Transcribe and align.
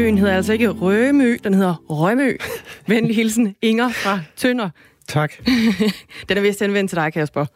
Rømøen 0.00 0.18
hedder 0.18 0.36
altså 0.36 0.52
ikke 0.52 0.68
Rømø, 0.68 1.36
den 1.44 1.54
hedder 1.54 1.74
Rømø. 1.90 2.36
Venlig 2.86 3.16
hilsen, 3.16 3.54
Inger 3.62 3.88
fra 3.88 4.20
Tønder. 4.36 4.70
Tak. 5.08 5.32
den 6.28 6.36
er 6.36 6.40
vist 6.40 6.62
anvendt 6.62 6.90
til 6.90 6.96
dig, 6.96 7.12
Kasper. 7.12 7.46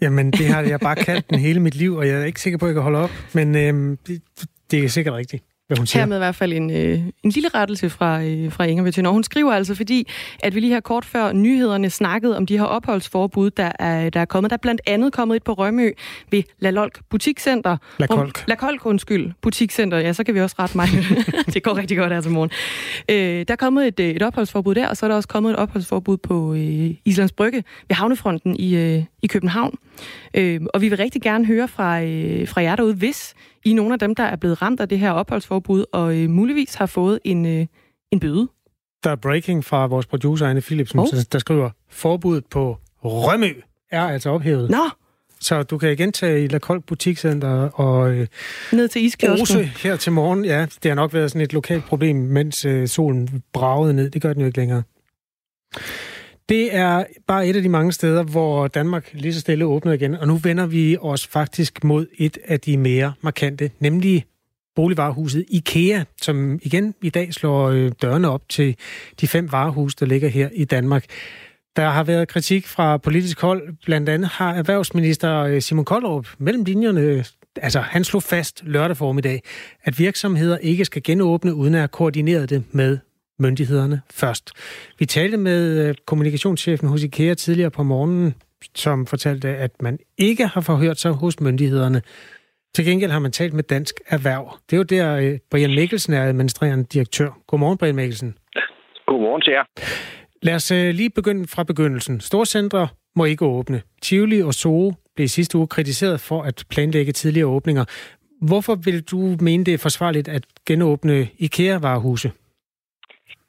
Jamen, 0.00 0.30
det 0.30 0.46
har 0.46 0.62
jeg 0.62 0.80
bare 0.80 0.96
kaldt 0.96 1.30
den 1.30 1.38
hele 1.38 1.60
mit 1.60 1.74
liv, 1.74 1.94
og 1.94 2.08
jeg 2.08 2.20
er 2.20 2.24
ikke 2.24 2.40
sikker 2.40 2.58
på, 2.58 2.64
at 2.66 2.68
jeg 2.68 2.74
kan 2.74 2.82
holde 2.82 2.98
op. 2.98 3.10
Men 3.32 3.56
øhm, 3.56 3.96
det, 4.06 4.22
det 4.70 4.84
er 4.84 4.88
sikkert 4.88 5.14
rigtigt 5.14 5.44
hvad 5.66 5.78
hun 5.78 5.86
siger. 5.86 6.00
Hermed 6.00 6.16
i 6.16 6.18
hvert 6.18 6.34
fald 6.34 6.52
en, 6.52 6.70
øh, 6.70 7.00
en 7.22 7.30
lille 7.30 7.48
rettelse 7.48 7.90
fra, 7.90 8.22
øh, 8.22 8.52
fra 8.52 8.64
Inger. 8.64 9.02
Og 9.06 9.12
hun 9.12 9.24
skriver 9.24 9.52
altså, 9.52 9.74
fordi 9.74 10.08
at 10.42 10.54
vi 10.54 10.60
lige 10.60 10.72
her 10.72 10.80
kort 10.80 11.04
før 11.04 11.32
nyhederne 11.32 11.90
snakkede 11.90 12.36
om 12.36 12.46
de 12.46 12.58
her 12.58 12.64
opholdsforbud, 12.64 13.50
der 13.50 13.72
er, 13.78 14.10
der 14.10 14.20
er 14.20 14.24
kommet. 14.24 14.50
Der 14.50 14.56
er 14.56 14.60
blandt 14.62 14.80
andet 14.86 15.12
kommet 15.12 15.36
et 15.36 15.42
på 15.42 15.52
Rømø 15.52 15.90
ved 16.30 16.42
La 16.58 16.70
Lolk 16.70 17.00
Butikscenter. 17.10 17.76
La 17.98 18.06
Kolk. 18.06 18.44
La 18.48 18.54
Kolk, 18.54 18.86
undskyld. 18.86 19.32
Butikscenter. 19.42 19.98
Ja, 19.98 20.12
så 20.12 20.24
kan 20.24 20.34
vi 20.34 20.40
også 20.40 20.56
rette 20.58 20.76
mig. 20.76 20.88
det 21.54 21.62
går 21.62 21.76
rigtig 21.76 21.96
godt 21.96 22.12
her 22.12 22.20
til 22.20 22.30
morgen. 22.30 22.50
Øh, 23.08 23.44
der 23.48 23.52
er 23.52 23.56
kommet 23.56 23.86
et, 23.86 24.00
øh, 24.00 24.10
et 24.10 24.22
opholdsforbud 24.22 24.74
der, 24.74 24.88
og 24.88 24.96
så 24.96 25.06
er 25.06 25.08
der 25.08 25.16
også 25.16 25.28
kommet 25.28 25.50
et 25.50 25.56
opholdsforbud 25.56 26.16
på 26.16 26.54
øh, 26.54 26.90
Islands 27.04 27.32
Brygge 27.32 27.64
ved 27.88 27.96
Havnefronten 27.96 28.56
i, 28.56 28.76
øh, 28.76 29.04
i 29.22 29.26
København. 29.26 29.78
Øh, 30.34 30.60
og 30.74 30.80
vi 30.80 30.88
vil 30.88 30.98
rigtig 30.98 31.22
gerne 31.22 31.46
høre 31.46 31.68
fra, 31.68 32.02
øh, 32.02 32.48
fra 32.48 32.62
jer 32.62 32.76
derude, 32.76 32.94
hvis 32.94 33.34
I 33.64 33.70
er 33.70 33.74
nogle 33.74 33.92
af 33.92 33.98
dem, 33.98 34.14
der 34.14 34.24
er 34.24 34.36
blevet 34.36 34.62
ramt 34.62 34.80
af 34.80 34.88
det 34.88 34.98
her 34.98 35.10
opholdsforbud, 35.10 35.84
og 35.92 36.16
øh, 36.16 36.30
muligvis 36.30 36.74
har 36.74 36.86
fået 36.86 37.18
en, 37.24 37.46
øh, 37.46 37.66
en 38.10 38.20
bøde. 38.20 38.48
Der 39.04 39.10
er 39.10 39.16
breaking 39.16 39.64
fra 39.64 39.86
vores 39.86 40.06
producer, 40.06 40.46
Anne 40.46 40.60
Philipsen, 40.60 40.98
oh. 40.98 41.06
der 41.32 41.38
skriver, 41.38 41.70
forbuddet 41.90 42.46
på 42.46 42.78
Rømø 43.04 43.52
er 43.90 44.02
altså 44.02 44.30
ophævet. 44.30 44.70
Nå! 44.70 44.90
Så 45.40 45.62
du 45.62 45.78
kan 45.78 45.92
igen 45.92 46.12
tage 46.12 46.44
i 46.44 46.48
La 46.48 46.58
Kolk 46.58 46.84
Butikscenter 46.84 47.68
og 47.68 48.12
øh, 48.12 48.26
ned 48.72 48.88
til 48.88 49.04
iskiosken. 49.04 49.42
Ose 49.42 49.64
her 49.64 49.96
til 49.96 50.12
morgen. 50.12 50.44
Ja, 50.44 50.66
det 50.82 50.90
har 50.90 50.94
nok 50.94 51.14
været 51.14 51.30
sådan 51.30 51.42
et 51.42 51.52
lokalt 51.52 51.84
problem, 51.84 52.16
mens 52.16 52.64
øh, 52.64 52.88
solen 52.88 53.42
bragede 53.52 53.94
ned. 53.94 54.10
Det 54.10 54.22
gør 54.22 54.32
den 54.32 54.40
jo 54.40 54.46
ikke 54.46 54.58
længere. 54.58 54.82
Det 56.52 56.74
er 56.74 57.04
bare 57.26 57.46
et 57.46 57.56
af 57.56 57.62
de 57.62 57.68
mange 57.68 57.92
steder, 57.92 58.22
hvor 58.22 58.68
Danmark 58.68 59.10
lige 59.12 59.34
så 59.34 59.40
stille 59.40 59.64
åbnede 59.64 59.96
igen, 59.96 60.14
og 60.14 60.26
nu 60.26 60.36
vender 60.36 60.66
vi 60.66 60.96
os 61.00 61.26
faktisk 61.26 61.84
mod 61.84 62.06
et 62.18 62.38
af 62.44 62.60
de 62.60 62.76
mere 62.76 63.12
markante, 63.20 63.70
nemlig 63.80 64.24
boligvarehuset 64.76 65.44
IKEA, 65.48 66.04
som 66.22 66.58
igen 66.62 66.94
i 67.02 67.10
dag 67.10 67.34
slår 67.34 67.68
øh, 67.68 67.92
dørene 68.02 68.30
op 68.30 68.48
til 68.48 68.76
de 69.20 69.28
fem 69.28 69.52
varehus, 69.52 69.94
der 69.94 70.06
ligger 70.06 70.28
her 70.28 70.48
i 70.52 70.64
Danmark. 70.64 71.04
Der 71.76 71.90
har 71.90 72.04
været 72.04 72.28
kritik 72.28 72.66
fra 72.66 72.96
politisk 72.96 73.40
hold. 73.40 73.76
Blandt 73.84 74.08
andet 74.08 74.28
har 74.28 74.54
erhvervsminister 74.54 75.38
øh, 75.38 75.62
Simon 75.62 75.84
Koldrup 75.84 76.28
mellem 76.38 76.64
linjerne 76.64 77.00
øh, 77.00 77.24
altså 77.56 77.80
han 77.80 78.04
slog 78.04 78.22
fast 78.22 78.62
lørdag 78.64 78.96
formiddag, 78.96 79.42
at 79.84 79.98
virksomheder 79.98 80.58
ikke 80.58 80.84
skal 80.84 81.02
genåbne 81.02 81.54
uden 81.54 81.74
at 81.74 81.80
have 81.80 81.88
koordineret 81.88 82.50
det 82.50 82.64
med 82.72 82.98
myndighederne 83.38 84.00
først. 84.10 84.50
Vi 84.98 85.06
talte 85.06 85.36
med 85.36 85.88
øh, 85.88 85.94
kommunikationschefen 86.06 86.88
hos 86.88 87.02
IKEA 87.02 87.34
tidligere 87.34 87.70
på 87.70 87.82
morgenen, 87.82 88.34
som 88.74 89.06
fortalte, 89.06 89.48
at 89.48 89.82
man 89.82 89.98
ikke 90.18 90.46
har 90.46 90.60
forhørt 90.60 90.98
sig 90.98 91.12
hos 91.12 91.40
myndighederne. 91.40 92.02
Til 92.74 92.84
gengæld 92.84 93.10
har 93.10 93.18
man 93.18 93.32
talt 93.32 93.52
med 93.52 93.62
Dansk 93.62 93.94
Erhverv. 94.06 94.58
Det 94.70 94.76
er 94.76 94.78
jo 94.78 94.82
der, 94.82 95.16
øh, 95.16 95.38
Brian 95.50 95.70
Mikkelsen 95.70 96.12
er 96.12 96.22
administrerende 96.22 96.84
direktør. 96.84 97.30
Godmorgen, 97.46 97.78
Brian 97.78 97.94
Mikkelsen. 97.94 98.38
Godmorgen 99.06 99.42
til 99.42 99.52
jer. 99.52 99.64
Lad 100.42 100.54
os 100.54 100.70
øh, 100.70 100.94
lige 100.94 101.10
begynde 101.10 101.48
fra 101.48 101.62
begyndelsen. 101.62 102.20
Storcentre 102.20 102.88
må 103.16 103.24
ikke 103.24 103.44
åbne. 103.44 103.82
Tivoli 104.02 104.42
og 104.42 104.54
Zoo 104.54 104.92
blev 105.16 105.28
sidste 105.28 105.58
uge 105.58 105.66
kritiseret 105.66 106.20
for 106.20 106.42
at 106.42 106.64
planlægge 106.70 107.12
tidligere 107.12 107.46
åbninger. 107.46 107.84
Hvorfor 108.40 108.74
vil 108.74 109.02
du 109.02 109.36
mene, 109.40 109.64
det 109.64 109.74
er 109.74 109.78
forsvarligt 109.78 110.28
at 110.28 110.44
genåbne 110.66 111.28
IKEA-varehuse? 111.38 112.30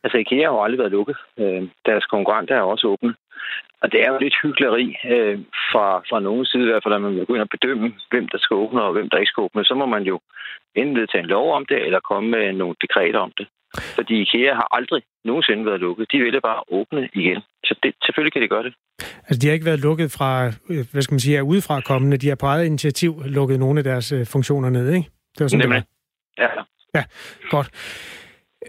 Altså, 0.03 0.17
IKEA 0.17 0.45
har 0.45 0.55
jo 0.55 0.63
aldrig 0.63 0.79
været 0.79 0.91
lukket. 0.91 1.17
Øh, 1.39 1.63
deres 1.85 2.05
konkurrenter 2.05 2.55
er 2.55 2.61
også 2.61 2.87
åbne. 2.87 3.13
Og 3.81 3.91
det 3.91 3.99
er 4.01 4.09
jo 4.13 4.17
lidt 4.17 4.35
hyggeleri 4.43 4.87
øh, 5.13 5.39
fra, 5.71 5.87
fra 6.09 6.19
nogen 6.19 6.45
side, 6.45 6.63
i 6.65 6.71
hvert 6.71 6.83
fald, 6.83 6.93
at 6.93 7.01
man 7.01 7.13
ind 7.13 7.45
og 7.47 7.49
bedømme, 7.55 7.93
hvem 8.11 8.27
der 8.27 8.37
skal 8.37 8.55
åbne 8.55 8.81
og 8.83 8.93
hvem 8.93 9.09
der 9.09 9.17
ikke 9.17 9.31
skal 9.33 9.41
åbne. 9.41 9.65
Så 9.65 9.75
må 9.75 9.85
man 9.85 10.03
jo 10.03 10.19
enten 10.75 10.95
vedtage 10.99 11.23
en 11.23 11.33
lov 11.35 11.53
om 11.57 11.65
det, 11.69 11.85
eller 11.85 11.99
komme 11.99 12.29
med 12.29 12.53
nogle 12.53 12.75
dekreter 12.81 13.19
om 13.19 13.31
det. 13.37 13.47
Fordi 13.97 14.13
IKEA 14.21 14.53
har 14.53 14.67
aldrig 14.77 15.01
nogensinde 15.25 15.65
været 15.65 15.79
lukket. 15.79 16.11
De 16.11 16.17
ville 16.17 16.41
bare 16.41 16.63
åbne 16.67 17.09
igen. 17.13 17.41
Så 17.63 17.75
det, 17.83 17.95
selvfølgelig 18.05 18.33
kan 18.33 18.41
de 18.41 18.47
gøre 18.47 18.63
det. 18.63 18.73
Altså, 19.27 19.39
de 19.41 19.47
har 19.47 19.53
ikke 19.53 19.65
været 19.65 19.79
lukket 19.79 20.11
fra, 20.17 20.31
øh, 20.69 20.85
hvad 20.91 21.01
skal 21.01 21.13
man 21.13 21.19
sige, 21.19 21.37
er 21.37 21.41
udefra 21.41 21.81
kommende. 21.81 22.17
De 22.17 22.29
har 22.29 22.35
på 22.35 22.45
eget 22.45 22.65
initiativ 22.65 23.11
lukket 23.25 23.59
nogle 23.59 23.79
af 23.79 23.83
deres 23.83 24.11
øh, 24.11 24.25
funktioner 24.25 24.69
ned, 24.69 24.87
ikke? 24.93 25.09
Det 25.35 25.41
var 25.43 25.47
sådan, 25.47 25.65
Nemlig. 25.65 25.83
det 26.37 26.43
var. 26.43 26.49
Ja. 26.55 26.61
Ja, 26.95 27.03
godt. 27.49 27.69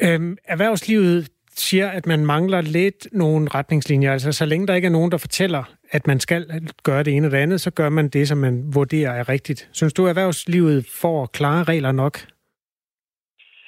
Øhm, 0.03 0.37
erhvervslivet 0.45 1.29
siger, 1.57 1.91
at 1.91 2.07
man 2.07 2.27
mangler 2.27 2.61
lidt 2.61 3.09
nogle 3.13 3.49
retningslinjer. 3.55 4.13
Altså, 4.13 4.33
så 4.33 4.47
længe 4.47 4.67
der 4.67 4.75
ikke 4.75 4.87
er 4.87 4.93
nogen, 4.93 5.13
der 5.13 5.19
fortæller, 5.19 5.65
at 5.91 6.07
man 6.07 6.21
skal 6.21 6.47
gøre 6.85 7.03
det 7.03 7.13
ene 7.17 7.27
eller 7.27 7.39
det 7.39 7.43
andet, 7.43 7.61
så 7.61 7.71
gør 7.71 7.89
man 7.89 8.09
det, 8.09 8.29
som 8.29 8.39
man 8.39 8.65
vurderer 8.75 9.13
er 9.13 9.29
rigtigt. 9.29 9.69
Synes 9.73 9.93
du, 9.93 10.05
at 10.05 10.09
erhvervslivet 10.09 10.87
får 11.03 11.27
klare 11.27 11.65
regler 11.65 11.93
nok? 11.93 12.19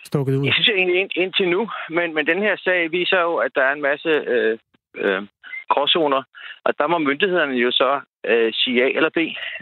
Stukket 0.05 0.37
ud? 0.37 0.45
Jeg 0.45 0.55
synes 0.55 0.69
egentlig 0.69 1.01
ind, 1.01 1.11
indtil 1.17 1.49
nu, 1.49 1.71
men, 1.91 2.15
men 2.15 2.27
den 2.27 2.39
her 2.39 2.57
sag 2.57 2.93
viser 2.93 3.21
jo, 3.21 3.37
at 3.37 3.53
der 3.55 3.63
er 3.63 3.73
en 3.73 3.83
masse 3.83 4.09
øh, 4.09 4.59
øh, 4.95 5.23
gråzoner, 5.69 6.23
og 6.65 6.79
der 6.79 6.87
må 6.87 6.99
myndighederne 6.99 7.55
jo 7.55 7.71
så 7.71 8.01
øh, 8.27 8.53
sige 8.53 8.85
A 8.85 8.89
eller 8.89 9.11
B. 9.11 9.19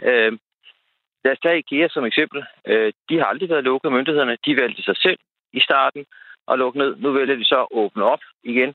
Øh, 0.09 0.31
lad 1.23 1.31
os 1.33 1.39
tage 1.43 1.59
IKEA 1.59 1.87
som 1.91 2.05
eksempel. 2.05 2.43
Øh, 2.67 2.93
de 3.09 3.17
har 3.17 3.25
aldrig 3.25 3.49
været 3.49 3.63
lukket 3.63 3.91
myndighederne. 3.91 4.37
De 4.45 4.55
valgte 4.61 4.83
sig 4.83 4.97
selv 4.97 5.19
i 5.53 5.59
starten 5.59 6.05
at 6.51 6.59
lukke 6.59 6.79
ned. 6.79 6.95
Nu 6.97 7.11
vælger 7.11 7.35
de 7.35 7.45
så 7.45 7.59
at 7.61 7.67
åbne 7.71 8.03
op 8.03 8.23
igen, 8.43 8.73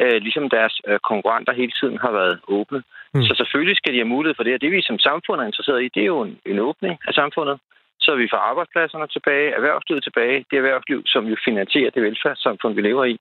øh, 0.00 0.18
ligesom 0.26 0.50
deres 0.50 0.74
øh, 0.88 0.98
konkurrenter 1.10 1.52
hele 1.52 1.72
tiden 1.80 1.98
har 1.98 2.12
været 2.12 2.40
åbne. 2.48 2.82
Mm. 3.14 3.22
Så 3.22 3.34
selvfølgelig 3.36 3.76
skal 3.76 3.92
de 3.92 3.98
have 4.02 4.14
mulighed 4.14 4.34
for 4.36 4.44
det, 4.44 4.54
og 4.54 4.60
det 4.60 4.72
vi 4.72 4.82
som 4.82 4.98
samfund 4.98 5.40
er 5.40 5.46
interesseret 5.46 5.82
i, 5.82 5.88
det 5.94 6.02
er 6.02 6.12
jo 6.14 6.20
en, 6.22 6.38
en 6.46 6.58
åbning 6.58 6.98
af 7.08 7.14
samfundet, 7.14 7.58
så 8.04 8.10
vi 8.22 8.26
får 8.32 8.40
arbejdspladserne 8.50 9.06
tilbage, 9.06 9.48
erhvervslivet 9.58 10.02
tilbage, 10.04 10.44
det 10.50 10.56
erhvervsliv, 10.56 11.02
som 11.06 11.24
jo 11.32 11.36
finansierer 11.44 11.90
det 11.90 12.02
velfærdssamfund, 12.02 12.74
vi 12.74 12.82
lever 12.88 13.04
i. 13.04 13.16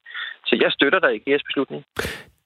Så 0.47 0.53
jeg 0.63 0.71
støtter 0.71 0.99
dig 0.99 1.11
i 1.15 1.23
GS 1.25 1.43
beslutning. 1.43 1.81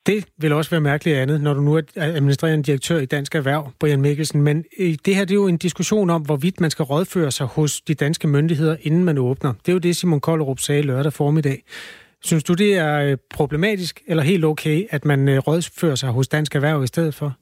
Det 0.06 0.26
vil 0.38 0.54
også 0.54 0.72
være 0.72 0.82
mærkeligt 0.82 1.18
andet, 1.18 1.42
når 1.42 1.54
du 1.54 1.62
nu 1.62 1.76
er 1.76 1.82
administrerende 1.96 2.64
direktør 2.64 3.00
i 3.00 3.06
Dansk 3.06 3.36
Erhverv, 3.36 3.72
Brian 3.80 4.02
Mikkelsen. 4.02 4.42
Men 4.42 4.64
det 5.06 5.16
her 5.16 5.26
det 5.26 5.32
er 5.32 5.36
jo 5.36 5.48
en 5.48 5.58
diskussion 5.58 6.10
om, 6.10 6.22
hvorvidt 6.22 6.62
man 6.62 6.72
skal 6.72 6.84
rådføre 6.84 7.32
sig 7.32 7.48
hos 7.48 7.82
de 7.82 7.94
danske 7.94 8.28
myndigheder, 8.28 8.76
inden 8.82 9.04
man 9.04 9.18
åbner. 9.18 9.54
Det 9.54 9.68
er 9.68 9.74
jo 9.74 9.80
det, 9.80 9.96
Simon 9.96 10.20
Kollerup 10.20 10.60
sagde 10.60 10.82
lørdag 10.82 11.14
formiddag. 11.14 11.64
Synes 12.24 12.44
du, 12.44 12.54
det 12.54 12.76
er 12.78 13.00
øh, 13.00 13.18
problematisk 13.34 14.02
eller 14.08 14.24
helt 14.24 14.46
okay, 14.46 14.86
at 14.90 15.06
man 15.06 15.30
øh, 15.30 15.40
rådfører 15.40 15.96
sig 15.96 16.10
hos 16.10 16.28
Dansk 16.28 16.56
Erhverv 16.56 16.84
i 16.84 16.88
stedet 16.88 17.16
for? 17.16 17.38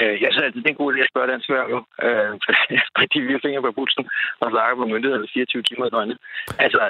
Øh, 0.00 0.14
jeg 0.22 0.28
synes 0.30 0.44
altid, 0.46 0.60
det 0.62 0.70
er 0.70 0.76
en 0.76 0.82
god 0.82 0.92
idé 0.92 1.00
at 1.04 1.12
spørge 1.12 1.30
dansk 1.32 1.46
erhverv, 1.48 1.68
jo. 1.74 1.80
Øh, 2.06 2.32
fordi 2.98 3.18
vi 3.26 3.32
har 3.32 3.44
fingre 3.44 3.64
på 3.64 3.72
pulsen 3.78 4.04
og 4.42 4.46
snakker 4.50 4.76
på 4.76 4.86
myndighederne 4.92 5.28
24 5.34 5.62
timer 5.62 5.86
i 5.86 5.92
døgnet. 5.94 6.18
Altså, 6.64 6.82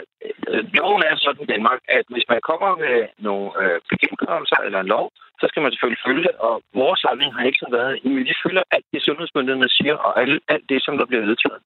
øh, 0.49 0.63
loven 0.79 1.03
er 1.09 1.15
sådan 1.17 1.45
i 1.45 1.51
Danmark, 1.55 1.81
at 1.99 2.05
hvis 2.13 2.27
man 2.33 2.41
kommer 2.51 2.71
med 2.85 2.97
nogle 3.27 3.47
øh, 3.63 3.79
bekendtgørelser 3.91 4.59
eller 4.67 4.81
en 4.81 4.93
lov, 4.95 5.07
så 5.41 5.45
skal 5.49 5.63
man 5.63 5.73
selvfølgelig 5.73 6.05
følge 6.07 6.23
det, 6.27 6.35
og 6.47 6.55
vores 6.81 7.01
samling 7.05 7.31
har 7.35 7.45
ikke 7.45 7.61
sådan 7.61 7.79
været, 7.79 7.93
at 7.93 8.01
vi 8.29 8.35
følger 8.45 8.63
alt 8.75 8.87
det, 8.93 9.03
sundhedsmyndighederne 9.03 9.77
siger, 9.79 9.97
og 10.07 10.13
alt, 10.21 10.43
alt 10.55 10.67
det, 10.73 10.79
som 10.85 10.95
der 10.99 11.07
bliver 11.11 11.25
vedtaget. 11.29 11.61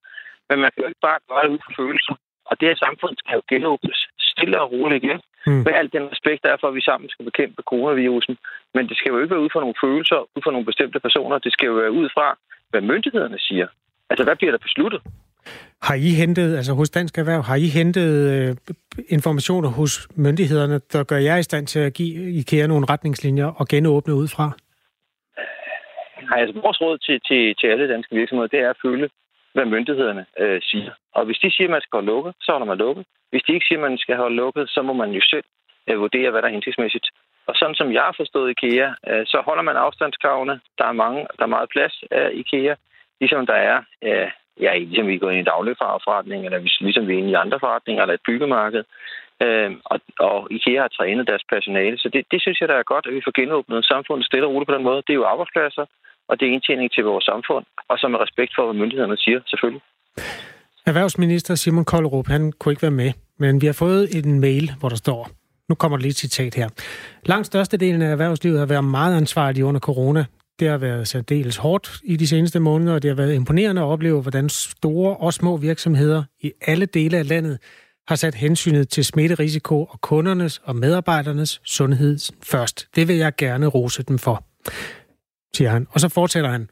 Men 0.49 0.57
man 0.63 0.71
kan 0.71 0.83
jo 0.83 0.89
ikke 0.89 1.07
bare 1.09 1.25
gøre 1.29 1.43
det 1.45 1.55
ud 1.55 1.61
fra 1.65 1.77
følelser. 1.83 2.15
Og 2.49 2.55
det 2.61 2.69
her 2.69 2.79
samfund 2.85 3.15
skal 3.19 3.35
jo 3.39 3.43
genåbnes 3.53 3.99
stille 4.33 4.61
og 4.63 4.73
roligt 4.73 5.05
igen. 5.05 5.21
Mm. 5.47 5.63
Med 5.67 5.73
alt 5.81 5.93
den 5.97 6.11
respekt, 6.13 6.43
der 6.45 6.51
er 6.53 6.61
for, 6.61 6.69
at 6.69 6.79
vi 6.79 6.89
sammen 6.89 7.09
skal 7.11 7.25
bekæmpe 7.31 7.63
coronavirusen. 7.71 8.37
Men 8.75 8.89
det 8.89 8.97
skal 8.97 9.11
jo 9.11 9.19
ikke 9.19 9.35
være 9.35 9.45
ud 9.47 9.53
fra 9.53 9.61
nogle 9.61 9.81
følelser, 9.85 10.19
ud 10.37 10.43
fra 10.45 10.51
nogle 10.51 10.67
bestemte 10.67 11.01
personer. 11.01 11.39
Det 11.39 11.53
skal 11.53 11.67
jo 11.67 11.75
være 11.83 11.93
ud 11.93 12.09
fra, 12.15 12.39
hvad 12.71 12.81
myndighederne 12.81 13.39
siger. 13.39 13.67
Altså, 14.11 14.25
hvad 14.25 14.37
bliver 14.37 14.53
der 14.53 14.59
besluttet? 14.59 15.01
Har 15.83 15.95
I 15.95 16.11
hentet, 16.23 16.57
altså 16.57 16.73
hos 16.73 16.91
Dansk 16.91 17.19
Erhverv, 17.19 17.43
har 17.43 17.57
I 17.57 17.69
hentet 17.79 18.11
øh, 18.33 18.57
informationer 19.09 19.69
hos 19.69 20.09
myndighederne, 20.17 20.81
der 20.93 21.05
gør 21.05 21.17
jer 21.17 21.37
i 21.37 21.43
stand 21.43 21.67
til 21.67 21.81
at 21.81 21.95
give 21.95 22.33
IKEA 22.41 22.67
nogle 22.67 22.87
retningslinjer 22.91 23.47
og 23.47 23.69
genåbne 23.69 24.15
ud 24.15 24.29
fra? 24.29 24.47
Nej, 26.29 26.41
altså 26.41 26.61
vores 26.61 26.81
råd 26.81 26.99
til, 26.99 27.21
til, 27.29 27.55
til 27.61 27.67
alle 27.67 27.93
danske 27.93 28.17
virksomheder, 28.17 28.49
det 28.49 28.61
er 28.61 28.71
at 28.71 28.77
følge 28.83 29.09
hvad 29.55 29.67
myndighederne 29.67 30.25
øh, 30.39 30.61
siger. 30.63 30.93
Og 31.15 31.25
hvis 31.27 31.39
de 31.43 31.51
siger, 31.51 31.69
at 31.69 31.71
man 31.77 31.81
skal 31.81 31.97
holde 31.97 32.13
lukket, 32.13 32.35
så 32.41 32.53
holder 32.53 32.67
man 32.67 32.79
lukket. 32.79 33.05
Hvis 33.31 33.43
de 33.47 33.55
ikke 33.55 33.67
siger, 33.69 33.79
at 33.79 33.91
man 33.91 33.99
skal 33.99 34.17
holde 34.17 34.37
lukket, 34.37 34.65
så 34.69 34.83
må 34.83 34.93
man 34.93 35.11
jo 35.11 35.21
selv 35.33 35.45
øh, 35.89 36.01
vurdere, 36.01 36.31
hvad 36.31 36.43
der 36.43 36.49
er 36.49 36.53
hensigtsmæssigt. 36.53 37.07
Og 37.49 37.55
sådan 37.57 37.75
som 37.75 37.93
jeg 37.93 38.03
har 38.03 38.15
forstået 38.17 38.51
IKEA, 38.51 38.89
øh, 39.09 39.27
så 39.27 39.43
holder 39.47 39.63
man 39.63 39.77
afstandskravene. 39.77 40.61
Der 40.79 40.85
er, 40.85 40.93
mange, 40.93 41.21
der 41.37 41.43
er 41.45 41.55
meget 41.57 41.69
plads 41.75 41.95
af 42.11 42.31
IKEA, 42.33 42.75
ligesom 43.21 43.47
der 43.47 43.59
er, 43.71 43.77
øh, 44.09 44.29
ja, 44.61 44.79
ligesom 44.79 45.07
vi 45.07 45.19
går 45.19 45.31
ind 45.31 45.37
i 45.37 45.45
en 45.47 45.53
dagligfarforretning, 45.55 46.45
eller 46.45 46.59
ligesom 46.81 47.09
vi 47.09 47.15
er 47.15 47.19
inde 47.19 47.31
i 47.31 47.43
andre 47.45 47.59
forretninger, 47.61 48.03
eller 48.03 48.15
et 48.15 48.27
byggemarked. 48.27 48.85
Øh, 49.43 49.71
og, 49.85 50.01
og 50.19 50.49
IKEA 50.51 50.81
har 50.81 50.89
trænet 50.89 51.27
deres 51.31 51.45
personale, 51.53 51.99
så 51.99 52.09
det, 52.13 52.23
det 52.31 52.41
synes 52.41 52.61
jeg, 52.61 52.69
der 52.69 52.75
er 52.75 52.91
godt, 52.93 53.07
at 53.07 53.15
vi 53.15 53.25
får 53.25 53.41
genåbnet 53.41 53.85
samfundet 53.85 54.27
stille 54.27 54.47
og 54.47 54.53
roligt 54.53 54.69
på 54.69 54.75
den 54.75 54.85
måde. 54.89 55.03
Det 55.07 55.13
er 55.13 55.21
jo 55.23 55.33
arbejdspladser, 55.33 55.85
og 56.29 56.41
det 56.41 56.49
er 56.49 56.53
indtjening 56.53 56.93
til 56.93 57.05
vores 57.05 57.25
samfund, 57.25 57.65
og 57.89 57.99
som 57.99 58.15
er 58.15 58.23
respekt 58.23 58.53
for, 58.57 58.65
hvad 58.65 58.81
myndighederne 58.81 59.17
siger, 59.17 59.41
selvfølgelig. 59.47 59.83
Erhvervsminister 60.87 61.55
Simon 61.55 61.85
Koldrup, 61.85 62.27
han 62.27 62.53
kunne 62.53 62.73
ikke 62.73 62.83
være 62.83 63.01
med 63.03 63.13
men 63.43 63.61
vi 63.63 63.67
har 63.67 63.79
fået 63.85 64.05
en 64.19 64.41
mail, 64.41 64.67
hvor 64.81 64.89
der 64.89 64.97
står, 64.97 65.31
nu 65.73 65.77
kommer 65.77 65.99
der 65.99 66.03
lige 66.03 66.11
et 66.11 66.17
citat 66.17 66.55
her. 66.55 66.69
Langt 67.27 67.47
størstedelen 67.47 68.03
af 68.03 68.11
erhvervslivet 68.11 68.59
har 68.59 68.67
været 68.67 68.85
meget 68.85 69.17
ansvarlige 69.17 69.65
under 69.65 69.81
corona. 69.81 70.25
Det 70.61 70.69
har 70.69 70.79
været 70.79 71.09
særdeles 71.09 71.57
hårdt 71.57 72.01
i 72.05 72.17
de 72.17 72.27
seneste 72.27 72.61
måneder, 72.61 72.95
og 72.95 73.03
det 73.03 73.09
har 73.11 73.17
været 73.17 73.35
imponerende 73.35 73.83
at 73.83 73.87
opleve, 73.87 74.23
hvordan 74.23 74.49
store 74.49 75.17
og 75.17 75.33
små 75.33 75.57
virksomheder 75.57 76.23
i 76.41 76.53
alle 76.67 76.87
dele 76.87 77.17
af 77.19 77.29
landet 77.29 77.59
har 78.09 78.17
sat 78.17 78.35
hensynet 78.35 78.89
til 78.89 79.05
smitterisiko 79.05 79.85
og 79.85 80.01
kundernes 80.01 80.61
og 80.65 80.77
medarbejdernes 80.77 81.61
sundhed 81.65 82.19
først. 82.43 82.87
Det 82.97 83.09
vil 83.09 83.17
jeg 83.17 83.33
gerne 83.39 83.67
rose 83.67 84.03
dem 84.03 84.19
for 84.19 84.45
siger 85.57 85.71
han. 85.71 85.87
Og 85.91 86.01
så 86.01 86.09
fortsætter 86.09 86.51
han. 86.51 86.69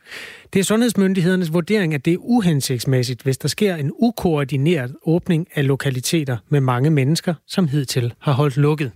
Det 0.52 0.60
er 0.60 0.64
sundhedsmyndighedernes 0.64 1.52
vurdering, 1.52 1.94
at 1.94 2.04
det 2.04 2.12
er 2.12 2.18
uhensigtsmæssigt, 2.20 3.22
hvis 3.22 3.38
der 3.38 3.48
sker 3.48 3.74
en 3.76 3.92
ukoordineret 3.94 4.96
åbning 5.06 5.48
af 5.54 5.66
lokaliteter 5.66 6.36
med 6.48 6.60
mange 6.60 6.90
mennesker, 6.90 7.34
som 7.46 7.68
hidtil 7.68 8.14
har 8.20 8.32
holdt 8.32 8.56
lukket. 8.56 8.92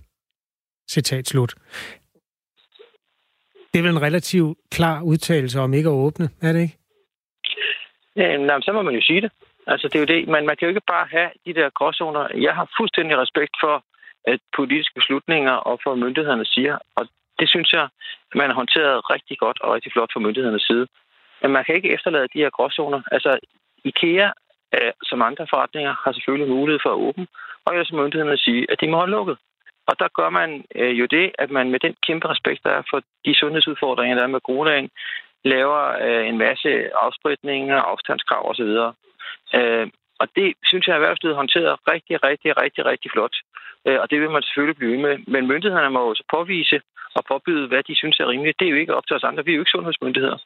Citat 0.89 1.27
slut. 1.27 1.53
Det 3.73 3.79
er 3.79 3.83
vel 3.83 3.91
en 3.91 4.01
relativt 4.01 4.57
klar 4.71 5.01
udtalelse 5.01 5.59
om 5.59 5.73
ikke 5.73 5.89
at 5.89 5.93
åbne, 5.93 6.29
er 6.41 6.53
det 6.53 6.61
ikke? 6.61 6.77
Øh, 8.17 8.23
ja, 8.23 8.37
nej, 8.37 8.61
så 8.61 8.71
må 8.73 8.81
man 8.81 8.95
jo 8.95 9.01
sige 9.01 9.21
det. 9.21 9.31
Altså, 9.67 9.87
det 9.87 9.95
er 9.95 9.99
jo 9.99 10.05
det. 10.05 10.27
Man, 10.27 10.45
man 10.45 10.55
kan 10.55 10.65
jo 10.65 10.69
ikke 10.69 10.91
bare 10.93 11.07
have 11.11 11.29
de 11.45 11.53
der 11.53 11.69
gråzoner. 11.69 12.23
Jeg 12.47 12.53
har 12.55 12.67
fuldstændig 12.77 13.17
respekt 13.17 13.53
for 13.63 13.83
at 14.33 14.39
politiske 14.55 14.93
beslutninger 14.95 15.51
og 15.51 15.79
for 15.83 15.95
myndighederne 15.95 16.45
siger, 16.45 16.77
og 16.95 17.07
det 17.39 17.49
synes 17.49 17.73
jeg, 17.73 17.87
man 18.35 18.49
har 18.49 18.55
håndteret 18.55 19.09
rigtig 19.09 19.37
godt 19.37 19.61
og 19.61 19.73
rigtig 19.75 19.91
flot 19.91 20.13
fra 20.13 20.19
myndighedernes 20.19 20.63
side. 20.69 20.87
Men 21.41 21.51
man 21.51 21.63
kan 21.65 21.75
ikke 21.75 21.93
efterlade 21.93 22.27
de 22.33 22.43
her 22.43 22.49
gråzoner. 22.49 23.01
Altså, 23.11 23.39
IKEA, 23.83 24.29
øh, 24.75 24.91
som 25.03 25.21
andre 25.21 25.47
forretninger, 25.49 25.93
har 26.03 26.11
selvfølgelig 26.11 26.49
mulighed 26.55 26.79
for 26.83 26.89
at 26.89 27.01
åbne, 27.07 27.27
og 27.65 27.73
ellers 27.73 27.91
må 27.91 28.01
myndighederne 28.01 28.37
sige, 28.37 28.65
at 28.71 28.81
de 28.81 28.87
må 28.87 28.97
holde 28.97 29.11
lukket. 29.11 29.37
Og 29.87 29.99
der 29.99 30.07
gør 30.19 30.29
man 30.29 30.65
øh, 30.75 30.99
jo 30.99 31.05
det, 31.05 31.31
at 31.37 31.49
man 31.51 31.71
med 31.71 31.79
den 31.79 31.95
kæmpe 32.07 32.27
respekt, 32.27 32.63
der 32.63 32.69
er 32.69 32.83
for 32.89 33.01
de 33.25 33.35
sundhedsudfordringer, 33.35 34.15
der 34.15 34.23
er 34.23 34.35
med 34.35 34.45
coronaen, 34.47 34.89
laver 35.43 35.81
øh, 36.05 36.27
en 36.27 36.37
masse 36.37 36.69
afspritninger, 36.95 37.77
afstandskrav 37.77 38.49
osv. 38.49 38.73
Øh, 39.59 39.87
og 40.19 40.27
det 40.35 40.53
synes 40.69 40.87
jeg, 40.87 40.95
at 40.95 41.01
erhvervslivet 41.01 41.35
håndterer 41.35 41.75
rigtig, 41.93 42.23
rigtig, 42.23 42.57
rigtig, 42.61 42.85
rigtig 42.85 43.11
flot. 43.11 43.35
Øh, 43.87 43.99
og 44.01 44.09
det 44.11 44.21
vil 44.21 44.29
man 44.29 44.43
selvfølgelig 44.43 44.77
blive 44.77 44.97
med. 45.05 45.17
Men 45.27 45.47
myndighederne 45.47 45.89
må 45.89 45.99
også 46.09 46.23
påvise 46.35 46.81
og 47.17 47.23
påbyde, 47.31 47.67
hvad 47.67 47.83
de 47.83 47.95
synes 47.95 48.19
er 48.19 48.27
rimeligt. 48.27 48.59
Det 48.59 48.65
er 48.65 48.73
jo 48.73 48.81
ikke 48.83 48.95
op 48.95 49.07
til 49.07 49.15
os 49.15 49.23
andre. 49.23 49.45
Vi 49.45 49.51
er 49.51 49.55
jo 49.55 49.61
ikke 49.61 49.75
sundhedsmyndigheder. 49.75 50.37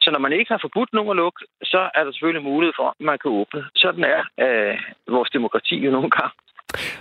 Så 0.00 0.10
når 0.10 0.18
man 0.18 0.32
ikke 0.32 0.52
har 0.52 0.60
forbudt 0.62 0.92
nogen 0.92 1.10
at 1.10 1.16
lukke, 1.16 1.40
så 1.62 1.90
er 1.94 2.04
der 2.04 2.12
selvfølgelig 2.12 2.42
mulighed 2.50 2.74
for, 2.76 2.88
at 2.88 3.00
man 3.00 3.18
kan 3.18 3.30
åbne. 3.30 3.64
Sådan 3.74 4.04
er 4.04 4.20
øh, 4.44 4.78
vores 5.16 5.30
demokrati 5.30 5.76
jo 5.84 5.90
nogle 5.90 6.10
gange. 6.10 6.32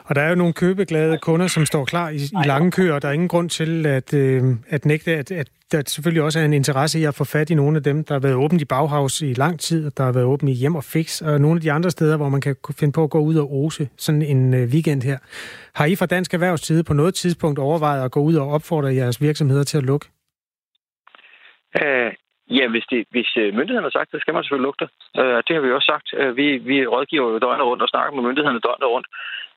Og 0.05 0.15
der 0.15 0.21
er 0.21 0.29
jo 0.29 0.35
nogle 0.35 0.53
købeglade 0.53 1.17
kunder, 1.17 1.47
som 1.47 1.65
står 1.65 1.85
klar 1.85 2.09
i, 2.09 2.15
i 2.15 2.47
lange 2.47 2.71
køer, 2.71 2.93
og 2.93 3.01
der 3.01 3.07
er 3.07 3.11
ingen 3.11 3.27
grund 3.27 3.49
til 3.49 3.85
at, 3.85 4.13
øh, 4.13 4.41
at 4.69 4.85
nægte, 4.85 5.11
at, 5.11 5.31
at 5.31 5.47
der 5.71 5.83
selvfølgelig 5.85 6.23
også 6.23 6.39
er 6.39 6.45
en 6.45 6.53
interesse 6.53 6.99
i 6.99 7.03
at 7.03 7.15
få 7.15 7.23
fat 7.23 7.49
i 7.49 7.55
nogle 7.55 7.77
af 7.77 7.83
dem, 7.83 8.03
der 8.03 8.13
har 8.13 8.19
været 8.19 8.35
åbent 8.35 8.61
i 8.61 8.65
Bauhaus 8.65 9.21
i 9.21 9.33
lang 9.33 9.59
tid, 9.59 9.91
der 9.91 10.03
har 10.03 10.11
været 10.11 10.25
åbent 10.25 10.51
i 10.51 10.53
Hjem 10.53 10.75
og 10.75 10.83
Fix, 10.83 11.21
og 11.21 11.41
nogle 11.41 11.57
af 11.57 11.61
de 11.61 11.71
andre 11.71 11.89
steder, 11.89 12.17
hvor 12.17 12.29
man 12.29 12.41
kan 12.41 12.55
finde 12.79 12.93
på 12.93 13.03
at 13.03 13.09
gå 13.09 13.19
ud 13.19 13.35
og 13.35 13.53
ose 13.53 13.89
sådan 13.97 14.21
en 14.21 14.53
øh, 14.53 14.69
weekend 14.73 15.01
her. 15.03 15.17
Har 15.75 15.85
I 15.85 15.95
fra 15.95 16.05
Dansk 16.05 16.33
Erhvervstid 16.33 16.83
på 16.83 16.93
noget 16.93 17.13
tidspunkt 17.13 17.59
overvejet 17.59 18.05
at 18.05 18.11
gå 18.11 18.19
ud 18.19 18.35
og 18.35 18.49
opfordre 18.49 18.95
jeres 18.95 19.21
virksomheder 19.21 19.63
til 19.63 19.77
at 19.77 19.83
lukke? 19.83 20.07
Øh, 21.81 22.11
Ja, 22.59 22.65
hvis, 22.73 22.85
det, 22.91 23.01
hvis 23.13 23.31
øh, 23.41 23.53
myndighederne 23.57 23.89
har 23.89 23.97
sagt 23.99 24.11
det, 24.11 24.21
skal 24.21 24.33
man 24.33 24.43
selvfølgelig 24.43 24.67
lukke 24.67 24.83
det. 24.83 24.89
Øh, 25.21 25.37
det 25.45 25.53
har 25.55 25.61
vi 25.63 25.71
også 25.71 25.89
sagt. 25.93 26.07
Øh, 26.19 26.31
vi, 26.39 26.47
vi 26.69 26.77
rådgiver 26.93 27.27
jo 27.33 27.39
døgnet 27.45 27.65
rundt 27.69 27.83
og 27.85 27.89
snakker 27.93 28.11
med 28.15 28.23
myndighederne 28.27 28.65
døgnet 28.67 28.89
rundt. 28.93 29.07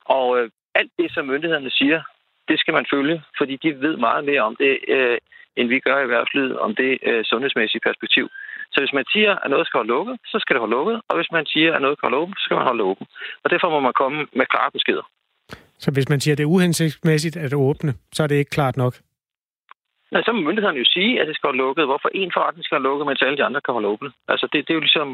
Og 0.05 0.39
øh, 0.39 0.49
alt 0.75 0.91
det, 0.99 1.07
som 1.13 1.25
myndighederne 1.25 1.71
siger, 1.71 2.01
det 2.49 2.59
skal 2.59 2.73
man 2.73 2.85
følge, 2.93 3.21
fordi 3.37 3.55
de 3.63 3.81
ved 3.81 3.97
meget 3.97 4.25
mere 4.25 4.41
om 4.41 4.55
det, 4.55 4.79
øh, 4.87 5.17
end 5.57 5.67
vi 5.69 5.79
gør 5.79 5.97
i 5.97 6.01
erhvervslivet, 6.07 6.59
om 6.59 6.75
det 6.75 6.91
øh, 7.09 7.25
sundhedsmæssige 7.25 7.85
perspektiv. 7.87 8.25
Så 8.73 8.77
hvis 8.81 8.93
man 8.93 9.05
siger, 9.13 9.31
at 9.43 9.49
noget 9.49 9.67
skal 9.67 9.77
holde 9.77 9.93
lukket, 9.95 10.15
så 10.31 10.37
skal 10.39 10.53
det 10.53 10.59
holde 10.59 10.75
lukket. 10.77 11.01
Og 11.09 11.15
hvis 11.15 11.31
man 11.31 11.45
siger, 11.45 11.73
at 11.73 11.81
noget 11.81 11.97
skal 11.97 12.07
holde 12.07 12.21
åbent, 12.21 12.37
så 12.39 12.43
skal 12.43 12.55
man 12.55 12.65
holde 12.71 12.83
åbent. 12.83 13.09
Og 13.43 13.49
derfor 13.51 13.69
må 13.69 13.79
man 13.79 13.93
komme 14.01 14.27
med 14.39 14.45
klare 14.45 14.71
beskeder. 14.71 15.05
Så 15.79 15.91
hvis 15.91 16.09
man 16.09 16.19
siger, 16.19 16.33
at 16.33 16.37
det 16.37 16.43
er 16.43 16.53
uhensigtsmæssigt 16.55 17.37
at 17.37 17.53
åbne, 17.53 17.93
så 18.13 18.23
er 18.23 18.27
det 18.27 18.35
ikke 18.35 18.55
klart 18.57 18.77
nok? 18.77 18.93
Nej, 20.11 20.21
så 20.23 20.31
må 20.31 20.39
myndighederne 20.41 20.79
jo 20.83 20.87
sige, 20.95 21.21
at 21.21 21.27
det 21.27 21.35
skal 21.35 21.47
være 21.47 21.63
lukket. 21.63 21.85
Hvorfor 21.85 22.09
en 22.13 22.31
forretning 22.35 22.63
skal 22.65 22.75
være 22.75 22.87
lukket, 22.89 23.07
mens 23.07 23.21
alle 23.21 23.37
de 23.37 23.43
andre 23.43 23.61
kan 23.61 23.73
holde 23.73 23.87
åbent? 23.93 24.13
Altså, 24.27 24.45
det, 24.51 24.59
det 24.65 24.71
er 24.71 24.79
jo 24.79 24.87
ligesom 24.87 25.09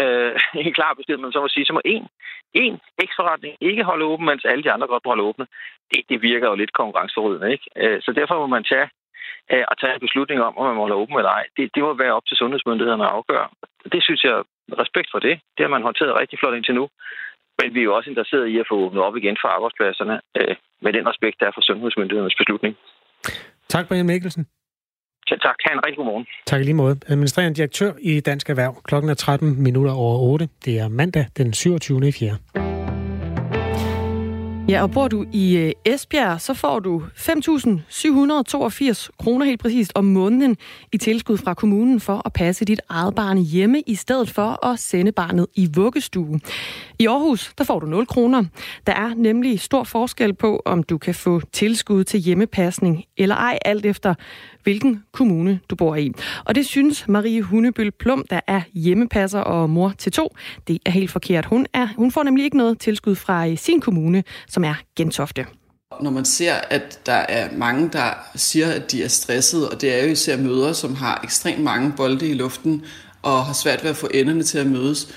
øh, 0.00 0.32
en 0.68 0.74
klar 0.78 0.94
besked, 0.94 1.16
men 1.16 1.32
så 1.32 1.40
må 1.40 1.48
sige, 1.48 1.66
så 1.66 1.72
må 1.72 1.80
en, 1.84 2.04
en 2.54 2.80
eksforretning 3.04 3.54
ikke 3.60 3.84
holde 3.90 4.04
åben, 4.04 4.26
mens 4.26 4.44
alle 4.44 4.64
de 4.64 4.72
andre 4.72 4.86
godt 4.86 5.04
må 5.04 5.10
holde 5.10 5.28
åbne. 5.28 5.46
Det, 5.90 6.00
det 6.08 6.22
virker 6.22 6.48
jo 6.48 6.54
lidt 6.54 6.72
konkurrenceforrydende, 6.72 7.52
ikke? 7.52 7.66
Øh, 7.76 8.02
så 8.02 8.12
derfor 8.12 8.34
må 8.38 8.46
man 8.46 8.64
tage 8.64 8.88
øh, 9.52 9.64
at 9.70 9.76
tage 9.80 9.94
en 9.94 10.04
beslutning 10.06 10.38
om, 10.42 10.58
om 10.58 10.66
man 10.66 10.76
må 10.76 10.80
holde 10.80 11.00
åben 11.02 11.16
eller 11.16 11.30
ej. 11.38 11.44
Det, 11.56 11.70
det 11.74 11.82
må 11.82 11.94
være 11.94 12.16
op 12.18 12.26
til 12.26 12.36
sundhedsmyndighederne 12.36 13.04
at 13.04 13.14
afgøre. 13.18 13.48
Det 13.92 14.02
synes 14.02 14.24
jeg, 14.24 14.34
respekt 14.82 15.08
for 15.10 15.18
det. 15.18 15.34
Det 15.56 15.62
har 15.64 15.72
man 15.74 15.82
håndteret 15.82 16.20
rigtig 16.20 16.38
flot 16.38 16.54
indtil 16.54 16.74
nu. 16.74 16.88
Men 17.58 17.74
vi 17.74 17.80
er 17.80 17.88
jo 17.88 17.96
også 17.96 18.10
interesseret 18.10 18.46
i 18.46 18.58
at 18.58 18.68
få 18.68 18.74
åbnet 18.84 19.02
op 19.02 19.16
igen 19.16 19.36
for 19.40 19.48
arbejdspladserne, 19.48 20.20
øh, 20.38 20.56
med 20.82 20.92
den 20.92 21.08
respekt, 21.08 21.40
der 21.40 21.46
er 21.46 21.54
for 21.54 21.60
sundhedsmyndighedernes 21.60 22.40
beslutning. 22.40 22.76
Tak, 23.74 23.88
Brian 23.88 24.06
Mikkelsen. 24.06 24.46
Ja, 25.30 25.36
tak. 25.36 25.56
Ha' 25.64 25.72
en 25.72 25.80
rigtig 25.86 25.96
god 25.96 26.04
morgen. 26.04 26.26
Tak 26.46 26.60
i 26.60 26.64
lige 26.64 26.74
måde. 26.74 26.96
Administrerende 27.08 27.56
direktør 27.56 27.92
i 28.00 28.20
Dansk 28.20 28.50
Erhverv. 28.50 28.82
Klokken 28.84 29.10
er 29.10 29.14
13 29.14 29.62
minutter 29.62 29.92
over 29.92 30.18
8. 30.18 30.48
Det 30.64 30.78
er 30.78 30.88
mandag 30.88 31.26
den 31.36 31.52
27. 31.52 32.12
4. 32.12 32.73
Ja, 34.68 34.82
og 34.82 34.90
bor 34.90 35.08
du 35.08 35.26
i 35.32 35.56
øh, 35.56 35.72
Esbjerg, 35.84 36.40
så 36.40 36.54
får 36.54 36.78
du 36.78 37.02
5.782 37.16 39.08
kroner 39.18 39.44
helt 39.44 39.60
præcist 39.60 39.92
om 39.94 40.04
måneden 40.04 40.56
i 40.92 40.98
tilskud 40.98 41.38
fra 41.38 41.54
kommunen 41.54 42.00
for 42.00 42.22
at 42.24 42.32
passe 42.32 42.64
dit 42.64 42.80
eget 42.88 43.14
barn 43.14 43.38
hjemme, 43.38 43.82
i 43.86 43.94
stedet 43.94 44.30
for 44.30 44.66
at 44.66 44.78
sende 44.78 45.12
barnet 45.12 45.46
i 45.54 45.68
vuggestue. 45.74 46.40
I 46.98 47.06
Aarhus, 47.06 47.52
der 47.58 47.64
får 47.64 47.80
du 47.80 47.86
0 47.86 48.06
kroner. 48.06 48.44
Der 48.86 48.92
er 48.92 49.14
nemlig 49.16 49.60
stor 49.60 49.84
forskel 49.84 50.34
på, 50.34 50.62
om 50.64 50.82
du 50.82 50.98
kan 50.98 51.14
få 51.14 51.40
tilskud 51.52 52.04
til 52.04 52.20
hjemmepasning 52.20 53.04
eller 53.16 53.34
ej, 53.34 53.58
alt 53.64 53.86
efter 53.86 54.14
hvilken 54.64 55.02
kommune 55.12 55.60
du 55.70 55.74
bor 55.74 55.96
i. 55.96 56.12
Og 56.44 56.54
det 56.54 56.66
synes 56.66 57.08
Marie 57.08 57.42
Hundebøl 57.42 57.90
Plum, 57.90 58.24
der 58.30 58.40
er 58.46 58.60
hjemmepasser 58.72 59.40
og 59.40 59.70
mor 59.70 59.92
til 59.98 60.12
to, 60.12 60.36
det 60.68 60.78
er 60.86 60.90
helt 60.90 61.10
forkert. 61.10 61.44
Hun, 61.44 61.66
er, 61.72 61.88
hun 61.96 62.10
får 62.10 62.22
nemlig 62.22 62.44
ikke 62.44 62.56
noget 62.56 62.78
tilskud 62.78 63.14
fra 63.14 63.48
øh, 63.48 63.58
sin 63.58 63.80
kommune, 63.80 64.24
som 64.48 64.64
er 64.64 64.74
Gentofte. 64.96 65.46
Når 66.00 66.10
man 66.10 66.24
ser, 66.24 66.54
at 66.54 67.00
der 67.06 67.12
er 67.12 67.48
mange, 67.56 67.88
der 67.92 68.10
siger, 68.34 68.72
at 68.72 68.92
de 68.92 69.04
er 69.04 69.08
stressede, 69.08 69.70
og 69.70 69.80
det 69.80 69.98
er 69.98 70.04
jo 70.04 70.10
især 70.10 70.36
mødre, 70.36 70.74
som 70.74 70.94
har 70.94 71.20
ekstremt 71.24 71.62
mange 71.62 71.92
bolde 71.96 72.28
i 72.28 72.34
luften, 72.34 72.84
og 73.22 73.44
har 73.44 73.52
svært 73.52 73.82
ved 73.82 73.90
at 73.90 73.96
få 73.96 74.08
enderne 74.14 74.42
til 74.42 74.58
at 74.58 74.66
mødes. 74.66 75.08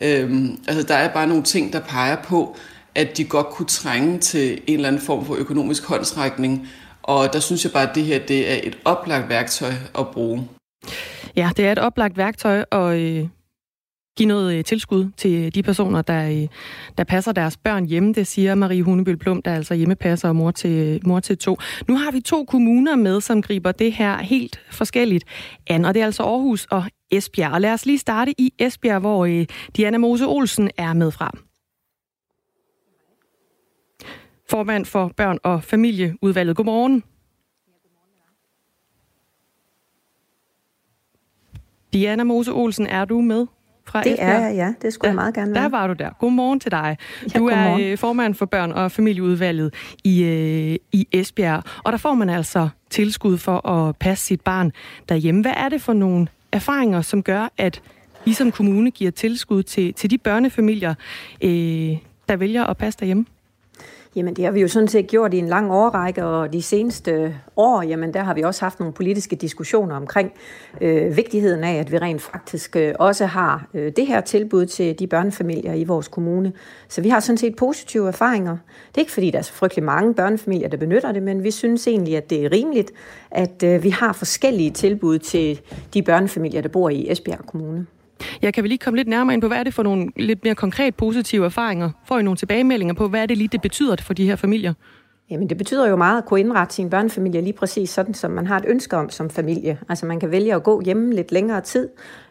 Øhm, 0.00 0.58
altså, 0.68 0.82
der 0.82 0.94
er 0.94 1.08
bare 1.08 1.26
nogle 1.26 1.42
ting, 1.42 1.72
der 1.72 1.80
peger 1.80 2.16
på, 2.22 2.56
at 2.94 3.16
de 3.16 3.24
godt 3.24 3.46
kunne 3.46 3.66
trænge 3.66 4.18
til 4.18 4.60
en 4.66 4.74
eller 4.74 4.88
anden 4.88 5.02
form 5.02 5.26
for 5.26 5.34
økonomisk 5.34 5.84
håndsrækning, 5.84 6.68
og 7.04 7.32
der 7.32 7.40
synes 7.40 7.64
jeg 7.64 7.72
bare, 7.72 7.88
at 7.88 7.94
det 7.94 8.04
her 8.04 8.18
det 8.18 8.50
er 8.52 8.60
et 8.62 8.78
oplagt 8.84 9.28
værktøj 9.28 9.72
at 9.98 10.08
bruge. 10.12 10.48
Ja, 11.36 11.50
det 11.56 11.66
er 11.66 11.72
et 11.72 11.78
oplagt 11.78 12.16
værktøj 12.16 12.64
at 12.72 12.98
øh, 13.00 13.28
give 14.16 14.28
noget 14.28 14.54
øh, 14.58 14.64
tilskud 14.64 15.10
til 15.16 15.54
de 15.54 15.62
personer, 15.62 16.02
der, 16.02 16.28
øh, 16.28 16.48
der 16.98 17.04
passer 17.04 17.32
deres 17.32 17.56
børn 17.56 17.84
hjemme. 17.86 18.12
Det 18.12 18.26
siger 18.26 18.54
Marie 18.54 18.82
Hunebøl 18.82 19.16
Plum, 19.16 19.42
der 19.42 19.50
altså 19.50 19.50
er 19.50 19.56
altså 19.56 19.74
hjemmepasser 19.74 20.28
og 20.28 20.36
mor 20.36 20.50
til, 20.50 21.00
mor 21.06 21.20
til 21.20 21.38
to. 21.38 21.58
Nu 21.88 21.96
har 21.96 22.10
vi 22.10 22.20
to 22.20 22.44
kommuner 22.44 22.96
med, 22.96 23.20
som 23.20 23.42
griber 23.42 23.72
det 23.72 23.92
her 23.92 24.18
helt 24.18 24.60
forskelligt 24.70 25.24
an, 25.66 25.84
og 25.84 25.94
det 25.94 26.00
er 26.00 26.06
altså 26.06 26.22
Aarhus 26.22 26.66
og 26.70 26.84
Esbjerg. 27.10 27.52
Og 27.52 27.60
lad 27.60 27.72
os 27.72 27.86
lige 27.86 27.98
starte 27.98 28.40
i 28.40 28.52
Esbjerg, 28.58 29.00
hvor 29.00 29.26
øh, 29.26 29.46
Diana 29.76 29.98
Mose 29.98 30.26
Olsen 30.26 30.70
er 30.76 30.92
med 30.92 31.10
fra 31.10 31.34
formand 34.50 34.84
for 34.84 35.12
børn- 35.16 35.38
og 35.42 35.64
familieudvalget. 35.64 36.56
Godmorgen. 36.56 37.02
Diana 41.92 42.24
Mose 42.24 42.52
Olsen, 42.52 42.86
er 42.86 43.04
du 43.04 43.20
med 43.20 43.46
fra 43.86 44.02
Det 44.02 44.16
er 44.18 44.38
jeg, 44.38 44.54
ja. 44.56 44.74
Det 44.82 44.92
skulle 44.92 45.08
ja, 45.08 45.10
jeg 45.10 45.14
meget 45.14 45.34
gerne 45.34 45.54
være. 45.54 45.62
Der 45.62 45.68
var 45.68 45.86
du 45.86 45.92
der. 45.92 46.10
Godmorgen 46.10 46.60
til 46.60 46.70
dig. 46.70 46.96
Ja, 47.34 47.38
du 47.38 47.46
er 47.46 47.78
øh, 47.80 47.98
formand 47.98 48.34
for 48.34 48.46
børn- 48.46 48.72
og 48.72 48.92
familieudvalget 48.92 49.74
i, 50.04 50.22
øh, 50.22 50.76
i 50.92 51.08
Esbjerg, 51.12 51.62
og 51.84 51.92
der 51.92 51.98
får 51.98 52.14
man 52.14 52.30
altså 52.30 52.68
tilskud 52.90 53.38
for 53.38 53.68
at 53.68 53.96
passe 53.96 54.26
sit 54.26 54.40
barn 54.40 54.72
derhjemme. 55.08 55.42
Hvad 55.42 55.52
er 55.56 55.68
det 55.68 55.82
for 55.82 55.92
nogle 55.92 56.26
erfaringer, 56.52 57.00
som 57.00 57.22
gør, 57.22 57.48
at 57.58 57.82
I 58.26 58.32
som 58.32 58.52
kommune 58.52 58.90
giver 58.90 59.10
tilskud 59.10 59.62
til, 59.62 59.94
til 59.94 60.10
de 60.10 60.18
børnefamilier, 60.18 60.94
øh, 61.42 61.50
der 62.28 62.36
vælger 62.36 62.64
at 62.64 62.76
passe 62.76 63.00
derhjemme? 63.00 63.26
Jamen 64.16 64.34
det 64.34 64.44
har 64.44 64.52
vi 64.52 64.60
jo 64.60 64.68
sådan 64.68 64.88
set 64.88 65.06
gjort 65.06 65.34
i 65.34 65.38
en 65.38 65.48
lang 65.48 65.72
årrække, 65.72 66.24
og 66.24 66.52
de 66.52 66.62
seneste 66.62 67.36
år, 67.56 67.82
jamen 67.82 68.14
der 68.14 68.22
har 68.22 68.34
vi 68.34 68.42
også 68.42 68.60
haft 68.64 68.80
nogle 68.80 68.92
politiske 68.92 69.36
diskussioner 69.36 69.96
omkring 69.96 70.32
øh, 70.80 71.16
vigtigheden 71.16 71.64
af, 71.64 71.74
at 71.74 71.92
vi 71.92 71.98
rent 71.98 72.22
faktisk 72.22 72.76
øh, 72.76 72.94
også 72.98 73.26
har 73.26 73.66
øh, 73.74 73.92
det 73.96 74.06
her 74.06 74.20
tilbud 74.20 74.66
til 74.66 74.98
de 74.98 75.06
børnefamilier 75.06 75.74
i 75.74 75.84
vores 75.84 76.08
kommune. 76.08 76.52
Så 76.88 77.00
vi 77.00 77.08
har 77.08 77.20
sådan 77.20 77.38
set 77.38 77.56
positive 77.56 78.08
erfaringer. 78.08 78.56
Det 78.88 78.96
er 78.96 79.00
ikke 79.00 79.12
fordi, 79.12 79.30
der 79.30 79.38
er 79.38 79.42
så 79.42 79.52
frygtelig 79.52 79.84
mange 79.84 80.14
børnefamilier, 80.14 80.68
der 80.68 80.76
benytter 80.76 81.12
det, 81.12 81.22
men 81.22 81.44
vi 81.44 81.50
synes 81.50 81.86
egentlig, 81.86 82.16
at 82.16 82.30
det 82.30 82.44
er 82.44 82.52
rimeligt, 82.52 82.92
at 83.30 83.62
øh, 83.62 83.82
vi 83.82 83.90
har 83.90 84.12
forskellige 84.12 84.70
tilbud 84.70 85.18
til 85.18 85.60
de 85.94 86.02
børnefamilier, 86.02 86.60
der 86.60 86.68
bor 86.68 86.88
i 86.88 87.10
Esbjerg 87.10 87.46
Kommune. 87.46 87.86
Jeg 88.44 88.54
kan 88.54 88.62
vel 88.62 88.68
lige 88.68 88.78
komme 88.78 88.96
lidt 88.96 89.08
nærmere 89.08 89.34
ind 89.34 89.42
på, 89.42 89.48
hvad 89.48 89.58
er 89.58 89.62
det 89.62 89.74
for 89.74 89.82
nogle 89.82 90.08
lidt 90.16 90.44
mere 90.44 90.54
konkret 90.54 90.94
positive 90.94 91.44
erfaringer? 91.44 91.90
Får 92.04 92.18
I 92.18 92.22
nogle 92.22 92.36
tilbagemeldinger 92.36 92.94
på, 92.94 93.08
hvad 93.08 93.22
er 93.22 93.26
det 93.26 93.38
lige, 93.38 93.48
det 93.48 93.60
betyder 93.60 93.96
for 94.00 94.14
de 94.14 94.26
her 94.26 94.36
familier? 94.36 94.74
Jamen 95.30 95.48
det 95.48 95.58
betyder 95.58 95.88
jo 95.88 95.96
meget 95.96 96.18
at 96.18 96.24
kunne 96.24 96.40
indrette 96.40 96.74
sin 96.74 96.90
børnefamilie 96.90 97.40
lige 97.40 97.52
præcis 97.52 97.90
sådan, 97.90 98.14
som 98.14 98.30
man 98.30 98.46
har 98.46 98.58
et 98.58 98.64
ønske 98.68 98.96
om 98.96 99.10
som 99.10 99.30
familie. 99.30 99.78
Altså 99.88 100.06
man 100.06 100.20
kan 100.20 100.30
vælge 100.30 100.54
at 100.54 100.62
gå 100.62 100.80
hjemme 100.80 101.14
lidt 101.14 101.32
længere 101.32 101.60
tid, 101.60 101.88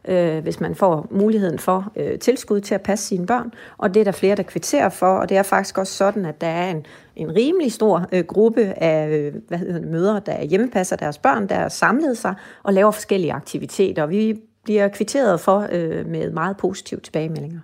øh, 0.08 0.44
hvis 0.44 0.60
man 0.60 0.76
får 0.76 1.08
muligheden 1.12 1.60
for 1.60 1.92
øh, 1.96 2.20
tilskud 2.20 2.62
til 2.62 2.76
at 2.76 2.82
passe 2.82 3.08
sine 3.08 3.26
børn. 3.26 3.52
Og 3.78 3.94
det 3.94 4.00
er 4.00 4.04
der 4.04 4.12
flere, 4.12 4.36
der 4.36 4.44
kvitterer 4.44 4.90
for, 4.90 5.08
og 5.08 5.30
det 5.30 5.38
er 5.38 5.44
faktisk 5.44 5.78
også 5.78 5.94
sådan, 5.94 6.26
at 6.26 6.42
der 6.42 6.48
er 6.48 6.72
en, 6.72 6.86
en 7.16 7.36
rimelig 7.36 7.72
stor 7.72 8.08
øh, 8.12 8.24
gruppe 8.24 8.62
af 8.84 9.10
øh, 9.10 9.34
hvad 9.48 9.58
hedder 9.58 9.80
det, 9.80 9.88
mødre, 9.88 10.22
der 10.26 10.44
hjemmepasser 10.44 10.96
deres 10.96 11.18
børn, 11.18 11.50
der 11.50 11.70
samlet 11.70 12.18
sig 12.18 12.36
og 12.64 12.74
laver 12.74 12.92
forskellige 12.92 13.34
aktiviteter. 13.34 14.06
Vi 14.06 14.40
bliver 14.64 14.88
kvitteret 14.88 15.40
for 15.40 15.68
øh, 15.72 16.08
med 16.08 16.32
meget 16.32 16.58
positive 16.58 17.00
tilbagemeldinger. 17.00 17.60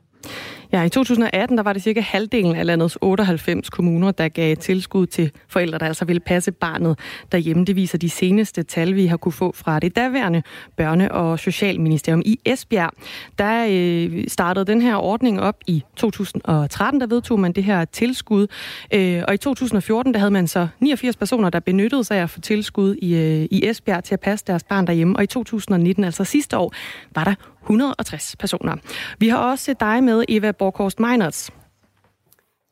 Ja, 0.72 0.84
i 0.84 0.90
2018 0.90 1.58
der 1.58 1.64
var 1.64 1.74
det 1.74 1.84
cirka 1.84 2.02
halvdelen 2.02 2.56
af 2.56 2.66
landets 2.66 2.98
98 3.02 3.70
kommuner, 3.70 4.12
der 4.12 4.28
gav 4.28 4.56
tilskud 4.56 5.08
til 5.08 5.32
forældre, 5.48 5.78
der 5.78 5.86
altså 5.86 6.06
ville 6.06 6.20
passe 6.20 6.52
barnet 6.52 7.00
derhjemme. 7.32 7.66
Det 7.66 7.76
viser 7.76 7.98
de 7.98 8.10
seneste 8.10 8.64
tal, 8.64 8.96
vi 8.96 9.06
har 9.06 9.18
kunne 9.18 9.32
få 9.32 9.52
fra 9.56 9.80
det 9.80 9.96
daværende 9.96 10.44
børne- 10.82 11.12
og 11.12 11.40
socialministerium 11.40 12.22
i 12.26 12.40
Esbjerg. 12.46 12.92
Der 13.40 13.68
øh, 13.70 14.28
startede 14.28 14.66
den 14.66 14.82
her 14.82 14.96
ordning 14.96 15.42
op 15.42 15.56
i 15.68 15.84
2013, 15.96 17.02
der 17.02 17.08
vedtog 17.08 17.40
man 17.40 17.52
det 17.52 17.64
her 17.64 17.86
tilskud. 17.86 18.48
Øh, 18.94 19.24
og 19.28 19.34
i 19.34 19.38
2014, 19.38 20.14
der 20.14 20.20
havde 20.20 20.32
man 20.32 20.48
så 20.48 20.68
89 20.80 21.16
personer, 21.16 21.50
der 21.50 21.60
benyttede 21.60 22.04
sig 22.04 22.18
af 22.18 22.24
at 22.24 22.30
få 22.30 22.42
tilskud 22.42 22.96
i, 22.96 23.16
øh, 23.16 23.48
i 23.52 23.68
Esbjerg 23.70 24.04
til 24.04 24.14
at 24.14 24.20
passe 24.20 24.46
deres 24.48 24.64
barn 24.64 24.88
derhjemme. 24.88 25.16
Og 25.16 25.24
i 25.24 25.28
2019, 25.28 26.04
altså 26.04 26.24
sidste 26.24 26.58
år, 26.58 26.74
var 27.16 27.24
der 27.24 27.34
160 27.62 28.36
personer. 28.36 28.76
Vi 29.20 29.28
har 29.28 29.38
også 29.38 29.76
dig 29.80 30.04
med, 30.04 30.24
Eva 30.30 30.52
Borkhorst 30.52 31.00
Meinerts. 31.00 31.52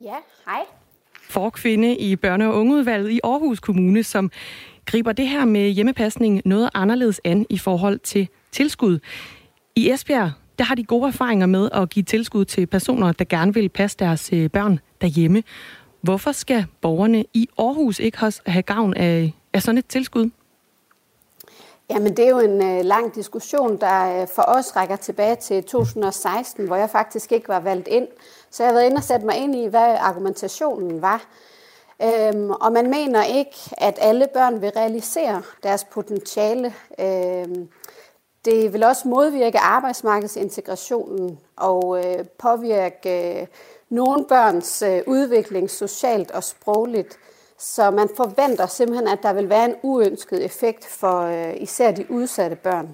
Ja, 0.00 0.14
hej. 0.46 0.60
Forkvinde 1.22 1.96
i 1.96 2.16
børne- 2.16 2.44
og 2.44 2.54
ungeudvalget 2.54 3.10
i 3.10 3.20
Aarhus 3.24 3.60
Kommune, 3.60 4.02
som 4.02 4.30
griber 4.86 5.12
det 5.12 5.28
her 5.28 5.44
med 5.44 5.70
hjemmepasning 5.70 6.42
noget 6.44 6.70
anderledes 6.74 7.20
an 7.24 7.46
i 7.50 7.58
forhold 7.58 7.98
til 7.98 8.28
tilskud. 8.52 8.98
I 9.76 9.90
Esbjerg, 9.90 10.30
der 10.58 10.64
har 10.64 10.74
de 10.74 10.84
gode 10.84 11.08
erfaringer 11.08 11.46
med 11.46 11.68
at 11.72 11.90
give 11.90 12.02
tilskud 12.02 12.44
til 12.44 12.66
personer, 12.66 13.12
der 13.12 13.24
gerne 13.24 13.54
vil 13.54 13.68
passe 13.68 13.96
deres 13.98 14.30
øh, 14.32 14.50
børn 14.50 14.80
derhjemme. 15.00 15.42
Hvorfor 16.00 16.32
skal 16.32 16.66
borgerne 16.80 17.24
i 17.34 17.48
Aarhus 17.58 17.98
ikke 17.98 18.18
have 18.46 18.62
gavn 18.62 18.94
af, 18.94 19.32
af 19.52 19.62
sådan 19.62 19.78
et 19.78 19.86
tilskud? 19.86 20.30
Jamen, 21.90 22.16
det 22.16 22.24
er 22.24 22.28
jo 22.28 22.38
en 22.38 22.62
øh, 22.62 22.84
lang 22.84 23.14
diskussion, 23.14 23.80
der 23.80 24.22
øh, 24.22 24.28
for 24.28 24.42
os 24.42 24.76
rækker 24.76 24.96
tilbage 24.96 25.36
til 25.36 25.64
2016, 25.64 26.66
hvor 26.66 26.76
jeg 26.76 26.90
faktisk 26.90 27.32
ikke 27.32 27.48
var 27.48 27.60
valgt 27.60 27.88
ind. 27.88 28.08
Så 28.50 28.62
jeg 28.62 28.70
har 28.70 28.74
været 28.74 28.86
inde 28.86 28.96
og 28.96 29.04
sat 29.04 29.22
mig 29.22 29.36
ind 29.36 29.56
i, 29.56 29.66
hvad 29.66 29.96
argumentationen 30.00 31.02
var. 31.02 31.24
Øhm, 32.02 32.50
og 32.50 32.72
man 32.72 32.90
mener 32.90 33.24
ikke, 33.24 33.56
at 33.72 33.98
alle 34.00 34.26
børn 34.34 34.62
vil 34.62 34.70
realisere 34.70 35.42
deres 35.62 35.84
potentiale. 35.84 36.74
Øhm, 37.00 37.68
det 38.44 38.72
vil 38.72 38.84
også 38.84 39.08
modvirke 39.08 39.58
arbejdsmarkedsintegrationen 39.58 41.38
og 41.56 42.04
øh, 42.04 42.24
påvirke 42.38 43.40
øh, 43.40 43.46
nogle 43.88 44.24
børns 44.24 44.82
øh, 44.82 45.02
udvikling 45.06 45.70
socialt 45.70 46.30
og 46.30 46.44
sprogligt. 46.44 47.18
Så 47.58 47.90
man 47.90 48.08
forventer 48.16 48.66
simpelthen, 48.66 49.08
at 49.08 49.18
der 49.22 49.32
vil 49.32 49.48
være 49.48 49.64
en 49.64 49.74
uønsket 49.82 50.44
effekt 50.44 50.86
for 50.86 51.20
øh, 51.20 51.54
især 51.62 51.90
de 51.90 52.10
udsatte 52.10 52.56
børn. 52.56 52.88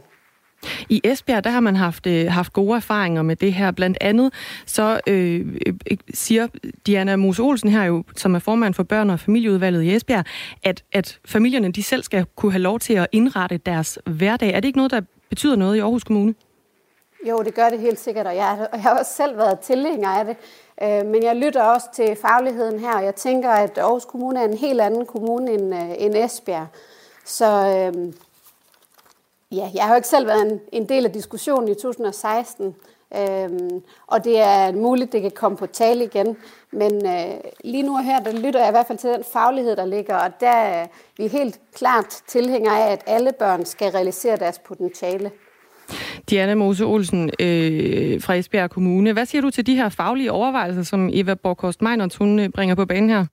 I 0.88 1.00
Esbjerg, 1.04 1.44
der 1.44 1.50
har 1.50 1.60
man 1.60 1.76
haft, 1.76 2.06
øh, 2.06 2.26
haft 2.30 2.52
gode 2.52 2.76
erfaringer 2.76 3.22
med 3.22 3.36
det 3.36 3.52
her. 3.52 3.70
Blandt 3.70 3.98
andet 4.00 4.32
så 4.66 5.00
øh, 5.06 5.60
øh, 5.66 5.98
siger 6.14 6.48
Diana 6.86 7.16
Mose 7.16 7.42
Olsen 7.42 7.68
her 7.70 7.84
jo, 7.84 8.04
som 8.16 8.34
er 8.34 8.38
formand 8.38 8.74
for 8.74 8.82
børn- 8.82 9.10
og 9.10 9.20
familieudvalget 9.20 9.82
i 9.82 9.94
Esbjerg, 9.94 10.24
at, 10.62 10.84
at 10.92 11.18
familierne 11.24 11.72
de 11.72 11.82
selv 11.82 12.02
skal 12.02 12.26
kunne 12.36 12.52
have 12.52 12.62
lov 12.62 12.80
til 12.80 12.94
at 12.94 13.06
indrette 13.12 13.56
deres 13.56 13.98
hverdag. 14.06 14.50
Er 14.50 14.60
det 14.60 14.64
ikke 14.64 14.78
noget, 14.78 14.90
der 14.90 15.00
betyder 15.28 15.56
noget 15.56 15.76
i 15.76 15.78
Aarhus 15.78 16.04
Kommune? 16.04 16.34
Jo, 17.28 17.42
det 17.42 17.54
gør 17.54 17.68
det 17.68 17.80
helt 17.80 18.00
sikkert, 18.00 18.26
og 18.26 18.36
jeg, 18.36 18.68
og 18.72 18.78
jeg 18.78 18.82
har 18.82 18.98
også 18.98 19.12
selv 19.16 19.36
været 19.36 19.58
tilhænger 19.58 20.08
af 20.08 20.24
det. 20.24 20.36
Øh, 20.82 21.06
men 21.06 21.22
jeg 21.22 21.36
lytter 21.36 21.62
også 21.62 21.86
til 21.94 22.16
fagligheden 22.16 22.78
her, 22.78 22.96
og 22.96 23.04
jeg 23.04 23.14
tænker, 23.14 23.50
at 23.50 23.78
Aarhus 23.78 24.04
Kommune 24.04 24.40
er 24.40 24.44
en 24.44 24.56
helt 24.56 24.80
anden 24.80 25.06
kommune 25.06 25.52
end, 25.52 25.74
øh, 25.74 25.94
end 25.98 26.16
Esbjerg. 26.16 26.66
Så 27.24 27.46
øh, 27.46 28.12
ja, 29.52 29.70
jeg 29.74 29.82
har 29.82 29.90
jo 29.90 29.96
ikke 29.96 30.08
selv 30.08 30.26
været 30.26 30.52
en, 30.52 30.60
en 30.72 30.88
del 30.88 31.04
af 31.04 31.12
diskussionen 31.12 31.68
i 31.68 31.74
2016, 31.74 32.76
øh, 33.16 33.50
og 34.06 34.24
det 34.24 34.40
er 34.40 34.72
muligt, 34.72 35.12
det 35.12 35.22
kan 35.22 35.30
komme 35.30 35.58
på 35.58 35.66
tale 35.66 36.04
igen. 36.04 36.36
Men 36.70 37.06
øh, 37.06 37.40
lige 37.64 37.82
nu 37.82 37.96
her, 37.96 38.20
der 38.20 38.32
lytter 38.32 38.60
jeg 38.60 38.68
i 38.68 38.70
hvert 38.70 38.86
fald 38.86 38.98
til 38.98 39.10
den 39.10 39.24
faglighed, 39.24 39.76
der 39.76 39.86
ligger, 39.86 40.16
og 40.16 40.40
der 40.40 40.48
er 40.50 40.86
vi 41.16 41.26
helt 41.26 41.60
klart 41.74 42.22
tilhængere 42.26 42.86
af, 42.86 42.92
at 42.92 43.02
alle 43.06 43.32
børn 43.32 43.64
skal 43.64 43.90
realisere 43.92 44.36
deres 44.36 44.58
potentiale. 44.58 45.30
Diana 46.30 46.54
Mose 46.54 46.84
Olsen 46.84 47.30
øh, 47.40 48.20
fra 48.20 48.34
Esbjerg 48.34 48.70
Kommune. 48.70 49.12
Hvad 49.12 49.26
siger 49.26 49.42
du 49.42 49.50
til 49.50 49.66
de 49.66 49.74
her 49.74 49.88
faglige 49.88 50.32
overvejelser, 50.32 50.82
som 50.82 51.10
Eva 51.12 51.34
Borkost 51.34 51.82
Meinerts 51.82 52.16
hun 52.16 52.38
øh, 52.38 52.48
bringer 52.48 52.74
på 52.74 52.86
banen 52.86 53.10
her? 53.10 53.26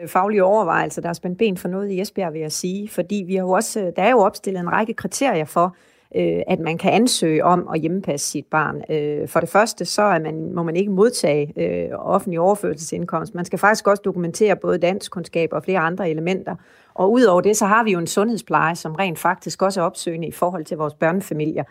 Øh, 0.00 0.08
faglige 0.08 0.44
overvejelser, 0.44 1.02
der 1.02 1.08
er 1.08 1.12
spændt 1.12 1.38
ben 1.38 1.56
for 1.56 1.68
noget 1.68 1.90
i 1.90 2.00
Esbjerg, 2.00 2.32
vil 2.32 2.40
jeg 2.40 2.52
sige. 2.52 2.88
Fordi 2.88 3.24
vi 3.26 3.34
har 3.34 3.42
jo 3.42 3.50
også, 3.50 3.80
øh, 3.80 3.92
der 3.96 4.02
er 4.02 4.10
jo 4.10 4.18
opstillet 4.18 4.60
en 4.60 4.72
række 4.72 4.94
kriterier 4.94 5.44
for, 5.44 5.76
øh, 6.16 6.42
at 6.46 6.60
man 6.60 6.78
kan 6.78 6.92
ansøge 6.92 7.44
om 7.44 7.68
at 7.74 7.80
hjemmepasse 7.80 8.30
sit 8.30 8.46
barn. 8.46 8.82
Øh, 8.90 9.28
for 9.28 9.40
det 9.40 9.48
første, 9.48 9.84
så 9.84 10.02
er 10.02 10.18
man, 10.18 10.52
må 10.54 10.62
man 10.62 10.76
ikke 10.76 10.92
modtage 10.92 11.52
øh, 11.56 11.88
offentlig 11.98 12.40
overførselsindkomst. 12.40 13.34
Man 13.34 13.44
skal 13.44 13.58
faktisk 13.58 13.86
også 13.86 14.02
dokumentere 14.04 14.56
både 14.56 14.78
dansk 14.78 15.10
kundskab 15.10 15.52
og 15.52 15.64
flere 15.64 15.78
andre 15.78 16.10
elementer. 16.10 16.56
Og 16.94 17.12
udover 17.12 17.40
det, 17.40 17.56
så 17.56 17.66
har 17.66 17.84
vi 17.84 17.90
jo 17.90 17.98
en 17.98 18.06
sundhedspleje, 18.06 18.76
som 18.76 18.94
rent 18.94 19.18
faktisk 19.18 19.62
også 19.62 19.80
er 19.80 19.84
opsøgende 19.84 20.28
i 20.28 20.32
forhold 20.32 20.64
til 20.64 20.76
vores 20.76 20.94
børnefamilier. 20.94 21.64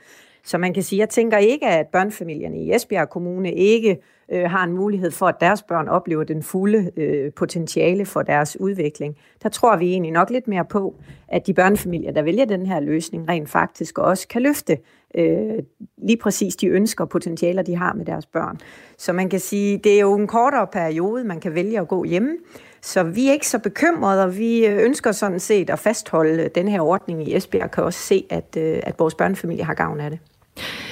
Så 0.44 0.58
man 0.58 0.74
kan 0.74 0.84
sige, 0.84 1.00
jeg 1.00 1.10
tænker 1.10 1.38
ikke, 1.38 1.68
at 1.68 1.88
børnefamilierne 1.88 2.58
i 2.58 2.74
Esbjerg 2.74 3.10
Kommune 3.10 3.54
ikke 3.54 3.98
øh, 4.32 4.44
har 4.44 4.64
en 4.64 4.74
mulighed 4.74 5.12
for, 5.12 5.28
at 5.28 5.36
deres 5.40 5.64
børn 5.64 5.88
oplever 5.88 6.24
den 6.24 6.44
fulde 6.44 6.92
øh, 6.98 7.32
potentiale 7.34 8.06
for 8.06 8.22
deres 8.22 8.60
udvikling. 8.60 9.18
Der 9.44 9.50
tror 9.50 9.76
vi 9.76 9.92
egentlig 9.92 10.12
nok 10.12 10.30
lidt 10.30 10.48
mere 10.48 10.66
på, 10.66 10.96
at 11.28 11.48
de 11.48 11.54
børnefamilier, 11.54 12.12
der 12.12 12.22
vælger 12.22 12.46
den 12.46 12.66
her 12.66 12.80
løsning, 12.80 13.30
rent 13.30 13.50
faktisk 13.50 13.98
også 13.98 14.28
kan 14.28 14.42
løfte 14.42 14.78
øh, 15.16 15.64
lige 15.98 16.18
præcis 16.18 16.56
de 16.56 16.68
ønsker 16.68 17.04
og 17.04 17.10
potentialer, 17.10 17.62
de 17.62 17.76
har 17.76 17.94
med 17.94 18.06
deres 18.06 18.26
børn. 18.26 18.58
Så 18.98 19.14
man 19.14 19.30
kan 19.30 19.40
sige, 19.40 19.78
det 19.78 19.96
er 19.96 20.00
jo 20.00 20.16
en 20.16 20.28
kortere 20.28 20.68
periode, 20.68 21.24
man 21.24 21.40
kan 21.40 21.56
vælge 21.56 21.80
at 21.80 21.88
gå 21.88 22.04
hjemme. 22.04 22.38
Så 22.82 23.04
vi 23.04 23.28
er 23.28 23.34
ikke 23.34 23.48
så 23.48 23.60
bekymrede, 23.60 24.24
og 24.24 24.38
vi 24.38 24.66
øh, 24.66 24.84
ønsker 24.84 25.12
sådan 25.12 25.40
set 25.40 25.70
at 25.70 25.80
fastholde 25.80 26.50
den 26.56 26.68
her 26.68 26.82
ordning 26.82 27.28
i 27.28 27.36
Esbjerg, 27.36 27.64
og 27.64 27.72
kan 27.72 27.84
også 27.84 28.00
se, 28.00 28.26
at, 28.30 28.58
øh, 28.58 28.80
at 28.84 29.00
vores 29.00 29.16
børnefamilie 29.16 29.64
har 29.64 29.74
gavn 29.74 30.00
af 30.00 30.10
det. 30.10 30.20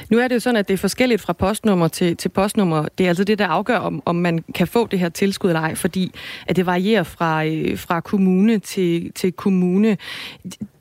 Nu 0.09 0.19
er 0.19 0.27
det 0.27 0.35
jo 0.35 0.39
sådan, 0.39 0.55
at 0.55 0.67
det 0.67 0.73
er 0.73 0.77
forskelligt 0.77 1.21
fra 1.21 1.33
postnummer 1.33 1.87
til, 1.87 2.17
til 2.17 2.29
postnummer. 2.29 2.85
Det 2.97 3.03
er 3.03 3.07
altså 3.07 3.23
det, 3.23 3.39
der 3.39 3.47
afgør, 3.47 3.77
om, 3.77 4.03
om 4.05 4.15
man 4.15 4.43
kan 4.55 4.67
få 4.67 4.87
det 4.87 4.99
her 4.99 5.09
tilskud 5.09 5.49
eller 5.49 5.61
ej, 5.61 5.75
fordi 5.75 6.11
at 6.47 6.55
det 6.55 6.65
varierer 6.65 7.03
fra, 7.03 7.45
øh, 7.45 7.77
fra 7.77 7.99
kommune 7.99 8.59
til, 8.59 9.11
til 9.13 9.31
kommune. 9.31 9.97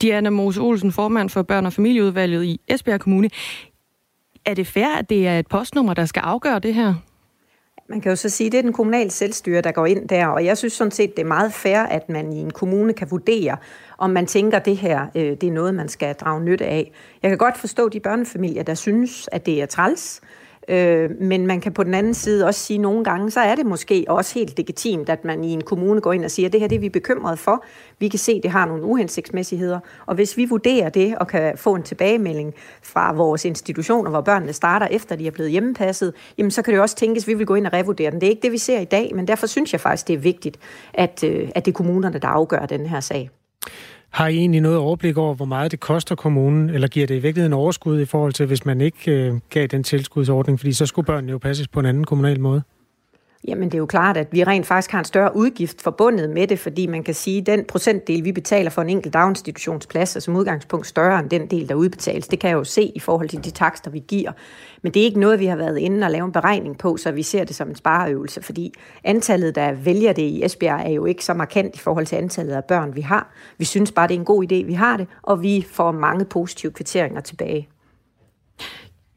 Diana 0.01 0.29
Mose 0.29 0.61
Olsen, 0.61 0.91
formand 0.91 1.29
for 1.29 1.41
børn- 1.41 1.65
og 1.65 1.73
familieudvalget 1.73 2.45
i 2.45 2.59
Esbjerg 2.67 2.99
Kommune. 2.99 3.29
Er 4.45 4.53
det 4.53 4.67
fair, 4.67 4.97
at 4.97 5.09
det 5.09 5.27
er 5.27 5.39
et 5.39 5.47
postnummer, 5.47 5.93
der 5.93 6.05
skal 6.05 6.19
afgøre 6.19 6.59
det 6.59 6.73
her? 6.73 6.93
Man 7.91 8.01
kan 8.01 8.09
jo 8.09 8.15
så 8.15 8.29
sige, 8.29 8.47
at 8.47 8.51
det 8.51 8.57
er 8.57 8.61
den 8.61 8.73
kommunale 8.73 9.11
selvstyre, 9.11 9.61
der 9.61 9.71
går 9.71 9.85
ind 9.85 10.07
der, 10.07 10.27
og 10.27 10.45
jeg 10.45 10.57
synes 10.57 10.73
sådan 10.73 10.91
set, 10.91 11.17
det 11.17 11.23
er 11.23 11.27
meget 11.27 11.53
fair, 11.53 11.79
at 11.79 12.09
man 12.09 12.33
i 12.33 12.37
en 12.37 12.51
kommune 12.51 12.93
kan 12.93 13.11
vurdere, 13.11 13.57
om 13.97 14.09
man 14.09 14.25
tænker, 14.25 14.57
at 14.57 14.65
det 14.65 14.77
her 14.77 15.07
øh, 15.15 15.23
det 15.23 15.43
er 15.43 15.51
noget, 15.51 15.75
man 15.75 15.89
skal 15.89 16.15
drage 16.15 16.43
nytte 16.43 16.65
af. 16.65 16.91
Jeg 17.23 17.31
kan 17.31 17.37
godt 17.37 17.57
forstå 17.57 17.89
de 17.89 17.99
børnefamilier, 17.99 18.63
der 18.63 18.73
synes, 18.73 19.29
at 19.31 19.45
det 19.45 19.61
er 19.61 19.65
træls, 19.65 20.21
Øh, 20.23 20.40
Øh, 20.67 21.09
men 21.19 21.47
man 21.47 21.61
kan 21.61 21.73
på 21.73 21.83
den 21.83 21.93
anden 21.93 22.13
side 22.13 22.45
også 22.45 22.59
sige, 22.59 22.77
at 22.77 22.81
nogle 22.81 23.03
gange, 23.03 23.31
så 23.31 23.39
er 23.39 23.55
det 23.55 23.65
måske 23.65 24.05
også 24.07 24.33
helt 24.33 24.57
legitimt, 24.57 25.09
at 25.09 25.25
man 25.25 25.43
i 25.43 25.51
en 25.51 25.61
kommune 25.61 26.01
går 26.01 26.13
ind 26.13 26.25
og 26.25 26.31
siger, 26.31 26.47
at 26.47 26.53
det 26.53 26.61
her 26.61 26.67
det 26.67 26.75
er 26.75 26.79
vi 26.79 26.89
bekymrede 26.89 27.37
for. 27.37 27.63
Vi 27.99 28.07
kan 28.07 28.19
se, 28.19 28.31
at 28.31 28.43
det 28.43 28.51
har 28.51 28.65
nogle 28.65 28.83
uhensigtsmæssigheder. 28.83 29.79
Og 30.05 30.15
hvis 30.15 30.37
vi 30.37 30.45
vurderer 30.45 30.89
det 30.89 31.17
og 31.17 31.27
kan 31.27 31.57
få 31.57 31.75
en 31.75 31.83
tilbagemelding 31.83 32.53
fra 32.83 33.13
vores 33.13 33.45
institutioner, 33.45 34.09
hvor 34.09 34.21
børnene 34.21 34.53
starter 34.53 34.87
efter 34.87 35.15
de 35.15 35.27
er 35.27 35.31
blevet 35.31 35.51
hjemmepasset, 35.51 36.13
jamen 36.37 36.51
så 36.51 36.61
kan 36.61 36.73
det 36.73 36.81
også 36.81 36.95
tænkes, 36.95 37.23
at 37.23 37.27
vi 37.27 37.33
vil 37.33 37.45
gå 37.45 37.55
ind 37.55 37.67
og 37.67 37.73
revurdere 37.73 38.11
den. 38.11 38.21
Det 38.21 38.27
er 38.27 38.31
ikke 38.31 38.41
det, 38.41 38.51
vi 38.51 38.57
ser 38.57 38.79
i 38.79 38.85
dag, 38.85 39.11
men 39.15 39.27
derfor 39.27 39.47
synes 39.47 39.73
jeg 39.73 39.81
faktisk, 39.81 40.07
det 40.07 40.13
er 40.13 40.17
vigtigt, 40.17 40.59
at, 40.93 41.23
øh, 41.23 41.49
at 41.55 41.65
det 41.65 41.71
er 41.71 41.75
kommunerne, 41.75 42.19
der 42.19 42.27
afgør 42.27 42.65
den 42.65 42.85
her 42.85 42.99
sag. 42.99 43.29
Har 44.11 44.27
I 44.27 44.37
egentlig 44.37 44.61
noget 44.61 44.77
overblik 44.77 45.17
over, 45.17 45.35
hvor 45.35 45.45
meget 45.45 45.71
det 45.71 45.79
koster 45.79 46.15
kommunen, 46.15 46.69
eller 46.69 46.87
giver 46.87 47.07
det 47.07 47.15
i 47.15 47.19
virkeligheden 47.19 47.53
overskud 47.53 48.01
i 48.01 48.05
forhold 48.05 48.33
til, 48.33 48.45
hvis 48.45 48.65
man 48.65 48.81
ikke 48.81 49.11
øh, 49.11 49.33
gav 49.49 49.67
den 49.67 49.83
tilskudsordning, 49.83 50.59
fordi 50.59 50.73
så 50.73 50.85
skulle 50.85 51.05
børnene 51.05 51.31
jo 51.31 51.37
passes 51.37 51.67
på 51.67 51.79
en 51.79 51.85
anden 51.85 52.03
kommunal 52.03 52.39
måde? 52.39 52.61
Jamen 53.47 53.69
det 53.69 53.73
er 53.73 53.79
jo 53.79 53.85
klart, 53.85 54.17
at 54.17 54.27
vi 54.31 54.43
rent 54.43 54.65
faktisk 54.65 54.91
har 54.91 54.99
en 54.99 55.05
større 55.05 55.35
udgift 55.35 55.81
forbundet 55.81 56.29
med 56.29 56.47
det, 56.47 56.59
fordi 56.59 56.87
man 56.87 57.03
kan 57.03 57.13
sige, 57.13 57.39
at 57.39 57.45
den 57.45 57.65
procentdel, 57.65 58.23
vi 58.23 58.31
betaler 58.31 58.69
for 58.69 58.81
en 58.81 58.89
enkelt 58.89 59.13
daginstitutionsplads, 59.13 60.15
er 60.15 60.19
som 60.19 60.35
udgangspunkt 60.35 60.87
større 60.87 61.19
end 61.19 61.29
den 61.29 61.47
del, 61.47 61.69
der 61.69 61.75
udbetales. 61.75 62.27
Det 62.27 62.39
kan 62.39 62.49
jeg 62.49 62.55
jo 62.55 62.63
se 62.63 62.91
i 62.95 62.99
forhold 62.99 63.29
til 63.29 63.43
de 63.43 63.51
takster, 63.51 63.91
vi 63.91 64.03
giver. 64.07 64.31
Men 64.81 64.93
det 64.93 64.99
er 64.99 65.03
ikke 65.03 65.19
noget, 65.19 65.39
vi 65.39 65.45
har 65.45 65.55
været 65.55 65.77
inde 65.77 66.05
og 66.05 66.11
lave 66.11 66.25
en 66.25 66.31
beregning 66.31 66.77
på, 66.77 66.97
så 66.97 67.11
vi 67.11 67.23
ser 67.23 67.43
det 67.43 67.55
som 67.55 67.69
en 67.69 67.75
spareøvelse, 67.75 68.41
fordi 68.41 68.73
antallet, 69.03 69.55
der 69.55 69.71
vælger 69.71 70.13
det 70.13 70.21
i 70.21 70.45
Esbjerg, 70.45 70.81
er 70.85 70.91
jo 70.91 71.05
ikke 71.05 71.25
så 71.25 71.33
markant 71.33 71.75
i 71.75 71.79
forhold 71.79 72.05
til 72.05 72.15
antallet 72.15 72.53
af 72.53 72.65
børn, 72.65 72.95
vi 72.95 73.01
har. 73.01 73.31
Vi 73.57 73.65
synes 73.65 73.91
bare, 73.91 74.07
det 74.07 74.15
er 74.15 74.19
en 74.19 74.25
god 74.25 74.43
idé, 74.43 74.65
vi 74.65 74.73
har 74.73 74.97
det, 74.97 75.07
og 75.21 75.41
vi 75.41 75.65
får 75.71 75.91
mange 75.91 76.25
positive 76.25 76.71
kvitteringer 76.71 77.21
tilbage. 77.21 77.67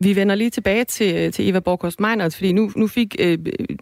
Vi 0.05 0.17
vender 0.17 0.35
lige 0.35 0.51
tilbage 0.51 0.85
til, 0.85 1.17
øh, 1.17 1.33
til 1.33 1.49
Eva 1.49 1.61
Borgårds 1.61 2.01
Meinert, 2.01 2.35
fordi 2.35 2.53
nu, 2.53 2.71
nu 2.77 2.87
fik 2.87 3.17
øh, 3.21 3.39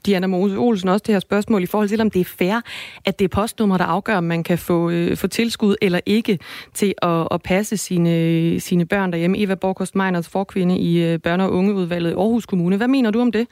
Diana 0.07 0.27
Mose 0.27 0.57
Olsen 0.57 0.89
også 0.89 1.03
det 1.07 1.15
her 1.15 1.21
spørgsmål 1.21 1.63
i 1.63 1.67
forhold 1.67 1.89
til, 1.89 2.01
om 2.01 2.11
det 2.11 2.21
er 2.21 2.25
fair, 2.25 2.61
at 3.05 3.19
det 3.19 3.25
er 3.25 3.29
postnummer, 3.29 3.79
der 3.79 3.85
afgør, 3.85 4.17
om 4.17 4.25
man 4.25 4.43
kan 4.43 4.59
få, 4.59 4.91
øh, 4.91 5.17
få 5.17 5.27
tilskud 5.27 5.77
eller 5.83 6.01
ikke 6.07 6.39
til 6.75 6.95
at, 7.03 7.29
at 7.31 7.43
passe 7.43 7.77
sine, 7.77 8.61
sine 8.61 8.87
børn 8.87 9.13
derhjemme. 9.13 9.39
Eva 9.39 9.55
Borgårds 9.55 9.95
Meinert, 9.95 10.27
forkvinde 10.27 10.79
i 10.79 11.03
øh, 11.05 11.19
børne- 11.27 11.43
og 11.43 11.53
ungeudvalget 11.53 12.11
i 12.11 12.15
Aarhus 12.15 12.47
Kommune. 12.47 12.77
Hvad 12.77 12.89
mener 12.89 13.11
du 13.11 13.21
om 13.21 13.33
det? 13.33 13.47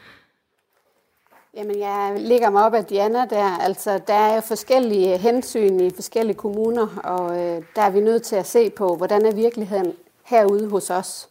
Jamen, 1.57 1.79
jeg 1.79 2.17
ligger 2.19 2.51
mig 2.51 2.65
op 2.65 2.75
af 2.75 2.85
Diana 2.85 3.25
der. 3.31 3.59
Altså, 3.61 4.01
der 4.07 4.15
er 4.15 4.35
jo 4.35 4.41
forskellige 4.41 5.19
hensyn 5.19 5.81
i 5.81 5.91
forskellige 5.95 6.37
kommuner, 6.37 6.87
og 7.05 7.39
øh, 7.39 7.63
der 7.77 7.83
er 7.83 7.91
vi 7.91 8.01
nødt 8.01 8.23
til 8.23 8.37
at 8.37 8.47
se 8.47 8.71
på, 8.71 8.97
hvordan 8.97 9.27
er 9.27 9.35
virkeligheden 9.35 9.93
herude 10.25 10.71
hos 10.71 10.91
os. 10.91 11.31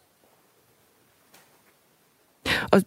Og 2.72 2.82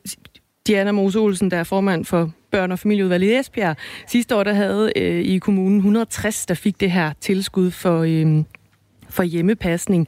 Diana 0.68 0.92
Mose 0.92 1.20
Olsen, 1.20 1.52
der 1.52 1.58
er 1.58 1.64
formand 1.64 2.06
for 2.06 2.32
børn- 2.52 2.72
og 2.72 2.80
familieudvalget 2.80 3.28
i 3.28 3.36
Esbjerg. 3.36 3.78
Sidste 4.08 4.36
år 4.36 4.44
der 4.44 4.54
havde 4.54 4.92
øh, 4.96 5.22
i 5.26 5.38
kommunen 5.38 5.78
160, 5.78 6.46
der 6.46 6.54
fik 6.54 6.80
det 6.80 6.92
her 6.92 7.14
tilskud 7.22 7.72
for, 7.72 8.00
øh, 8.00 8.44
for 9.10 9.24
hjemmepasning. 9.24 10.08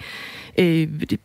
Øh, 0.58 0.88
det, 1.10 1.20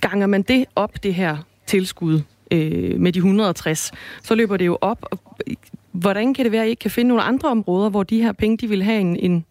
ganger 0.00 0.26
man 0.26 0.42
det 0.42 0.64
op, 0.76 1.02
det 1.02 1.14
her 1.14 1.36
tilskud, 1.66 2.20
øh, 2.50 3.00
med 3.00 3.12
de 3.12 3.18
160, 3.18 3.92
så 4.22 4.34
løber 4.34 4.56
det 4.56 4.66
jo 4.66 4.78
op. 4.80 4.98
Og, 5.10 5.18
øh, 5.46 5.54
hvordan 5.92 6.34
kan 6.34 6.44
det 6.44 6.52
være, 6.52 6.62
at 6.62 6.66
I 6.66 6.70
ikke 6.70 6.80
kan 6.80 6.90
finde 6.90 7.08
nogle 7.08 7.22
andre 7.22 7.48
områder, 7.48 7.90
hvor 7.90 8.02
de 8.02 8.22
her 8.22 8.32
penge 8.32 8.56
de 8.56 8.68
vil 8.68 8.82
have 8.82 9.00
en, 9.00 9.16
en, 9.16 9.44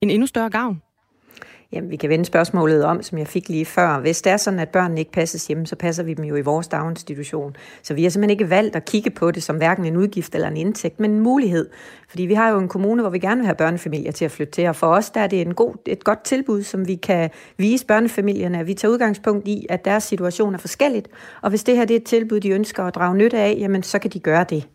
en 0.00 0.10
endnu 0.10 0.26
større 0.26 0.50
gavn? 0.50 0.82
Jamen, 1.72 1.90
vi 1.90 1.96
kan 1.96 2.10
vende 2.10 2.24
spørgsmålet 2.24 2.84
om, 2.84 3.02
som 3.02 3.18
jeg 3.18 3.26
fik 3.26 3.48
lige 3.48 3.64
før. 3.64 4.00
Hvis 4.00 4.22
det 4.22 4.32
er 4.32 4.36
sådan, 4.36 4.58
at 4.58 4.68
børnene 4.68 5.00
ikke 5.00 5.12
passes 5.12 5.46
hjemme, 5.46 5.66
så 5.66 5.76
passer 5.76 6.02
vi 6.02 6.14
dem 6.14 6.24
jo 6.24 6.36
i 6.36 6.40
vores 6.40 6.68
daginstitution. 6.68 7.56
Så 7.82 7.94
vi 7.94 8.02
har 8.02 8.10
simpelthen 8.10 8.30
ikke 8.30 8.50
valgt 8.50 8.76
at 8.76 8.84
kigge 8.84 9.10
på 9.10 9.30
det 9.30 9.42
som 9.42 9.56
hverken 9.56 9.84
en 9.84 9.96
udgift 9.96 10.34
eller 10.34 10.48
en 10.48 10.56
indtægt, 10.56 11.00
men 11.00 11.10
en 11.10 11.20
mulighed. 11.20 11.70
Fordi 12.08 12.22
vi 12.22 12.34
har 12.34 12.50
jo 12.50 12.58
en 12.58 12.68
kommune, 12.68 13.02
hvor 13.02 13.10
vi 13.10 13.18
gerne 13.18 13.36
vil 13.36 13.46
have 13.46 13.54
børnefamilier 13.54 14.12
til 14.12 14.24
at 14.24 14.30
flytte 14.30 14.52
til, 14.52 14.68
og 14.68 14.76
for 14.76 14.86
os 14.86 15.10
der 15.10 15.20
er 15.20 15.26
det 15.26 15.40
en 15.40 15.54
god, 15.54 15.74
et 15.86 16.04
godt 16.04 16.24
tilbud, 16.24 16.62
som 16.62 16.88
vi 16.88 16.94
kan 16.94 17.30
vise 17.56 17.86
børnefamilierne, 17.86 18.58
at 18.58 18.66
vi 18.66 18.74
tager 18.74 18.92
udgangspunkt 18.92 19.48
i, 19.48 19.66
at 19.70 19.84
deres 19.84 20.04
situation 20.04 20.54
er 20.54 20.58
forskelligt, 20.58 21.08
og 21.42 21.50
hvis 21.50 21.64
det 21.64 21.76
her 21.76 21.84
det 21.84 21.94
er 21.94 22.00
et 22.00 22.06
tilbud, 22.06 22.40
de 22.40 22.50
ønsker 22.50 22.84
at 22.84 22.94
drage 22.94 23.16
nytte 23.16 23.38
af, 23.38 23.56
jamen 23.58 23.82
så 23.82 23.98
kan 23.98 24.10
de 24.10 24.20
gøre 24.20 24.44
det. 24.50 24.68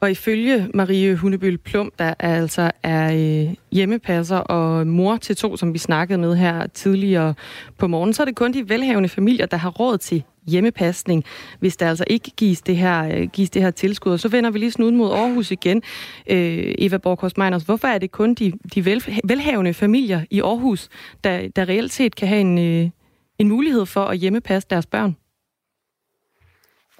Og 0.00 0.10
ifølge 0.10 0.70
Marie 0.74 1.16
Hundebøl 1.16 1.58
Plum, 1.58 1.92
der 1.98 2.14
er 2.18 2.34
altså 2.40 2.70
er 2.82 3.12
øh, 3.12 3.54
hjemmepasser 3.72 4.36
og 4.36 4.86
mor 4.86 5.16
til 5.16 5.36
to, 5.36 5.56
som 5.56 5.72
vi 5.72 5.78
snakkede 5.78 6.18
med 6.18 6.36
her 6.36 6.66
tidligere 6.66 7.34
på 7.78 7.86
morgen, 7.86 8.12
så 8.12 8.22
er 8.22 8.24
det 8.24 8.36
kun 8.36 8.52
de 8.52 8.68
velhavende 8.68 9.08
familier, 9.08 9.46
der 9.46 9.56
har 9.56 9.70
råd 9.70 9.98
til 9.98 10.22
hjemmepasning, 10.46 11.24
hvis 11.58 11.76
der 11.76 11.88
altså 11.88 12.04
ikke 12.06 12.30
gives 12.36 12.62
det 12.62 12.76
her, 12.76 13.04
øh, 13.04 13.28
gives 13.32 13.50
det 13.50 13.62
her 13.62 13.70
tilskud. 13.70 14.12
Og 14.12 14.20
så 14.20 14.28
vender 14.28 14.50
vi 14.50 14.58
lige 14.58 14.70
snuden 14.70 14.96
mod 14.96 15.12
Aarhus 15.12 15.50
igen. 15.50 15.82
Øh, 16.30 16.74
Eva 16.78 16.98
Borgårds 16.98 17.36
Meiners, 17.36 17.62
hvorfor 17.62 17.88
er 17.88 17.98
det 17.98 18.10
kun 18.10 18.34
de, 18.34 18.52
de 18.74 18.84
vel, 18.84 19.04
velhavende 19.24 19.74
familier 19.74 20.24
i 20.30 20.40
Aarhus, 20.40 20.88
der, 21.24 21.48
der 21.48 21.68
reelt 21.68 21.92
set 21.92 22.14
kan 22.14 22.28
have 22.28 22.40
en, 22.40 22.58
øh, 22.58 22.90
en 23.38 23.48
mulighed 23.48 23.86
for 23.86 24.04
at 24.04 24.18
hjemmepasse 24.18 24.68
deres 24.70 24.86
børn? 24.86 25.16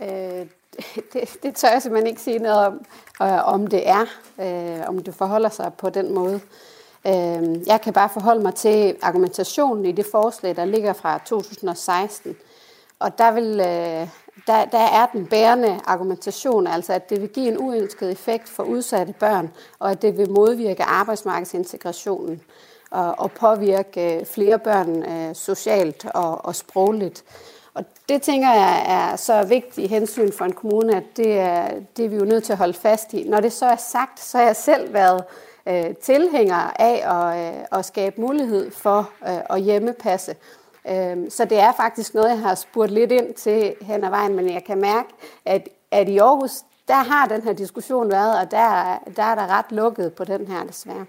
Øh, 0.02 0.46
det, 1.12 1.36
det 1.42 1.54
tør 1.54 1.68
jeg 1.68 1.82
simpelthen 1.82 2.06
ikke 2.06 2.20
sige 2.20 2.38
noget 2.38 2.66
om, 2.66 2.80
øh, 3.22 3.48
om 3.48 3.66
det 3.66 3.88
er, 3.88 4.04
øh, 4.40 4.88
om 4.88 4.98
det 4.98 5.14
forholder 5.14 5.48
sig 5.48 5.72
på 5.78 5.90
den 5.90 6.14
måde. 6.14 6.40
Øh, 7.06 7.66
jeg 7.66 7.80
kan 7.82 7.92
bare 7.92 8.08
forholde 8.08 8.42
mig 8.42 8.54
til 8.54 8.96
argumentationen 9.02 9.84
i 9.84 9.92
det 9.92 10.06
forslag, 10.06 10.56
der 10.56 10.64
ligger 10.64 10.92
fra 10.92 11.18
2016. 11.18 12.36
Og 12.98 13.18
der, 13.18 13.30
vil, 13.30 13.60
øh, 13.60 14.08
der, 14.46 14.64
der 14.64 14.78
er 14.78 15.06
den 15.12 15.26
bærende 15.26 15.80
argumentation, 15.84 16.66
altså 16.66 16.92
at 16.92 17.10
det 17.10 17.20
vil 17.20 17.28
give 17.28 17.48
en 17.48 17.58
uønsket 17.58 18.10
effekt 18.10 18.48
for 18.48 18.62
udsatte 18.62 19.12
børn, 19.12 19.50
og 19.78 19.90
at 19.90 20.02
det 20.02 20.18
vil 20.18 20.30
modvirke 20.30 20.84
arbejdsmarkedsintegrationen 20.84 22.40
og, 22.90 23.14
og 23.18 23.32
påvirke 23.32 24.18
øh, 24.18 24.26
flere 24.26 24.58
børn 24.58 25.02
øh, 25.02 25.34
socialt 25.34 26.06
og, 26.14 26.44
og 26.44 26.54
sprogligt. 26.54 27.24
Og 27.74 27.84
det 28.08 28.22
tænker 28.22 28.52
jeg 28.52 28.84
er 28.86 29.16
så 29.16 29.42
vigtigt 29.42 29.90
hensyn 29.90 30.32
for 30.32 30.44
en 30.44 30.52
kommune, 30.52 30.96
at 30.96 31.04
det 31.16 31.38
er, 31.38 31.70
det 31.96 32.04
er 32.04 32.08
vi 32.08 32.16
jo 32.16 32.24
nødt 32.24 32.44
til 32.44 32.52
at 32.52 32.58
holde 32.58 32.74
fast 32.74 33.12
i. 33.12 33.28
Når 33.28 33.40
det 33.40 33.52
så 33.52 33.66
er 33.66 33.76
sagt, 33.76 34.20
så 34.20 34.38
har 34.38 34.44
jeg 34.44 34.56
selv 34.56 34.92
været 34.92 35.24
øh, 35.68 35.96
tilhænger 36.02 36.72
af 36.78 37.02
at, 37.04 37.56
øh, 37.56 37.78
at 37.78 37.84
skabe 37.84 38.20
mulighed 38.20 38.70
for 38.70 39.10
øh, 39.28 39.38
at 39.50 39.62
hjemmepasse. 39.62 40.36
Øh, 40.88 41.16
så 41.30 41.44
det 41.44 41.58
er 41.58 41.72
faktisk 41.72 42.14
noget, 42.14 42.30
jeg 42.30 42.38
har 42.38 42.54
spurgt 42.54 42.90
lidt 42.90 43.12
ind 43.12 43.34
til 43.34 43.74
hen 43.80 44.04
ad 44.04 44.10
vejen, 44.10 44.36
men 44.36 44.52
jeg 44.52 44.64
kan 44.64 44.80
mærke, 44.80 45.08
at, 45.44 45.68
at 45.90 46.08
i 46.08 46.18
Aarhus, 46.18 46.50
der 46.88 46.94
har 46.94 47.26
den 47.26 47.42
her 47.42 47.52
diskussion 47.52 48.10
været, 48.10 48.38
og 48.40 48.50
der, 48.50 48.98
der 49.16 49.22
er 49.22 49.34
der 49.34 49.58
ret 49.58 49.72
lukket 49.72 50.12
på 50.12 50.24
den 50.24 50.46
her 50.46 50.64
desværre. 50.64 51.06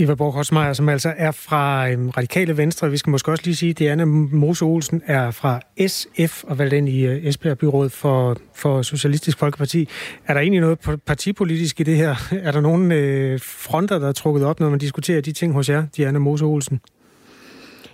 Eva 0.00 0.14
Borg 0.14 0.32
Hosmeier, 0.32 0.72
som 0.72 0.88
altså 0.88 1.14
er 1.16 1.30
fra 1.30 1.90
øhm, 1.90 2.08
Radikale 2.08 2.56
Venstre. 2.56 2.90
Vi 2.90 2.96
skal 2.96 3.10
måske 3.10 3.30
også 3.30 3.44
lige 3.44 3.56
sige, 3.56 3.70
at 3.70 3.78
Diana 3.78 4.04
Mose 4.04 4.64
Olsen 4.64 5.02
er 5.06 5.30
fra 5.30 5.60
SF 5.86 6.44
og 6.44 6.58
valgt 6.58 6.74
ind 6.74 6.88
i 6.88 7.06
øh, 7.06 7.24
Esbjerg 7.26 7.58
Byrådet 7.58 7.92
for, 7.92 8.36
for 8.54 8.82
Socialistisk 8.82 9.38
Folkeparti. 9.38 9.88
Er 10.26 10.34
der 10.34 10.40
egentlig 10.40 10.60
noget 10.60 10.78
partipolitisk 11.06 11.80
i 11.80 11.82
det 11.82 11.96
her? 11.96 12.14
Er 12.46 12.52
der 12.52 12.60
nogle 12.60 12.94
øh, 12.94 13.40
fronter, 13.42 13.98
der 13.98 14.08
er 14.08 14.12
trukket 14.12 14.44
op, 14.44 14.60
når 14.60 14.70
man 14.70 14.78
diskuterer 14.78 15.20
de 15.20 15.32
ting 15.32 15.52
hos 15.52 15.68
jer, 15.68 15.86
Diana 15.96 16.18
Mose 16.18 16.44
Olsen? 16.44 16.80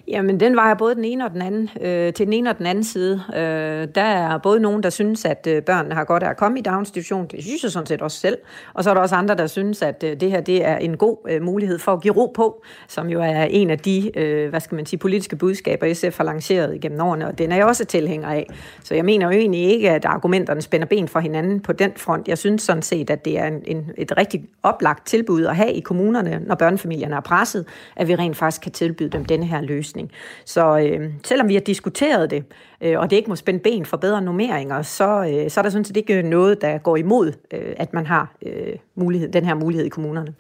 Jamen, 0.09 0.41
den 0.41 0.57
vejer 0.57 0.75
både 0.75 0.95
den 0.95 1.05
ene 1.05 1.25
og 1.25 1.31
den 1.31 1.43
anden, 1.43 1.71
øh, 1.81 2.13
til 2.13 2.27
den 2.27 2.33
ene 2.33 2.51
og 2.51 2.59
den 2.59 2.67
anden 2.67 2.85
side. 2.85 3.23
Øh, 3.37 3.89
der 3.95 4.03
er 4.03 4.39
både 4.39 4.61
nogen, 4.61 4.83
der 4.83 4.91
synes, 4.91 5.25
at 5.25 5.47
øh, 5.51 5.63
børnene 5.63 5.95
har 5.95 6.05
godt 6.05 6.23
af 6.23 6.31
at 6.31 6.37
komme 6.37 6.59
i 6.59 6.63
daginstitution. 6.63 7.27
Det 7.27 7.45
synes 7.45 7.63
jeg 7.63 7.71
sådan 7.71 7.87
set 7.87 8.03
også 8.03 8.21
selv. 8.21 8.39
Og 8.75 8.85
så 8.85 8.91
er 8.91 8.95
der 8.95 9.01
også 9.01 9.15
andre, 9.15 9.35
der 9.35 9.47
synes, 9.47 9.83
at 9.83 10.05
øh, 10.05 10.21
det 10.21 10.31
her 10.31 10.41
det 10.41 10.65
er 10.65 10.77
en 10.77 10.97
god 10.97 11.17
øh, 11.29 11.43
mulighed 11.43 11.79
for 11.79 11.93
at 11.93 12.03
give 12.03 12.15
ro 12.15 12.33
på, 12.37 12.63
som 12.89 13.09
jo 13.09 13.21
er 13.21 13.43
en 13.43 13.71
af 13.71 13.79
de, 13.79 14.19
øh, 14.19 14.51
hvad 14.51 14.61
skal 14.61 14.77
man 14.77 14.87
sige, 14.87 14.99
politiske 14.99 15.37
budskaber, 15.37 15.95
SF 15.95 16.17
har 16.17 16.25
lanceret 16.25 16.75
igennem 16.75 17.01
årene, 17.01 17.27
og 17.27 17.39
den 17.39 17.53
er 17.53 17.57
jeg 17.57 17.65
også 17.65 17.85
tilhænger 17.85 18.29
af. 18.29 18.51
Så 18.85 18.95
jeg 18.95 19.05
mener 19.05 19.27
jo 19.27 19.33
egentlig 19.33 19.61
ikke, 19.61 19.91
at 19.91 20.05
argumenterne 20.05 20.63
spænder 20.63 20.87
ben 20.87 21.09
for 21.09 21.21
hinanden 21.21 21.61
på 21.61 21.73
den 21.73 21.93
front. 21.97 22.29
Jeg 22.29 22.39
synes 22.39 22.63
sådan 22.63 22.83
set, 22.83 23.11
at 23.11 23.25
det 23.25 23.39
er 23.39 23.47
en, 23.47 23.63
en, 23.65 23.91
et 23.99 24.17
rigtig 24.17 24.45
oplagt 24.63 25.07
tilbud 25.07 25.45
at 25.45 25.57
have 25.57 25.73
i 25.73 25.81
kommunerne, 25.81 26.41
når 26.47 26.55
børnefamilierne 26.55 27.17
er 27.17 27.21
presset, 27.21 27.67
at 27.97 28.09
vi 28.09 28.15
rent 28.15 28.37
faktisk 28.37 28.63
kan 28.63 28.73
tilbyde 28.73 29.09
dem 29.09 29.25
denne 29.25 29.47
her 29.47 29.61
løsning 29.61 29.96
løsning. 29.97 30.11
Så 30.45 30.79
øh, 30.79 31.11
selvom 31.25 31.49
vi 31.49 31.55
har 31.55 31.61
diskuteret 31.61 32.31
det, 32.31 32.45
øh, 32.81 32.99
og 32.99 33.11
det 33.11 33.17
ikke 33.17 33.29
må 33.29 33.37
spænde 33.37 33.61
ben 33.61 33.87
for 33.87 33.97
bedre 33.97 34.23
nummeringer, 34.23 34.83
så, 34.83 35.05
øh, 35.05 35.51
så 35.51 35.61
er 35.61 35.63
der 35.63 35.71
sådan 35.71 35.85
set 35.85 35.97
ikke 35.97 36.23
noget, 36.23 36.61
der 36.61 36.79
går 36.79 36.97
imod, 36.97 37.33
øh, 37.53 37.75
at 37.77 37.93
man 37.93 38.07
har 38.07 38.35
øh, 38.47 38.77
mulighed, 38.95 39.33
den 39.33 39.45
her 39.45 39.55
mulighed 39.55 39.87
i 39.87 39.89
kommunerne. 39.89 40.35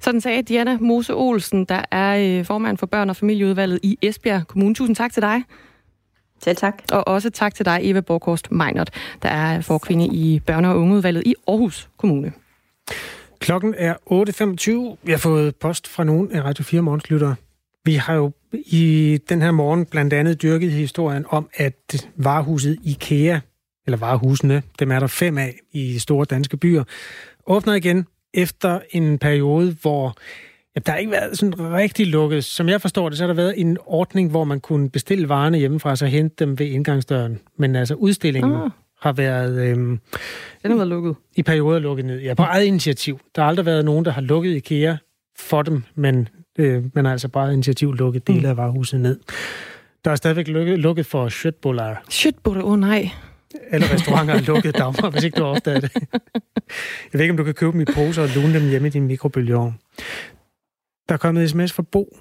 Sådan 0.00 0.20
sagde 0.20 0.42
Diana 0.42 0.78
Mose 0.80 1.14
Olsen, 1.14 1.64
der 1.64 1.82
er 1.90 2.38
øh, 2.38 2.44
formand 2.44 2.78
for 2.78 2.86
børn- 2.86 3.10
og 3.10 3.16
familieudvalget 3.16 3.80
i 3.82 3.98
Esbjerg 4.02 4.46
Kommune. 4.46 4.74
Tusind 4.74 4.96
tak 4.96 5.12
til 5.12 5.22
dig. 5.22 5.42
Selv 6.44 6.56
tak. 6.56 6.82
Og 6.92 7.08
også 7.08 7.30
tak 7.30 7.54
til 7.54 7.64
dig, 7.64 7.80
Eva 7.82 8.00
Borghorst 8.00 8.52
Meinert, 8.52 8.90
der 9.22 9.28
er 9.28 9.60
forkvinde 9.60 10.06
i 10.06 10.40
børne- 10.50 10.66
og 10.66 10.78
ungeudvalget 10.78 11.22
i 11.26 11.34
Aarhus 11.48 11.88
Kommune. 11.96 12.32
Klokken 13.38 13.74
er 13.78 13.94
8.25. 14.06 14.96
Vi 15.02 15.10
har 15.10 15.18
fået 15.18 15.56
post 15.56 15.88
fra 15.88 16.04
nogen 16.04 16.32
af 16.32 16.44
Radio 16.44 16.64
4 16.64 16.82
morgenslyttere. 16.82 17.34
Vi 17.84 17.94
har 17.94 18.14
jo 18.14 18.32
i 18.54 19.18
den 19.28 19.42
her 19.42 19.50
morgen 19.50 19.86
blandt 19.86 20.12
andet 20.12 20.42
dyrket 20.42 20.72
historien 20.72 21.24
om, 21.28 21.48
at 21.54 22.08
varehuset 22.16 22.78
IKEA, 22.84 23.38
eller 23.86 23.96
varehusene, 23.96 24.62
dem 24.78 24.90
er 24.90 25.00
der 25.00 25.06
fem 25.06 25.38
af 25.38 25.54
i 25.72 25.98
store 25.98 26.24
danske 26.24 26.56
byer, 26.56 26.84
åbner 27.46 27.74
igen 27.74 28.06
efter 28.34 28.80
en 28.90 29.18
periode, 29.18 29.76
hvor 29.82 30.16
ja, 30.74 30.80
der 30.86 30.92
har 30.92 30.98
ikke 30.98 31.12
været 31.12 31.38
sådan 31.38 31.72
rigtig 31.72 32.06
lukket. 32.06 32.44
Som 32.44 32.68
jeg 32.68 32.80
forstår 32.80 33.08
det, 33.08 33.18
så 33.18 33.24
har 33.24 33.26
der 33.26 33.34
været 33.34 33.60
en 33.60 33.78
ordning, 33.86 34.30
hvor 34.30 34.44
man 34.44 34.60
kunne 34.60 34.90
bestille 34.90 35.28
varerne 35.28 35.58
hjemmefra, 35.58 35.90
og 35.90 35.98
så 35.98 36.06
hente 36.06 36.44
dem 36.44 36.58
ved 36.58 36.66
indgangsdøren. 36.66 37.40
Men 37.58 37.76
altså 37.76 37.94
udstillingen 37.94 38.54
ah. 38.54 38.70
har 39.00 39.12
været... 39.12 39.68
Øhm, 39.68 40.00
den 40.62 40.70
har 40.70 40.76
været 40.76 40.88
lukket. 40.88 41.14
I 41.36 41.42
perioder 41.42 41.78
lukket 41.78 42.04
ned. 42.04 42.20
Ja, 42.20 42.34
på 42.34 42.42
eget 42.42 42.64
initiativ. 42.64 43.20
Der 43.36 43.42
har 43.42 43.48
aldrig 43.48 43.66
været 43.66 43.84
nogen, 43.84 44.04
der 44.04 44.10
har 44.10 44.20
lukket 44.20 44.50
IKEA 44.50 44.96
for 45.38 45.62
dem, 45.62 45.82
men 45.94 46.28
øh, 46.58 46.84
har 46.96 47.10
altså 47.10 47.28
bare 47.28 47.52
initiativ 47.52 47.94
lukket 47.94 48.26
dele 48.26 48.40
mm. 48.40 48.46
af 48.46 48.56
varehuset 48.56 49.00
ned. 49.00 49.20
Der 50.04 50.10
er 50.10 50.14
stadigvæk 50.14 50.48
lukket, 50.48 50.78
lukket 50.78 51.06
for 51.06 51.28
Schøtbuller. 51.28 51.96
Schøtbuller, 52.08 52.62
åh 52.62 52.72
oh, 52.72 52.78
nej. 52.78 53.10
Alle 53.70 53.86
restauranter 53.94 54.34
er 54.34 54.40
lukket, 54.40 54.78
Dagmar, 54.78 55.10
hvis 55.10 55.24
ikke 55.24 55.38
du 55.38 55.44
opdager 55.44 55.80
det. 55.80 55.90
Jeg 57.12 57.12
ved 57.12 57.20
ikke, 57.20 57.30
om 57.30 57.36
du 57.36 57.44
kan 57.44 57.54
købe 57.54 57.72
dem 57.72 57.80
i 57.80 57.84
poser 57.84 58.22
og 58.22 58.28
lune 58.34 58.54
dem 58.54 58.68
hjemme 58.68 58.88
i 58.88 58.90
din 58.90 59.06
mikrobølgeovn. 59.06 59.78
Der 61.08 61.14
er 61.14 61.16
kommet 61.16 61.50
sms 61.50 61.72
fra 61.72 61.82
Bo, 61.82 62.18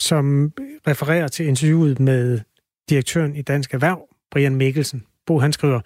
som 0.00 0.52
refererer 0.86 1.28
til 1.28 1.46
interviewet 1.46 2.00
med 2.00 2.40
direktøren 2.90 3.36
i 3.36 3.42
Dansk 3.42 3.74
Erhverv, 3.74 4.08
Brian 4.30 4.56
Mikkelsen. 4.56 5.04
Bo 5.26 5.38
han 5.38 5.52
skriver, 5.52 5.80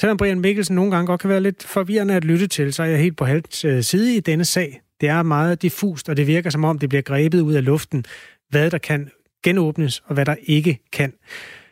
selvom 0.00 0.16
Brian 0.16 0.40
Mikkelsen 0.40 0.76
nogle 0.76 0.90
gange 0.90 1.06
godt 1.06 1.20
kan 1.20 1.30
være 1.30 1.40
lidt 1.40 1.62
forvirrende 1.62 2.14
at 2.14 2.24
lytte 2.24 2.46
til, 2.46 2.72
så 2.72 2.82
er 2.82 2.86
jeg 2.86 2.98
helt 2.98 3.16
på 3.16 3.24
halvt 3.24 3.64
øh, 3.64 3.82
side 3.82 4.16
i 4.16 4.20
denne 4.20 4.44
sag. 4.44 4.80
Det 5.02 5.10
er 5.10 5.22
meget 5.22 5.62
diffust, 5.62 6.08
og 6.08 6.16
det 6.16 6.26
virker 6.26 6.50
som 6.50 6.64
om, 6.64 6.78
det 6.78 6.88
bliver 6.88 7.02
grebet 7.02 7.40
ud 7.40 7.54
af 7.54 7.64
luften, 7.64 8.04
hvad 8.48 8.70
der 8.70 8.78
kan 8.78 9.10
genåbnes, 9.42 10.02
og 10.06 10.14
hvad 10.14 10.24
der 10.24 10.34
ikke 10.42 10.78
kan. 10.92 11.12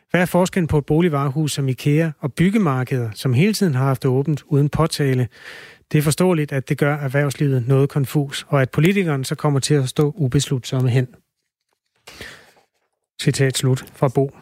Hvad 0.09 0.21
er 0.21 0.25
forskellen 0.25 0.67
på 0.67 0.77
et 0.77 0.85
boligvarehus 0.85 1.51
som 1.51 1.67
IKEA 1.67 2.11
og 2.19 2.33
byggemarkeder, 2.33 3.09
som 3.13 3.33
hele 3.33 3.53
tiden 3.53 3.75
har 3.75 3.85
haft 3.85 4.05
åbent 4.05 4.43
uden 4.47 4.69
påtale? 4.69 5.27
Det 5.91 5.97
er 5.97 6.01
forståeligt, 6.01 6.51
at 6.51 6.69
det 6.69 6.77
gør 6.77 6.95
erhvervslivet 6.95 7.67
noget 7.67 7.89
konfus, 7.89 8.45
og 8.47 8.61
at 8.61 8.69
politikeren 8.69 9.23
så 9.23 9.35
kommer 9.35 9.59
til 9.59 9.73
at 9.73 9.89
stå 9.89 10.13
ubeslutsomme 10.17 10.89
hen. 10.89 11.07
Citat 13.21 13.57
slut 13.57 13.85
fra 13.93 14.07
Bo. 14.07 14.35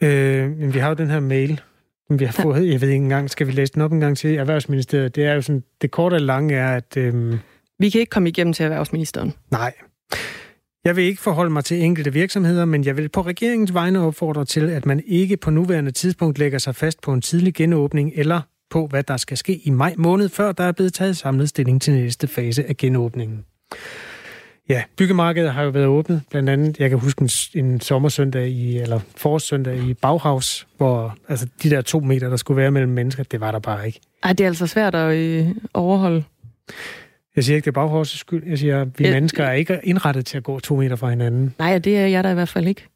Øh, 0.00 0.74
vi 0.74 0.78
har 0.78 0.88
jo 0.88 0.94
den 0.94 1.10
her 1.10 1.20
mail, 1.20 1.60
som 2.06 2.20
vi 2.20 2.24
har 2.24 2.32
fået, 2.42 2.68
jeg 2.68 2.80
ved 2.80 2.88
ikke 2.88 3.02
engang, 3.02 3.30
skal 3.30 3.46
vi 3.46 3.52
læse 3.52 3.72
den 3.72 3.82
op 3.82 3.92
en 3.92 4.00
gang 4.00 4.16
til 4.16 4.36
Erhvervsministeriet? 4.36 5.14
Det 5.14 5.24
er 5.24 5.34
jo 5.34 5.42
sådan, 5.42 5.62
det 5.82 5.90
korte 5.90 6.14
og 6.14 6.20
lange 6.20 6.54
er, 6.54 6.76
at... 6.76 6.96
Øh, 6.96 7.38
vi 7.78 7.90
kan 7.90 8.00
ikke 8.00 8.10
komme 8.10 8.28
igennem 8.28 8.52
til 8.52 8.64
erhvervsministeren. 8.64 9.32
Nej. 9.50 9.74
Jeg 10.84 10.96
vil 10.96 11.04
ikke 11.04 11.22
forholde 11.22 11.50
mig 11.50 11.64
til 11.64 11.82
enkelte 11.82 12.12
virksomheder, 12.12 12.64
men 12.64 12.84
jeg 12.84 12.96
vil 12.96 13.08
på 13.08 13.20
regeringens 13.20 13.74
vegne 13.74 14.00
opfordre 14.00 14.44
til, 14.44 14.70
at 14.70 14.86
man 14.86 15.02
ikke 15.06 15.36
på 15.36 15.50
nuværende 15.50 15.90
tidspunkt 15.90 16.38
lægger 16.38 16.58
sig 16.58 16.76
fast 16.76 17.00
på 17.00 17.12
en 17.12 17.22
tidlig 17.22 17.54
genåbning 17.54 18.12
eller 18.14 18.40
på, 18.70 18.86
hvad 18.86 19.02
der 19.02 19.16
skal 19.16 19.36
ske 19.36 19.60
i 19.64 19.70
maj 19.70 19.94
måned, 19.98 20.28
før 20.28 20.52
der 20.52 20.64
er 20.64 20.72
blevet 20.72 20.94
taget 20.94 21.16
samlet 21.16 21.48
stilling 21.48 21.82
til 21.82 21.94
næste 21.94 22.28
fase 22.28 22.64
af 22.68 22.76
genåbningen. 22.76 23.44
Ja, 24.68 24.82
byggemarkedet 24.96 25.52
har 25.52 25.62
jo 25.62 25.70
været 25.70 25.86
åbnet. 25.86 26.22
Blandt 26.30 26.50
andet, 26.50 26.80
jeg 26.80 26.90
kan 26.90 26.98
huske 26.98 27.22
en, 27.22 27.30
en 27.64 27.80
sommersøndag 27.80 28.48
i, 28.48 28.78
eller 28.78 29.00
forårssøndag 29.16 29.76
i 29.76 29.94
Bauhaus, 29.94 30.66
hvor 30.76 31.16
altså, 31.28 31.46
de 31.62 31.70
der 31.70 31.80
to 31.80 32.00
meter, 32.00 32.28
der 32.28 32.36
skulle 32.36 32.56
være 32.56 32.70
mellem 32.70 32.92
mennesker, 32.92 33.22
det 33.22 33.40
var 33.40 33.50
der 33.50 33.58
bare 33.58 33.86
ikke. 33.86 34.00
Ej, 34.22 34.32
det 34.32 34.44
er 34.44 34.48
altså 34.48 34.66
svært 34.66 34.94
at 34.94 35.16
øh, 35.16 35.48
overholde. 35.74 36.24
Jeg 37.38 37.44
siger 37.44 37.56
ikke, 37.56 37.70
det 37.70 37.76
er 37.76 37.86
Bauhaus' 37.86 38.18
skyld. 38.18 38.42
Jeg 38.46 38.58
siger, 38.58 38.80
at 38.80 38.88
vi 38.98 39.04
ja, 39.04 39.14
mennesker 39.14 39.44
er 39.44 39.52
ikke 39.52 39.80
indrettet 39.82 40.26
til 40.26 40.36
at 40.36 40.44
gå 40.44 40.60
to 40.60 40.76
meter 40.76 40.96
fra 40.96 41.10
hinanden. 41.10 41.54
Nej, 41.58 41.78
det 41.78 41.98
er 41.98 42.06
jeg 42.06 42.24
da 42.24 42.30
i 42.30 42.34
hvert 42.34 42.48
fald 42.48 42.66
ikke. 42.66 42.86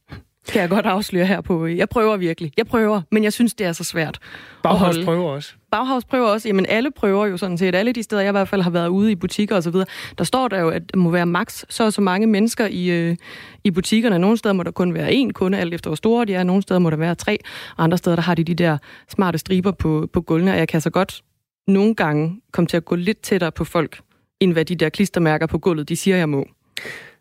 Kan 0.49 0.61
jeg 0.61 0.69
godt 0.69 0.87
afsløre 0.87 1.27
her 1.27 1.41
på. 1.41 1.67
Jeg 1.67 1.89
prøver 1.89 2.17
virkelig. 2.17 2.53
Jeg 2.57 2.67
prøver, 2.67 3.03
men 3.11 3.25
jeg 3.25 3.33
synes, 3.33 3.55
det 3.55 3.67
er 3.67 3.73
så 3.73 3.85
svært. 3.85 4.19
Bauhaus 4.63 4.99
prøver 5.05 5.31
også. 5.31 5.53
Bauhaus 5.71 6.05
prøver 6.05 6.29
også. 6.29 6.49
Jamen, 6.49 6.67
alle 6.69 6.91
prøver 6.91 7.27
jo 7.27 7.37
sådan 7.37 7.59
set. 7.59 7.75
Alle 7.75 7.93
de 7.93 8.03
steder, 8.03 8.23
jeg 8.23 8.31
i 8.31 8.33
hvert 8.33 8.49
fald 8.49 8.63
har 8.63 8.71
været 8.71 8.89
ude 8.89 9.13
i 9.13 9.15
butikker 9.15 9.57
og 9.57 9.63
så 9.63 9.71
videre, 9.71 9.87
der 10.19 10.25
står 10.25 10.49
der 10.49 10.61
jo, 10.61 10.69
at 10.69 10.83
det 10.83 10.97
må 10.97 11.11
være 11.11 11.27
maks 11.27 11.65
så 11.69 11.91
så 11.91 12.01
mange 12.01 12.27
mennesker 12.27 12.67
i, 12.67 12.91
øh, 12.91 13.17
i 13.65 13.71
butikkerne. 13.71 14.19
Nogle 14.19 14.37
steder 14.37 14.53
må 14.53 14.63
der 14.63 14.71
kun 14.71 14.95
være 14.95 15.11
én 15.11 15.33
kunde, 15.33 15.59
alt 15.59 15.75
efter 15.75 15.91
hvor 15.91 15.97
store 15.97 16.25
de 16.25 16.35
er. 16.35 16.43
Nogle 16.43 16.63
steder 16.63 16.81
må 16.81 16.91
der 16.91 16.97
være 16.97 17.15
tre. 17.15 17.39
Og 17.77 17.85
andre 17.85 17.99
steder, 17.99 18.17
der 18.17 18.23
har 18.23 18.35
de 18.35 18.45
de 18.45 18.55
der 18.55 18.79
smarte 19.09 19.39
striber 19.39 19.73
på, 19.73 20.09
på 20.13 20.21
gulvene. 20.21 20.53
Og 20.53 20.59
jeg 20.59 20.69
kan 20.69 20.81
så 20.81 20.91
godt 20.91 21.23
nogle 21.67 21.95
gange 21.95 22.41
komme 22.53 22.69
til 22.69 22.77
at 22.77 22.85
gå 22.85 22.95
lidt 22.95 23.21
tættere 23.21 23.53
på 23.53 23.65
folk, 23.65 24.01
end 24.43 24.53
hvad 24.53 24.65
de 24.65 24.75
der 24.77 24.89
klistermærker 24.89 25.47
på 25.47 25.59
gulvet, 25.59 25.89
de 25.89 25.97
siger, 25.97 26.17
jeg 26.17 26.29
må. 26.29 26.47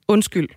Undskyld 0.07 0.49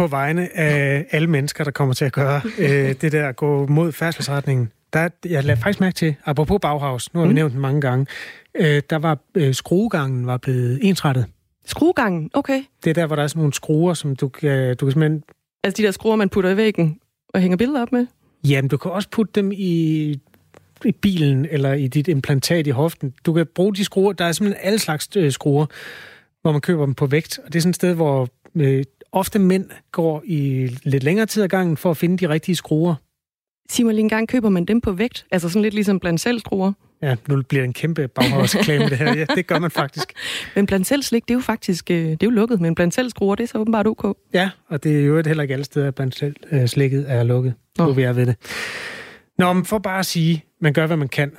på 0.00 0.06
vegne 0.06 0.56
af 0.56 1.06
alle 1.10 1.30
mennesker, 1.30 1.64
der 1.64 1.70
kommer 1.70 1.94
til 1.94 2.04
at 2.04 2.12
gøre 2.12 2.40
øh, 2.58 2.94
det 3.00 3.12
der 3.12 3.28
at 3.28 3.36
gå 3.36 3.66
mod 3.66 3.92
færdselsretningen. 3.92 4.72
Der, 4.92 5.08
jeg 5.24 5.44
lader 5.44 5.60
faktisk 5.60 5.80
mærke 5.80 5.94
til, 5.94 6.14
apropos 6.24 6.58
Bauhaus, 6.62 7.14
nu 7.14 7.20
har 7.20 7.26
vi 7.26 7.30
mm. 7.30 7.34
nævnt 7.34 7.52
den 7.52 7.60
mange 7.60 7.80
gange, 7.80 8.06
øh, 8.54 8.82
der 8.90 8.96
var 8.96 9.18
øh, 9.34 9.54
skruegangen 9.54 10.26
var 10.26 10.36
blevet 10.36 10.78
ensrettet. 10.82 11.26
Skruegangen? 11.66 12.30
Okay. 12.34 12.62
Det 12.84 12.90
er 12.90 12.94
der, 12.94 13.06
hvor 13.06 13.16
der 13.16 13.22
er 13.22 13.26
sådan 13.26 13.40
nogle 13.40 13.52
skruer, 13.52 13.94
som 13.94 14.16
du 14.16 14.28
kan, 14.28 14.76
du 14.76 14.86
kan 14.86 14.92
simpelthen... 14.92 15.22
Altså 15.64 15.82
de 15.82 15.86
der 15.86 15.90
skruer, 15.90 16.16
man 16.16 16.28
putter 16.28 16.50
i 16.50 16.56
væggen 16.56 16.98
og 17.34 17.40
hænger 17.40 17.56
billeder 17.56 17.82
op 17.82 17.92
med? 17.92 18.06
Jamen, 18.48 18.68
du 18.68 18.76
kan 18.76 18.90
også 18.90 19.08
putte 19.10 19.32
dem 19.34 19.52
i, 19.52 20.20
i 20.84 20.92
bilen 20.92 21.46
eller 21.50 21.72
i 21.72 21.88
dit 21.88 22.08
implantat 22.08 22.66
i 22.66 22.70
hoften. 22.70 23.14
Du 23.26 23.32
kan 23.32 23.46
bruge 23.54 23.74
de 23.74 23.84
skruer. 23.84 24.12
Der 24.12 24.24
er 24.24 24.32
simpelthen 24.32 24.66
alle 24.66 24.78
slags 24.78 25.08
øh, 25.16 25.32
skruer, 25.32 25.66
hvor 26.42 26.52
man 26.52 26.60
køber 26.60 26.84
dem 26.84 26.94
på 26.94 27.06
vægt. 27.06 27.38
Og 27.38 27.52
det 27.52 27.58
er 27.58 27.60
sådan 27.60 27.70
et 27.70 27.76
sted, 27.76 27.94
hvor 27.94 28.28
øh, 28.56 28.84
ofte 29.12 29.38
mænd 29.38 29.70
går 29.92 30.22
i 30.24 30.70
lidt 30.82 31.02
længere 31.02 31.26
tid 31.26 31.42
ad 31.42 31.48
gangen 31.48 31.76
for 31.76 31.90
at 31.90 31.96
finde 31.96 32.18
de 32.18 32.28
rigtige 32.28 32.56
skruer. 32.56 32.94
Sig 33.70 33.84
mig 33.84 33.94
lige 33.94 34.02
en 34.02 34.08
gang, 34.08 34.28
køber 34.28 34.48
man 34.48 34.64
dem 34.64 34.80
på 34.80 34.92
vægt? 34.92 35.26
Altså 35.30 35.48
sådan 35.48 35.62
lidt 35.62 35.74
ligesom 35.74 36.00
blandt 36.00 36.20
selv 36.20 36.38
skruer? 36.38 36.72
Ja, 37.02 37.16
nu 37.28 37.42
bliver 37.42 37.62
det 37.62 37.66
en 37.66 37.72
kæmpe 37.72 38.08
baghavsreklame 38.08 38.84
det 38.84 38.98
her. 38.98 39.14
Ja, 39.18 39.24
det 39.34 39.46
gør 39.46 39.58
man 39.58 39.70
faktisk. 39.70 40.12
men 40.56 40.66
blandt 40.66 40.86
selv 40.86 41.02
slik, 41.02 41.22
det 41.22 41.30
er 41.30 41.34
jo 41.34 41.40
faktisk 41.40 41.90
øh, 41.90 41.96
det 41.96 42.12
er 42.12 42.16
jo 42.26 42.30
lukket, 42.30 42.60
men 42.60 42.74
blandt 42.74 42.94
selv 42.94 43.10
skruer, 43.10 43.34
det 43.34 43.44
er 43.44 43.48
så 43.48 43.58
åbenbart 43.58 43.86
ok. 43.86 44.16
Ja, 44.34 44.50
og 44.68 44.84
det 44.84 45.00
er 45.00 45.04
jo 45.04 45.22
heller 45.26 45.42
ikke 45.42 45.54
alle 45.54 45.64
steder, 45.64 45.88
at 45.88 45.94
blandt 45.94 46.18
selv 46.18 46.66
slikket 46.66 47.04
er 47.08 47.22
lukket. 47.22 47.54
Nu 47.78 47.92
vil 47.92 48.02
jeg 48.02 48.16
ved 48.16 48.26
det. 48.26 48.36
Nå, 49.40 49.52
men 49.52 49.64
for 49.64 49.78
bare 49.78 49.98
at 49.98 50.06
sige, 50.06 50.44
man 50.60 50.72
gør, 50.72 50.86
hvad 50.86 50.96
man 50.96 51.08
kan 51.08 51.32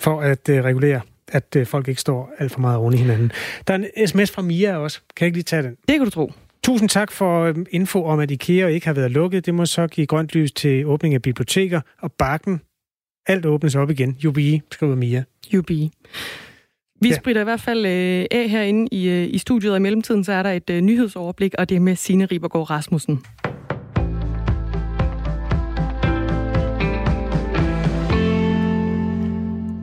for 0.00 0.20
at 0.20 0.48
øh, 0.48 0.64
regulere, 0.64 1.00
at 1.28 1.56
øh, 1.56 1.66
folk 1.66 1.88
ikke 1.88 2.00
står 2.00 2.32
alt 2.38 2.52
for 2.52 2.60
meget 2.60 2.76
oven 2.76 2.94
i 2.94 2.96
hinanden. 2.96 3.32
Der 3.66 3.74
er 3.74 3.78
en 3.78 4.06
sms 4.06 4.30
fra 4.30 4.42
Mia 4.42 4.76
også. 4.76 5.00
Kan 5.16 5.24
jeg 5.24 5.26
ikke 5.26 5.36
lige 5.36 5.44
tage 5.44 5.62
den? 5.62 5.70
Det 5.70 5.98
kan 5.98 6.04
du 6.04 6.10
tro. 6.10 6.32
Tusind 6.64 6.88
tak 6.88 7.12
for 7.12 7.42
øhm, 7.42 7.66
info 7.70 8.04
om, 8.04 8.20
at 8.20 8.30
IKEA 8.30 8.66
ikke 8.66 8.86
har 8.86 8.94
været 8.94 9.10
lukket. 9.10 9.46
Det 9.46 9.54
må 9.54 9.66
så 9.66 9.86
give 9.86 10.06
grønt 10.06 10.34
lys 10.34 10.52
til 10.52 10.86
åbning 10.86 11.14
af 11.14 11.22
biblioteker 11.22 11.80
og 12.00 12.12
bakken. 12.12 12.60
Alt 13.26 13.46
åbnes 13.46 13.74
op 13.74 13.90
igen. 13.90 14.16
Jubi, 14.24 14.62
skriver 14.72 14.94
Mia. 14.94 15.24
Jubi. 15.54 15.90
Vi 17.00 17.08
ja. 17.08 17.14
spritter 17.14 17.40
i 17.40 17.44
hvert 17.44 17.60
fald 17.60 17.86
øh, 17.86 18.26
af 18.30 18.48
herinde 18.48 18.88
i, 18.92 19.08
øh, 19.08 19.28
i 19.34 19.38
studiet, 19.38 19.72
og 19.72 19.76
i 19.76 19.80
mellemtiden 19.80 20.24
så 20.24 20.32
er 20.32 20.42
der 20.42 20.50
et 20.50 20.70
øh, 20.70 20.80
nyhedsoverblik, 20.80 21.54
og 21.58 21.68
det 21.68 21.76
er 21.76 21.80
med 21.80 21.96
Signe 21.96 22.26
Ribergaard 22.26 22.70
Rasmussen. 22.70 23.24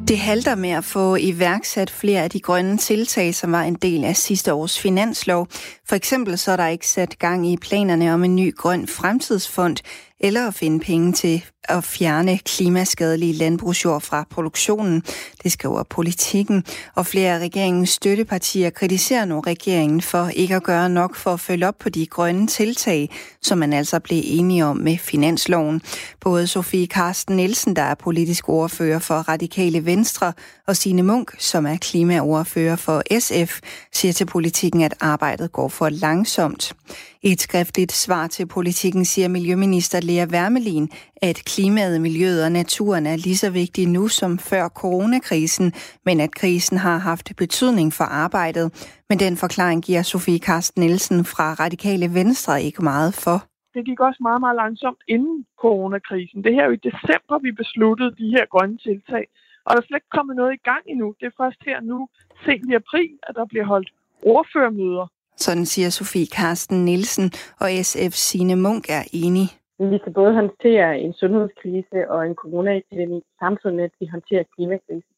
Det 0.10 0.20
halter 0.20 0.56
med 0.56 0.70
at 0.70 0.84
få 0.84 1.16
iværksat 1.16 1.90
flere 1.90 2.24
af 2.24 2.30
de 2.30 2.40
grønne 2.40 2.78
tiltag, 2.78 3.36
som 3.36 3.52
var 3.52 3.62
en 3.62 3.74
del 3.74 4.04
af 4.04 4.16
sidste 4.16 4.54
års 4.54 4.80
finanslov. 4.80 5.48
For 5.86 5.96
eksempel 5.96 6.38
så 6.38 6.52
er 6.52 6.56
der 6.56 6.68
ikke 6.68 6.88
sat 6.88 7.20
gang 7.20 7.48
i 7.48 7.58
planerne 7.58 8.14
om 8.14 8.24
en 8.24 8.36
ny 8.36 8.56
grøn 8.56 8.88
fremtidsfond, 8.88 9.78
eller 10.20 10.48
at 10.48 10.54
finde 10.54 10.80
penge 10.80 11.14
til 11.14 11.44
at 11.70 11.84
fjerne 11.84 12.38
klimaskadelige 12.38 13.34
landbrugsjord 13.34 14.02
fra 14.02 14.26
produktionen. 14.30 15.04
Det 15.44 15.52
skriver 15.52 15.84
politikken, 15.84 16.64
og 16.96 17.06
flere 17.06 17.36
af 17.36 17.40
regeringens 17.40 17.90
støttepartier 17.90 18.70
kritiserer 18.70 19.26
nu 19.26 19.40
regeringen 19.40 20.02
for 20.02 20.28
ikke 20.28 20.56
at 20.56 20.64
gøre 20.64 20.90
nok 20.90 21.16
for 21.16 21.34
at 21.34 21.40
følge 21.40 21.68
op 21.68 21.78
på 21.80 21.90
de 21.90 22.06
grønne 22.06 22.48
tiltag, 22.48 23.10
som 23.42 23.58
man 23.58 23.74
altså 23.74 24.00
blev 24.00 24.22
enige 24.26 24.66
om 24.66 24.78
med 24.78 24.98
finansloven. 24.98 25.82
Både 26.22 26.48
Sofie 26.48 26.88
Karsten 26.88 27.36
Nielsen, 27.36 27.76
der 27.76 27.82
er 27.82 27.96
politisk 27.96 28.50
ordfører 28.50 29.00
for 29.00 29.16
Radikale 29.16 29.86
Venstre, 29.86 30.34
og 30.68 30.78
Signe 30.78 31.04
Munk, 31.04 31.36
som 31.40 31.66
er 31.66 31.78
klimaordfører 31.78 32.76
for 32.76 33.04
SF, 33.20 33.60
siger 33.94 34.14
til 34.14 34.26
politikken, 34.26 34.82
at 34.82 34.94
arbejdet 35.00 35.52
går 35.52 35.68
for 35.68 35.90
langsomt. 35.90 36.74
I 37.24 37.32
et 37.32 37.42
skriftligt 37.42 37.92
svar 37.92 38.28
til 38.28 38.46
politikken 38.48 39.06
siger 39.06 39.28
Miljøminister 39.28 40.00
Lea 40.08 40.26
Wermelin, 40.34 40.90
at 41.22 41.38
klimaet, 41.52 42.02
miljøet 42.02 42.46
og 42.46 42.52
naturen 42.52 43.06
er 43.06 43.16
lige 43.16 43.42
så 43.44 43.50
vigtige 43.52 43.94
nu 43.98 44.08
som 44.08 44.32
før 44.50 44.68
coronakrisen, 44.82 45.74
men 46.06 46.20
at 46.26 46.32
krisen 46.40 46.78
har 46.78 46.98
haft 46.98 47.28
betydning 47.38 47.94
for 47.94 48.04
arbejdet. 48.04 48.68
Men 49.10 49.20
den 49.20 49.38
forklaring 49.38 49.84
giver 49.84 50.02
Sofie 50.02 50.40
Karsten 50.40 50.82
Nielsen 50.84 51.26
fra 51.26 51.48
Radikale 51.54 52.08
Venstre 52.14 52.64
ikke 52.64 52.84
meget 52.84 53.14
for. 53.24 53.38
Det 53.74 53.86
gik 53.86 54.00
også 54.00 54.20
meget, 54.28 54.42
meget 54.46 54.56
langsomt 54.64 55.02
inden 55.08 55.46
coronakrisen. 55.62 56.44
Det 56.44 56.54
her 56.54 56.64
er 56.64 56.70
jo 56.70 56.78
i 56.80 56.88
december, 56.90 57.36
vi 57.46 57.52
besluttede 57.52 58.12
de 58.22 58.28
her 58.36 58.46
grønne 58.54 58.78
tiltag. 58.78 59.26
Og 59.66 59.70
der 59.72 59.82
er 59.82 59.86
slet 59.86 59.98
ikke 59.98 60.16
kommet 60.18 60.36
noget 60.36 60.54
i 60.54 60.64
gang 60.70 60.84
endnu. 60.92 61.08
Det 61.20 61.26
er 61.28 61.40
først 61.44 61.62
her 61.70 61.80
nu, 61.92 62.00
sent 62.46 62.66
i 62.72 62.74
april, 62.82 63.12
at 63.28 63.34
der 63.36 63.46
bliver 63.46 63.66
holdt 63.66 63.90
ordførermøder 64.34 65.08
sådan 65.46 65.66
siger 65.66 65.90
Sofie 65.90 66.28
Karsten 66.28 66.86
Nielsen, 66.86 67.32
og 67.60 67.68
SF 67.84 68.14
Sine 68.28 68.56
Munk 68.56 68.84
er 68.90 69.04
enig. 69.14 69.48
Vi 69.92 69.98
kan 70.04 70.14
både 70.14 70.34
håndtere 70.34 71.00
en 71.00 71.14
sundhedskrise 71.14 72.00
og 72.10 72.28
en 72.28 72.36
coronaepidemi, 72.36 73.22
samtidig 73.40 73.76
med 73.76 73.84
at 73.84 73.92
vi 74.00 74.06
håndterer 74.06 74.44
klimakrisen. 74.56 75.14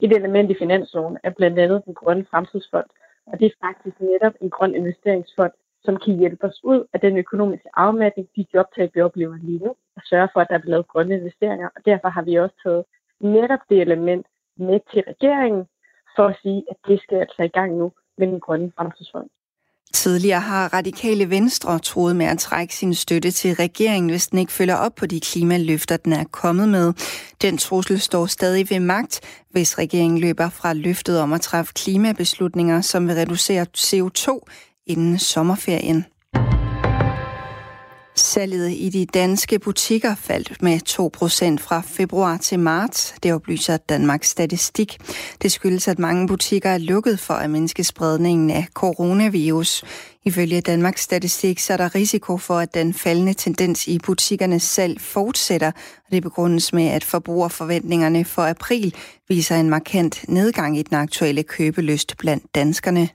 Et 0.00 0.12
element 0.12 0.50
i 0.50 0.56
finansloven 0.58 1.18
er 1.22 1.30
blandt 1.30 1.58
andet 1.58 1.84
den 1.84 1.94
grønne 1.94 2.26
fremtidsfond, 2.30 2.88
og 3.26 3.40
det 3.40 3.46
er 3.46 3.66
faktisk 3.66 3.96
netop 4.00 4.32
en 4.40 4.50
grøn 4.50 4.74
investeringsfond, 4.74 5.52
som 5.84 5.96
kan 6.04 6.18
hjælpe 6.18 6.44
os 6.46 6.60
ud 6.64 6.84
af 6.92 7.00
den 7.00 7.16
økonomiske 7.16 7.68
afmatning, 7.74 8.28
de 8.36 8.46
jobtab, 8.54 8.90
vi 8.94 9.00
oplever 9.00 9.36
lige 9.42 9.64
nu, 9.64 9.70
og 9.96 10.02
sørge 10.04 10.28
for, 10.32 10.40
at 10.40 10.48
der 10.50 10.58
bliver 10.58 10.70
lavet 10.70 10.88
grønne 10.88 11.14
investeringer. 11.14 11.68
Og 11.76 11.80
derfor 11.84 12.08
har 12.08 12.22
vi 12.22 12.34
også 12.34 12.56
taget 12.62 12.84
netop 13.20 13.60
det 13.68 13.80
element 13.80 14.26
med 14.56 14.80
til 14.92 15.02
regeringen, 15.12 15.64
for 16.16 16.26
at 16.26 16.36
sige, 16.42 16.64
at 16.70 16.76
det 16.88 17.00
skal 17.00 17.18
altså 17.18 17.42
i 17.42 17.54
gang 17.58 17.76
nu 17.76 17.92
med 18.18 18.26
den 18.26 18.40
grønne 18.40 18.72
fremtidsfond. 18.76 19.28
Tidligere 19.94 20.40
har 20.40 20.74
radikale 20.74 21.30
venstre 21.30 21.78
troet 21.78 22.16
med 22.16 22.26
at 22.26 22.38
trække 22.38 22.76
sin 22.76 22.94
støtte 22.94 23.30
til 23.30 23.54
regeringen, 23.54 24.10
hvis 24.10 24.26
den 24.26 24.38
ikke 24.38 24.52
følger 24.52 24.76
op 24.76 24.94
på 24.94 25.06
de 25.06 25.20
klimaløfter, 25.20 25.96
den 25.96 26.12
er 26.12 26.24
kommet 26.24 26.68
med. 26.68 26.92
Den 27.42 27.58
trussel 27.58 28.00
står 28.00 28.26
stadig 28.26 28.70
ved 28.70 28.80
magt, 28.80 29.20
hvis 29.50 29.78
regeringen 29.78 30.18
løber 30.18 30.48
fra 30.48 30.72
løftet 30.72 31.20
om 31.20 31.32
at 31.32 31.40
træffe 31.40 31.72
klimabeslutninger, 31.72 32.80
som 32.80 33.08
vil 33.08 33.14
reducere 33.14 33.66
CO2 33.78 34.40
inden 34.86 35.18
sommerferien. 35.18 36.04
Salget 38.16 38.72
i 38.72 38.88
de 38.88 39.06
danske 39.06 39.58
butikker 39.58 40.14
faldt 40.14 40.62
med 40.62 40.78
2% 40.88 41.64
fra 41.64 41.82
februar 41.86 42.36
til 42.36 42.58
marts. 42.58 43.14
Det 43.22 43.32
oplyser 43.32 43.76
Danmarks 43.76 44.28
Statistik. 44.28 44.98
Det 45.42 45.52
skyldes, 45.52 45.88
at 45.88 45.98
mange 45.98 46.28
butikker 46.28 46.70
er 46.70 46.78
lukket 46.78 47.20
for 47.20 47.34
at 47.34 47.50
mindske 47.50 47.84
spredningen 47.84 48.50
af 48.50 48.66
coronavirus. 48.74 49.84
Ifølge 50.24 50.60
Danmarks 50.60 51.02
Statistik 51.02 51.58
så 51.58 51.72
er 51.72 51.76
der 51.76 51.94
risiko 51.94 52.36
for, 52.38 52.58
at 52.58 52.74
den 52.74 52.94
faldende 52.94 53.34
tendens 53.34 53.88
i 53.88 53.98
butikkernes 53.98 54.62
salg 54.62 55.00
fortsætter. 55.00 55.68
Og 56.06 56.12
det 56.12 56.22
begrundes 56.22 56.72
med, 56.72 56.86
at 56.86 57.04
forbrugerforventningerne 57.04 58.24
for 58.24 58.42
april 58.42 58.94
viser 59.28 59.56
en 59.56 59.70
markant 59.70 60.24
nedgang 60.28 60.78
i 60.78 60.82
den 60.82 60.96
aktuelle 60.96 61.42
købelyst 61.42 62.16
blandt 62.18 62.54
danskerne. 62.54 63.08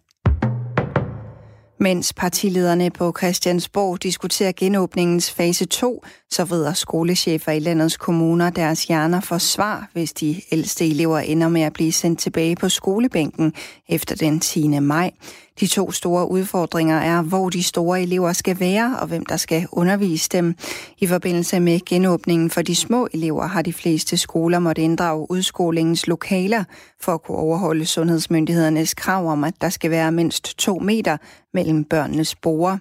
Mens 1.81 2.13
partilederne 2.13 2.91
på 2.91 3.13
Christiansborg 3.17 4.03
diskuterer 4.03 4.51
genåbningens 4.51 5.31
fase 5.31 5.65
2, 5.65 6.03
så 6.29 6.43
vrider 6.43 6.73
skolechefer 6.73 7.51
i 7.51 7.59
landets 7.59 7.97
kommuner 7.97 8.49
deres 8.49 8.83
hjerner 8.83 9.21
for 9.21 9.37
svar, 9.37 9.89
hvis 9.93 10.13
de 10.13 10.41
ældste 10.51 10.87
elever 10.87 11.19
ender 11.19 11.49
med 11.49 11.61
at 11.61 11.73
blive 11.73 11.91
sendt 11.91 12.19
tilbage 12.19 12.55
på 12.55 12.69
skolebænken 12.69 13.53
efter 13.89 14.15
den 14.15 14.39
10. 14.39 14.79
maj. 14.79 15.11
De 15.59 15.67
to 15.67 15.91
store 15.91 16.31
udfordringer 16.31 16.97
er, 16.97 17.21
hvor 17.21 17.49
de 17.49 17.63
store 17.63 18.01
elever 18.01 18.33
skal 18.33 18.59
være 18.59 18.97
og 18.99 19.07
hvem 19.07 19.25
der 19.25 19.37
skal 19.37 19.67
undervise 19.71 20.29
dem. 20.31 20.55
I 20.97 21.07
forbindelse 21.07 21.59
med 21.59 21.79
genåbningen 21.85 22.49
for 22.49 22.61
de 22.61 22.75
små 22.75 23.07
elever 23.13 23.47
har 23.47 23.61
de 23.61 23.73
fleste 23.73 24.17
skoler 24.17 24.59
måtte 24.59 24.81
inddrage 24.81 25.31
udskolingens 25.31 26.07
lokaler 26.07 26.63
for 27.01 27.13
at 27.13 27.23
kunne 27.23 27.37
overholde 27.37 27.85
sundhedsmyndighedernes 27.85 28.93
krav 28.93 29.31
om, 29.31 29.43
at 29.43 29.53
der 29.61 29.69
skal 29.69 29.91
være 29.91 30.11
mindst 30.11 30.57
to 30.57 30.79
meter 30.79 31.17
mellem 31.53 31.83
børnenes 31.83 32.35
borer. 32.35 32.77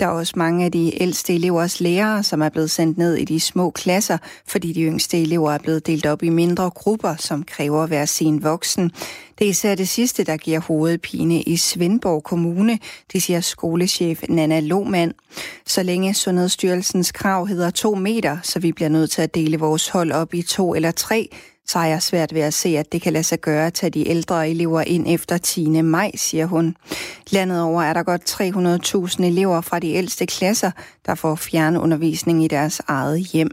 Der 0.00 0.06
er 0.06 0.10
også 0.10 0.32
mange 0.36 0.64
af 0.64 0.72
de 0.72 1.02
ældste 1.02 1.34
elevers 1.34 1.80
lærere, 1.80 2.22
som 2.22 2.42
er 2.42 2.48
blevet 2.48 2.70
sendt 2.70 2.98
ned 2.98 3.14
i 3.14 3.24
de 3.24 3.40
små 3.40 3.70
klasser, 3.70 4.18
fordi 4.46 4.72
de 4.72 4.82
yngste 4.82 5.22
elever 5.22 5.52
er 5.52 5.58
blevet 5.58 5.86
delt 5.86 6.06
op 6.06 6.22
i 6.22 6.28
mindre 6.28 6.70
grupper, 6.70 7.16
som 7.16 7.42
kræver 7.42 7.82
at 7.82 7.90
være 7.90 8.06
sin 8.06 8.42
voksen. 8.42 8.90
Det 9.38 9.44
er 9.44 9.48
især 9.48 9.74
det 9.74 9.88
sidste, 9.88 10.24
der 10.24 10.36
giver 10.36 10.60
hovedpine 10.60 11.42
i 11.42 11.56
Svendborg 11.56 12.24
Kommune, 12.24 12.78
det 13.12 13.22
siger 13.22 13.40
skolechef 13.40 14.22
Nana 14.28 14.60
Lohmann. 14.60 15.12
Så 15.66 15.82
længe 15.82 16.14
Sundhedsstyrelsens 16.14 17.12
krav 17.12 17.46
hedder 17.46 17.70
to 17.70 17.94
meter, 17.94 18.38
så 18.42 18.58
vi 18.58 18.72
bliver 18.72 18.88
nødt 18.88 19.10
til 19.10 19.22
at 19.22 19.34
dele 19.34 19.58
vores 19.58 19.88
hold 19.88 20.12
op 20.12 20.34
i 20.34 20.42
to 20.42 20.74
eller 20.74 20.90
tre, 20.90 21.30
så 21.68 21.78
har 21.78 21.86
jeg 21.86 22.02
svært 22.02 22.34
ved 22.34 22.40
at 22.40 22.54
se, 22.54 22.78
at 22.78 22.92
det 22.92 23.02
kan 23.02 23.12
lade 23.12 23.24
sig 23.24 23.40
gøre 23.40 23.66
at 23.66 23.74
tage 23.74 23.90
de 23.90 24.08
ældre 24.08 24.50
elever 24.50 24.80
ind 24.80 25.04
efter 25.08 25.38
10. 25.38 25.82
maj, 25.82 26.10
siger 26.14 26.46
hun. 26.46 26.76
Landet 27.30 27.62
over 27.62 27.82
er 27.82 27.92
der 27.92 28.02
godt 28.02 28.40
300.000 29.20 29.24
elever 29.24 29.60
fra 29.60 29.78
de 29.78 29.92
ældste 29.92 30.26
klasser, 30.26 30.70
der 31.06 31.14
får 31.14 31.34
fjernundervisning 31.34 32.44
i 32.44 32.48
deres 32.48 32.80
eget 32.88 33.20
hjem. 33.20 33.50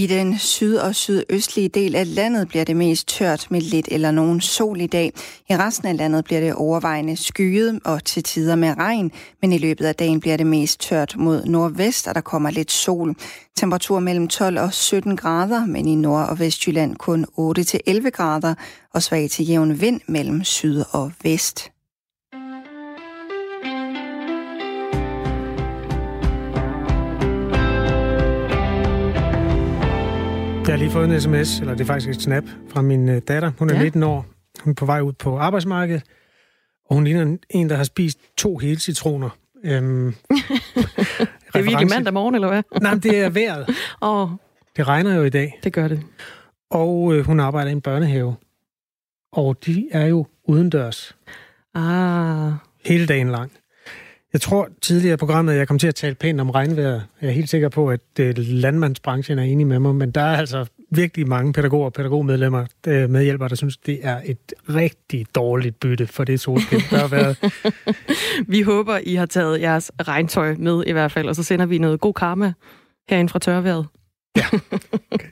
I 0.00 0.06
den 0.06 0.38
syd- 0.38 0.76
og 0.76 0.94
sydøstlige 0.94 1.68
del 1.68 1.94
af 1.94 2.14
landet 2.14 2.48
bliver 2.48 2.64
det 2.64 2.76
mest 2.76 3.08
tørt 3.08 3.46
med 3.50 3.60
lidt 3.60 3.88
eller 3.90 4.10
nogen 4.10 4.40
sol 4.40 4.80
i 4.80 4.86
dag. 4.86 5.12
I 5.50 5.56
resten 5.56 5.88
af 5.88 5.96
landet 5.96 6.24
bliver 6.24 6.40
det 6.40 6.54
overvejende 6.54 7.16
skyet 7.16 7.80
og 7.84 8.04
til 8.04 8.22
tider 8.22 8.56
med 8.56 8.76
regn, 8.78 9.10
men 9.42 9.52
i 9.52 9.58
løbet 9.58 9.84
af 9.84 9.94
dagen 9.94 10.20
bliver 10.20 10.36
det 10.36 10.46
mest 10.46 10.80
tørt 10.80 11.14
mod 11.16 11.44
nordvest, 11.44 12.08
og 12.08 12.14
der 12.14 12.20
kommer 12.20 12.50
lidt 12.50 12.72
sol. 12.72 13.14
Temperatur 13.56 14.00
mellem 14.00 14.28
12 14.28 14.58
og 14.58 14.72
17 14.72 15.16
grader, 15.16 15.66
men 15.66 15.88
i 15.88 15.94
Nord- 15.94 16.28
og 16.28 16.38
Vestjylland 16.38 16.96
kun 16.96 17.26
8 17.36 17.64
til 17.64 17.80
11 17.86 18.10
grader, 18.10 18.54
og 18.94 19.02
svag 19.02 19.30
til 19.30 19.48
jævn 19.48 19.80
vind 19.80 20.00
mellem 20.06 20.44
syd 20.44 20.84
og 20.90 21.12
vest. 21.22 21.70
Jeg 30.66 30.76
har 30.76 30.76
lige 30.76 30.90
fået 30.90 31.14
en 31.14 31.20
sms, 31.20 31.60
eller 31.60 31.74
det 31.74 31.80
er 31.80 31.86
faktisk 31.86 32.10
et 32.10 32.22
snap, 32.22 32.44
fra 32.68 32.82
min 32.82 33.08
øh, 33.08 33.22
datter. 33.28 33.52
Hun 33.58 33.70
er 33.70 33.74
ja. 33.74 33.82
19 33.82 34.02
år. 34.02 34.26
Hun 34.60 34.70
er 34.70 34.74
på 34.74 34.86
vej 34.86 35.00
ud 35.00 35.12
på 35.12 35.38
arbejdsmarkedet, 35.38 36.02
og 36.88 36.94
hun 36.94 37.04
ligner 37.04 37.36
en, 37.50 37.70
der 37.70 37.76
har 37.76 37.84
spist 37.84 38.18
to 38.36 38.58
hele 38.58 38.80
citroner. 38.80 39.30
Øhm, 39.64 40.06
det 41.52 41.54
er 41.54 41.62
virkelig 41.62 41.88
mandag 41.88 42.12
morgen, 42.12 42.34
eller 42.34 42.48
hvad? 42.48 42.62
Nej, 42.80 42.94
det 42.94 43.18
er 43.18 43.30
vejret. 43.30 43.68
oh. 44.00 44.28
Det 44.76 44.88
regner 44.88 45.14
jo 45.14 45.22
i 45.22 45.30
dag. 45.30 45.60
Det 45.64 45.72
gør 45.72 45.88
det. 45.88 46.02
Og 46.70 47.14
øh, 47.14 47.26
hun 47.26 47.40
arbejder 47.40 47.68
i 47.68 47.72
en 47.72 47.80
børnehave. 47.80 48.36
Og 49.32 49.56
de 49.66 49.88
er 49.92 50.06
jo 50.06 50.26
udendørs. 50.44 51.16
Ah. 51.74 52.52
Hele 52.84 53.06
dagen 53.06 53.28
lang. 53.28 53.52
Jeg 54.32 54.40
tror 54.40 54.68
tidligere 54.80 55.14
i 55.14 55.16
programmet, 55.16 55.52
at 55.52 55.58
jeg 55.58 55.68
kom 55.68 55.78
til 55.78 55.88
at 55.88 55.94
tale 55.94 56.14
pænt 56.14 56.40
om 56.40 56.50
regnvejr. 56.50 57.00
Jeg 57.20 57.28
er 57.28 57.30
helt 57.30 57.50
sikker 57.50 57.68
på, 57.68 57.90
at 57.90 58.00
øh, 58.20 58.34
landmandsbranchen 58.36 59.38
er 59.38 59.42
enig 59.42 59.66
med 59.66 59.78
mig, 59.78 59.94
men 59.94 60.10
der 60.10 60.20
er 60.20 60.36
altså 60.36 60.66
virkelig 60.90 61.28
mange 61.28 61.52
pædagoger 61.52 61.84
og 61.84 61.92
pædagogmedlemmer, 61.92 62.66
øh, 62.86 63.10
medhjælpere, 63.10 63.48
der 63.48 63.54
synes, 63.54 63.76
det 63.76 63.98
er 64.02 64.20
et 64.24 64.54
rigtig 64.68 65.26
dårligt 65.34 65.80
bytte 65.80 66.06
for 66.06 66.24
det 66.24 66.40
solskin, 66.40 66.80
der 66.90 66.98
har 66.98 67.08
været. 67.08 67.54
vi 68.52 68.62
håber, 68.62 68.98
I 69.02 69.14
har 69.14 69.26
taget 69.26 69.60
jeres 69.60 69.92
regntøj 70.02 70.54
med 70.58 70.84
i 70.86 70.92
hvert 70.92 71.12
fald, 71.12 71.28
og 71.28 71.36
så 71.36 71.42
sender 71.42 71.66
vi 71.66 71.78
noget 71.78 72.00
god 72.00 72.14
karma 72.14 72.52
herinde 73.08 73.30
fra 73.30 73.38
tørværet. 73.38 73.86
ja. 74.36 74.46
Okay. 75.10 75.28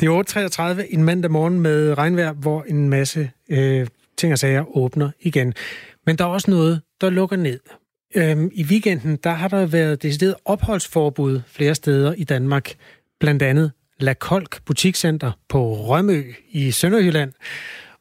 Det 0.00 0.08
er 0.08 0.76
8.33 0.78 0.94
en 0.94 1.04
mandag 1.04 1.30
morgen 1.30 1.60
med 1.60 1.98
regnvejr, 1.98 2.32
hvor 2.32 2.64
en 2.68 2.88
masse 2.88 3.30
øh, 3.50 3.86
ting 4.16 4.32
og 4.32 4.38
sager 4.38 4.76
åbner 4.76 5.10
igen. 5.20 5.54
Men 6.06 6.16
der 6.18 6.24
er 6.24 6.28
også 6.28 6.50
noget, 6.50 6.80
der 7.00 7.10
lukker 7.10 7.36
ned. 7.36 7.60
Øhm, 8.16 8.50
I 8.54 8.64
weekenden, 8.64 9.16
der 9.24 9.30
har 9.30 9.48
der 9.48 9.66
været 9.66 10.02
decideret 10.02 10.34
opholdsforbud 10.44 11.40
flere 11.46 11.74
steder 11.74 12.14
i 12.14 12.24
Danmark. 12.24 12.74
Blandt 13.20 13.42
andet 13.42 13.72
La 14.00 14.12
Kolk 14.12 14.64
Butikscenter 14.64 15.32
på 15.48 15.74
Rømø 15.74 16.24
i 16.50 16.70
Sønderjylland, 16.70 17.32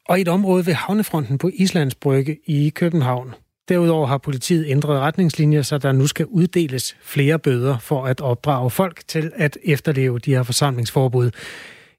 og 0.05 0.21
et 0.21 0.27
område 0.27 0.65
ved 0.65 0.73
havnefronten 0.73 1.37
på 1.37 1.49
Islands 1.53 1.95
Brygge 1.95 2.37
i 2.45 2.69
København. 2.69 3.33
Derudover 3.69 4.07
har 4.07 4.17
politiet 4.17 4.65
ændret 4.67 4.99
retningslinjer, 4.99 5.61
så 5.61 5.77
der 5.77 5.91
nu 5.91 6.07
skal 6.07 6.25
uddeles 6.25 6.97
flere 7.01 7.39
bøder 7.39 7.77
for 7.77 8.05
at 8.05 8.21
opdrage 8.21 8.69
folk 8.69 9.01
til 9.07 9.31
at 9.35 9.57
efterleve 9.63 10.19
de 10.19 10.35
her 10.35 10.43
forsamlingsforbud. 10.43 11.31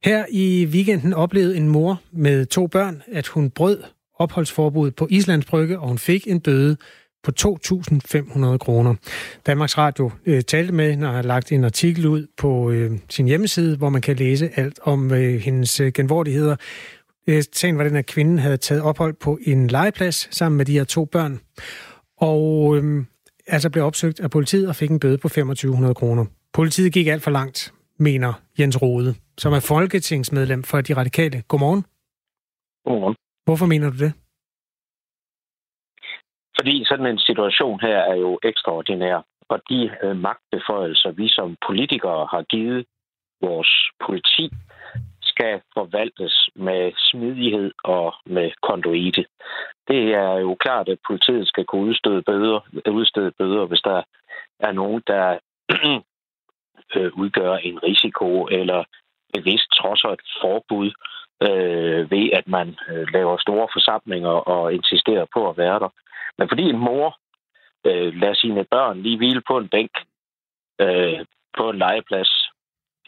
Her 0.05 0.25
i 0.31 0.67
weekenden 0.67 1.15
oplevede 1.15 1.57
en 1.57 1.69
mor 1.69 2.01
med 2.13 2.47
to 2.47 2.67
børn, 2.67 3.03
at 3.13 3.27
hun 3.27 3.51
brød 3.51 3.83
opholdsforbud 4.19 4.91
på 4.91 5.07
Islands 5.11 5.45
Brygge, 5.45 5.79
og 5.79 5.89
hun 5.89 5.99
fik 5.99 6.27
en 6.29 6.41
bøde 6.41 6.77
på 7.27 7.33
2.500 7.41 8.57
kroner. 8.57 8.95
Danmarks 9.47 9.79
Radio 9.79 10.11
øh, 10.27 10.43
talte 10.43 10.73
med, 10.73 10.97
når 10.97 11.07
han 11.07 11.15
har 11.17 11.23
lagt 11.23 11.53
en 11.53 11.65
artikel 11.65 12.07
ud 12.07 12.27
på 12.37 12.71
øh, 12.71 12.91
sin 13.11 13.27
hjemmeside, 13.27 13.77
hvor 13.77 13.89
man 13.89 14.01
kan 14.01 14.17
læse 14.17 14.51
alt 14.57 14.79
om 14.83 15.13
øh, 15.13 15.41
hendes 15.41 15.81
øh, 15.81 15.93
genvordigheder. 15.93 16.57
Øh, 17.27 17.43
sagen 17.53 17.79
var 17.79 17.85
den, 17.85 17.97
at 17.97 18.07
kvinden 18.07 18.39
havde 18.39 18.57
taget 18.57 18.83
ophold 18.83 19.15
på 19.15 19.39
en 19.47 19.67
legeplads 19.67 20.37
sammen 20.37 20.57
med 20.57 20.67
de 20.67 20.73
her 20.73 20.85
to 20.85 21.05
børn, 21.05 21.41
og 22.17 22.77
øh, 22.77 23.05
altså 23.47 23.71
blev 23.71 23.85
opsøgt 23.85 24.21
af 24.21 24.31
politiet 24.31 24.69
og 24.69 24.77
fik 24.77 24.91
en 24.91 25.01
bøde 25.01 25.19
på 25.19 25.29
2.500 25.29 25.93
kroner. 25.93 26.25
Politiet 26.53 26.93
gik 26.93 27.07
alt 27.07 27.23
for 27.23 27.31
langt, 27.31 27.75
mener 27.99 28.33
Jens 28.59 28.83
Rode, 28.83 29.15
som 29.39 29.53
er 29.53 29.61
folketingsmedlem 29.61 30.63
for 30.63 30.81
De 30.81 30.95
Radikale. 30.95 31.43
Godmorgen. 31.49 31.85
Godmorgen. 32.85 33.15
Hvorfor 33.45 33.67
mener 33.67 33.91
du 33.91 33.99
det? 33.99 34.13
Fordi 36.59 36.85
sådan 36.85 37.07
en 37.07 37.19
situation 37.19 37.81
her 37.81 37.99
er 37.99 38.15
jo 38.15 38.39
ekstraordinær, 38.43 39.23
og 39.49 39.61
de 39.71 39.91
øh, 40.03 40.17
magtbeføjelser, 40.17 41.11
vi 41.11 41.29
som 41.29 41.57
politikere 41.67 42.27
har 42.31 42.43
givet 42.43 42.87
vores 43.41 43.73
politi, 44.07 44.51
skal 45.23 45.61
forvaltes 45.75 46.49
med 46.55 46.93
smidighed 47.11 47.73
og 47.85 48.15
med 48.27 48.51
konduite. 48.63 49.25
det 49.89 50.15
er 50.15 50.39
jo 50.39 50.57
klart, 50.61 50.89
at 50.89 50.99
politiet 51.07 51.49
skal 51.49 51.65
kunne 51.65 51.87
udstede 51.91 52.23
bøder, 52.23 52.61
udstede 52.91 53.33
bøder 53.39 53.67
hvis 53.67 53.81
der 53.81 54.03
er 54.61 54.73
nogen, 54.73 55.03
der 55.07 55.39
øh, 56.97 57.11
udgør 57.23 57.55
en 57.57 57.83
risiko 57.83 58.47
eller 58.47 58.85
bevidst 59.35 59.69
trodser 59.81 60.09
et 60.09 60.21
forbud 60.41 60.91
øh, 61.43 62.11
ved, 62.11 62.31
at 62.33 62.49
man 62.49 62.77
øh, 62.89 63.07
laver 63.13 63.37
store 63.37 63.69
forsamlinger 63.73 64.29
og 64.55 64.75
insisterer 64.75 65.27
på 65.35 65.51
at 65.51 65.57
være 65.57 65.79
der. 65.79 65.89
Men 66.39 66.49
fordi 66.49 66.63
en 66.63 66.79
mor 66.79 67.19
øh, 67.87 68.15
lader 68.15 68.35
sine 68.35 68.65
børn 68.65 69.03
lige 69.03 69.17
hvile 69.17 69.43
på 69.49 69.59
en 69.59 69.69
bænk 69.69 69.91
øh, 70.81 71.21
på 71.59 71.71
en 71.71 71.79
legeplads, 71.79 72.33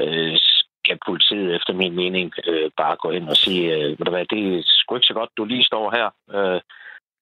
øh, 0.00 0.36
skal 0.38 0.98
politiet 1.06 1.56
efter 1.56 1.72
min 1.72 1.94
mening 1.94 2.32
øh, 2.46 2.70
bare 2.76 2.96
gå 2.96 3.10
ind 3.10 3.28
og 3.28 3.36
sige, 3.36 3.74
øh, 3.74 3.96
hvad, 3.98 4.24
det 4.24 4.58
er 4.58 4.62
sgu 4.64 4.94
ikke 4.94 5.06
så 5.06 5.14
godt, 5.14 5.30
du 5.36 5.44
lige 5.44 5.64
står 5.64 5.90
her, 5.90 6.08
øh, 6.36 6.60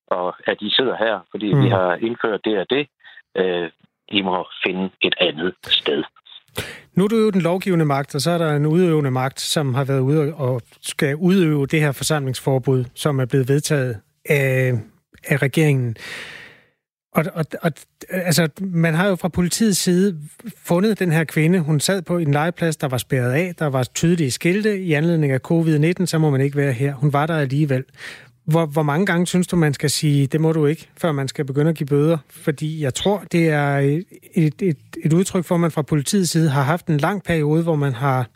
og 0.07 0.35
at 0.47 0.61
de 0.61 0.75
sidder 0.77 0.97
her, 0.97 1.21
fordi 1.31 1.55
mm. 1.55 1.64
vi 1.64 1.69
har 1.69 1.95
indført 1.95 2.45
det 2.45 2.59
og 2.59 2.66
det. 2.71 2.88
Øh, 3.37 3.71
I 4.09 4.23
må 4.23 4.49
finde 4.66 4.90
et 5.01 5.14
andet 5.21 5.55
sted. 5.62 6.05
Nu 6.95 7.05
er 7.05 7.09
du 7.09 7.16
jo 7.16 7.31
den 7.31 7.40
lovgivende 7.40 7.85
magt, 7.85 8.14
og 8.14 8.21
så 8.21 8.31
er 8.31 8.38
der 8.38 8.57
en 8.57 8.66
udøvende 8.66 9.11
magt, 9.11 9.40
som 9.40 9.75
har 9.75 9.85
været 9.85 10.01
ude 10.01 10.35
og 10.35 10.62
skal 10.83 11.16
udøve 11.16 11.66
det 11.66 11.81
her 11.81 11.92
forsamlingsforbud, 11.92 12.85
som 12.95 13.19
er 13.19 13.25
blevet 13.25 13.49
vedtaget 13.49 13.97
af, 14.25 14.75
af 15.25 15.42
regeringen. 15.42 15.97
Og, 17.16 17.25
og, 17.35 17.45
og 17.62 17.73
altså, 18.11 18.49
man 18.61 18.95
har 18.95 19.09
jo 19.09 19.16
fra 19.16 19.29
politiets 19.29 19.79
side 19.79 20.19
fundet 20.64 20.99
den 20.99 21.12
her 21.12 21.25
kvinde. 21.25 21.59
Hun 21.59 21.81
sad 21.81 22.03
på 22.03 22.19
en 22.19 22.33
legeplads, 22.33 22.77
der 22.77 22.88
var 22.88 22.99
spærret 22.99 23.33
af. 23.33 23.55
Der 23.59 23.66
var 23.66 23.85
tydelige 23.85 24.31
skilte. 24.31 24.79
I 24.79 24.92
anledning 24.92 25.33
af 25.33 25.40
covid-19, 25.51 26.07
så 26.07 26.19
må 26.19 26.31
man 26.31 26.40
ikke 26.40 26.57
være 26.57 26.73
her. 26.73 26.95
Hun 26.95 27.12
var 27.12 27.27
der 27.27 27.37
alligevel. 27.37 27.85
Hvor, 28.52 28.64
hvor 28.74 28.82
mange 28.82 29.06
gange 29.06 29.26
synes 29.26 29.46
du, 29.46 29.56
man 29.56 29.74
skal 29.74 29.90
sige, 29.90 30.26
det 30.26 30.40
må 30.40 30.52
du 30.52 30.66
ikke, 30.66 30.88
før 31.02 31.12
man 31.12 31.28
skal 31.28 31.44
begynde 31.46 31.70
at 31.70 31.76
give 31.76 31.92
bøder? 31.94 32.18
Fordi 32.44 32.82
jeg 32.82 32.94
tror, 32.94 33.18
det 33.32 33.48
er 33.48 33.70
et, 34.46 34.62
et, 34.62 34.82
et 35.04 35.12
udtryk 35.12 35.44
for, 35.44 35.54
at 35.54 35.61
man 35.61 35.70
fra 35.70 35.82
politiets 35.82 36.30
side 36.30 36.50
har 36.50 36.62
haft 36.62 36.87
en 36.87 36.98
lang 37.06 37.24
periode, 37.24 37.62
hvor 37.64 37.74
man 37.74 37.92
har 37.92 38.28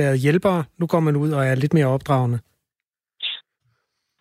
været 0.00 0.18
hjælpere. 0.18 0.64
Nu 0.78 0.86
går 0.86 1.00
man 1.00 1.16
ud 1.16 1.30
og 1.30 1.46
er 1.46 1.54
lidt 1.54 1.74
mere 1.74 1.86
opdragende. 1.86 2.38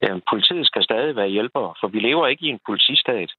Ja, 0.02 0.12
politiet 0.32 0.68
skal 0.68 0.84
stadig 0.84 1.16
være 1.16 1.36
hjælpere, 1.38 1.74
for 1.80 1.88
vi 1.88 2.00
lever 2.00 2.28
ikke 2.28 2.46
i 2.46 2.50
en 2.50 2.60
politistat. 2.66 3.32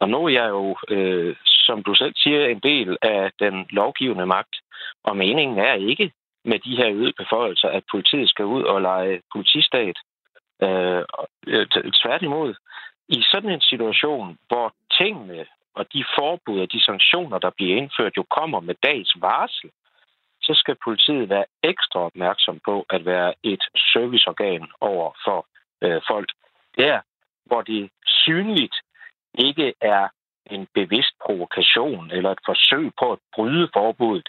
Og 0.00 0.08
nu 0.08 0.18
er 0.24 0.28
jeg 0.28 0.48
jo, 0.48 0.76
øh, 0.88 1.36
som 1.66 1.82
du 1.82 1.94
selv 1.94 2.14
siger, 2.16 2.46
en 2.46 2.60
del 2.60 2.96
af 3.02 3.30
den 3.38 3.54
lovgivende 3.70 4.26
magt. 4.26 4.56
Og 5.04 5.16
meningen 5.16 5.58
er 5.58 5.74
ikke 5.90 6.12
med 6.44 6.58
de 6.58 6.76
her 6.76 6.88
øgede 6.90 7.12
beføjelser, 7.16 7.68
at 7.68 7.84
politiet 7.90 8.28
skal 8.28 8.44
ud 8.44 8.62
og 8.62 8.82
lege 8.82 9.20
politistat. 9.34 9.96
Øh, 10.62 11.04
øh 11.46 11.66
tværtimod, 12.02 12.54
i 13.08 13.22
sådan 13.30 13.50
en 13.50 13.60
situation, 13.60 14.38
hvor 14.48 14.74
tingene 14.98 15.46
og 15.74 15.92
de 15.92 16.04
forbud 16.18 16.60
og 16.60 16.72
de 16.72 16.84
sanktioner, 16.84 17.38
der 17.38 17.50
bliver 17.50 17.76
indført, 17.76 18.16
jo 18.16 18.22
kommer 18.22 18.60
med 18.60 18.74
dags 18.82 19.12
varsel, 19.20 19.70
så 20.42 20.52
skal 20.54 20.76
politiet 20.84 21.28
være 21.28 21.44
ekstra 21.62 22.00
opmærksom 22.00 22.60
på 22.64 22.86
at 22.90 23.04
være 23.04 23.34
et 23.42 23.62
serviceorgan 23.92 24.68
over 24.80 25.12
for 25.24 25.46
øh, 25.82 26.02
folk. 26.08 26.32
Der, 26.78 27.00
hvor 27.44 27.62
det 27.62 27.90
synligt 28.06 28.76
ikke 29.38 29.74
er 29.80 30.08
en 30.46 30.66
bevidst 30.74 31.14
provokation 31.26 32.10
eller 32.10 32.30
et 32.30 32.44
forsøg 32.46 32.90
på 33.00 33.12
at 33.12 33.18
bryde 33.34 33.68
forbuddet. 33.72 34.28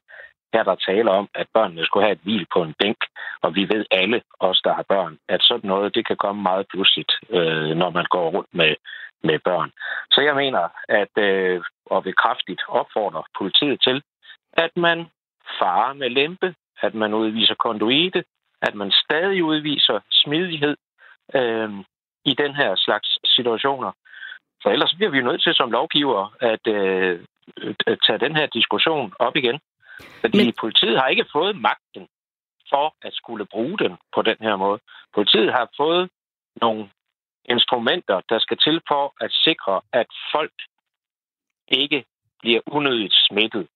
Her 0.54 0.60
er 0.60 0.64
der 0.64 0.76
tale 0.76 1.12
om, 1.12 1.30
at 1.36 1.48
børnene 1.54 1.86
skulle 1.86 2.06
have 2.06 2.14
et 2.14 2.24
hvil 2.24 2.46
på 2.54 2.62
en 2.64 2.74
bænk, 2.80 2.98
og 3.42 3.56
vi 3.56 3.70
ved 3.70 3.86
alle, 3.92 4.22
os 4.40 4.62
der 4.64 4.74
har 4.74 4.86
børn, 4.90 5.18
at 5.28 5.42
sådan 5.42 5.68
noget, 5.68 5.96
det 5.96 6.08
kan 6.08 6.18
komme 6.18 6.42
meget 6.42 6.66
pludseligt, 6.68 7.12
øh, 7.30 7.72
når 7.82 7.90
man 7.90 8.06
går 8.10 8.30
rundt 8.30 8.54
med, 8.54 8.76
med 9.24 9.40
børn. 9.40 9.72
Så 10.12 10.22
jeg 10.22 10.36
mener, 10.36 10.70
at 10.90 11.24
øh, 11.24 11.64
og 11.86 12.06
vil 12.06 12.16
kraftigt 12.16 12.62
opfordre 12.68 13.24
politiet 13.38 13.82
til, 13.82 14.04
at 14.54 14.72
man 14.78 15.08
farer 15.60 15.94
med 15.94 16.10
lempe, 16.10 16.56
at 16.82 16.94
man 16.94 17.14
udviser 17.14 17.56
konduite, 17.56 18.24
at 18.62 18.76
man 18.76 18.92
stadig 18.92 19.44
udviser 19.44 20.00
smidighed 20.12 20.78
øh, 21.36 21.70
i 22.26 22.34
den 22.34 22.56
her 22.56 22.76
slags 22.76 23.18
situationer. 23.36 23.92
For 24.64 24.70
ellers 24.70 24.94
bliver 24.96 25.12
vi 25.12 25.18
jo 25.18 25.24
nødt 25.24 25.44
til 25.44 25.54
som 25.54 25.72
lovgiver 25.72 26.34
at, 26.40 26.68
øh, 26.68 27.20
tage 28.06 28.20
den 28.20 28.36
her 28.36 28.46
diskussion 28.46 29.14
op 29.20 29.36
igen. 29.36 29.60
Fordi 30.22 30.46
Men... 30.46 30.54
politiet 30.60 31.00
har 31.00 31.08
ikke 31.08 31.26
fået 31.32 31.56
magten 31.56 32.08
for 32.70 32.96
at 33.02 33.14
skulle 33.14 33.46
bruge 33.46 33.78
den 33.78 33.98
på 34.16 34.22
den 34.22 34.38
her 34.40 34.56
måde. 34.56 34.80
Politiet 35.14 35.54
har 35.54 35.70
fået 35.78 36.10
nogle 36.62 36.90
instrumenter, 37.46 38.22
der 38.30 38.40
skal 38.40 38.58
til 38.58 38.82
for 38.88 39.14
at 39.22 39.32
sikre, 39.32 39.82
at 39.94 40.08
folk 40.32 40.54
ikke 41.68 42.06
bliver 42.40 42.62
unødigt 42.66 43.14
smittet. 43.28 43.68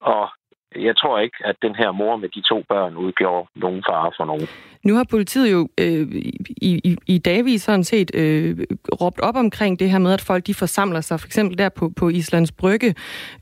Og 0.00 0.30
jeg 0.76 0.96
tror 0.96 1.18
ikke, 1.18 1.36
at 1.44 1.56
den 1.62 1.74
her 1.74 1.92
mor 1.92 2.16
med 2.16 2.28
de 2.28 2.42
to 2.48 2.64
børn 2.68 2.96
udgjorde 2.96 3.48
nogen 3.54 3.82
fare 3.88 4.12
for 4.16 4.24
nogen. 4.24 4.48
Nu 4.84 4.94
har 4.94 5.04
politiet 5.10 5.52
jo 5.52 5.68
øh, 5.80 6.08
i, 6.62 6.80
i, 6.84 6.96
i 7.06 7.18
dagvis 7.18 7.62
sådan 7.62 7.84
set 7.84 8.10
øh, 8.14 8.58
råbt 9.00 9.20
op 9.20 9.36
omkring 9.36 9.78
det 9.78 9.90
her 9.90 9.98
med, 9.98 10.12
at 10.12 10.20
folk 10.20 10.46
de 10.46 10.54
forsamler 10.54 11.00
sig, 11.00 11.20
for 11.20 11.26
eksempel 11.26 11.58
der 11.58 11.68
på, 11.68 11.92
på 11.96 12.08
Islands 12.08 12.52
Brygge, 12.52 12.94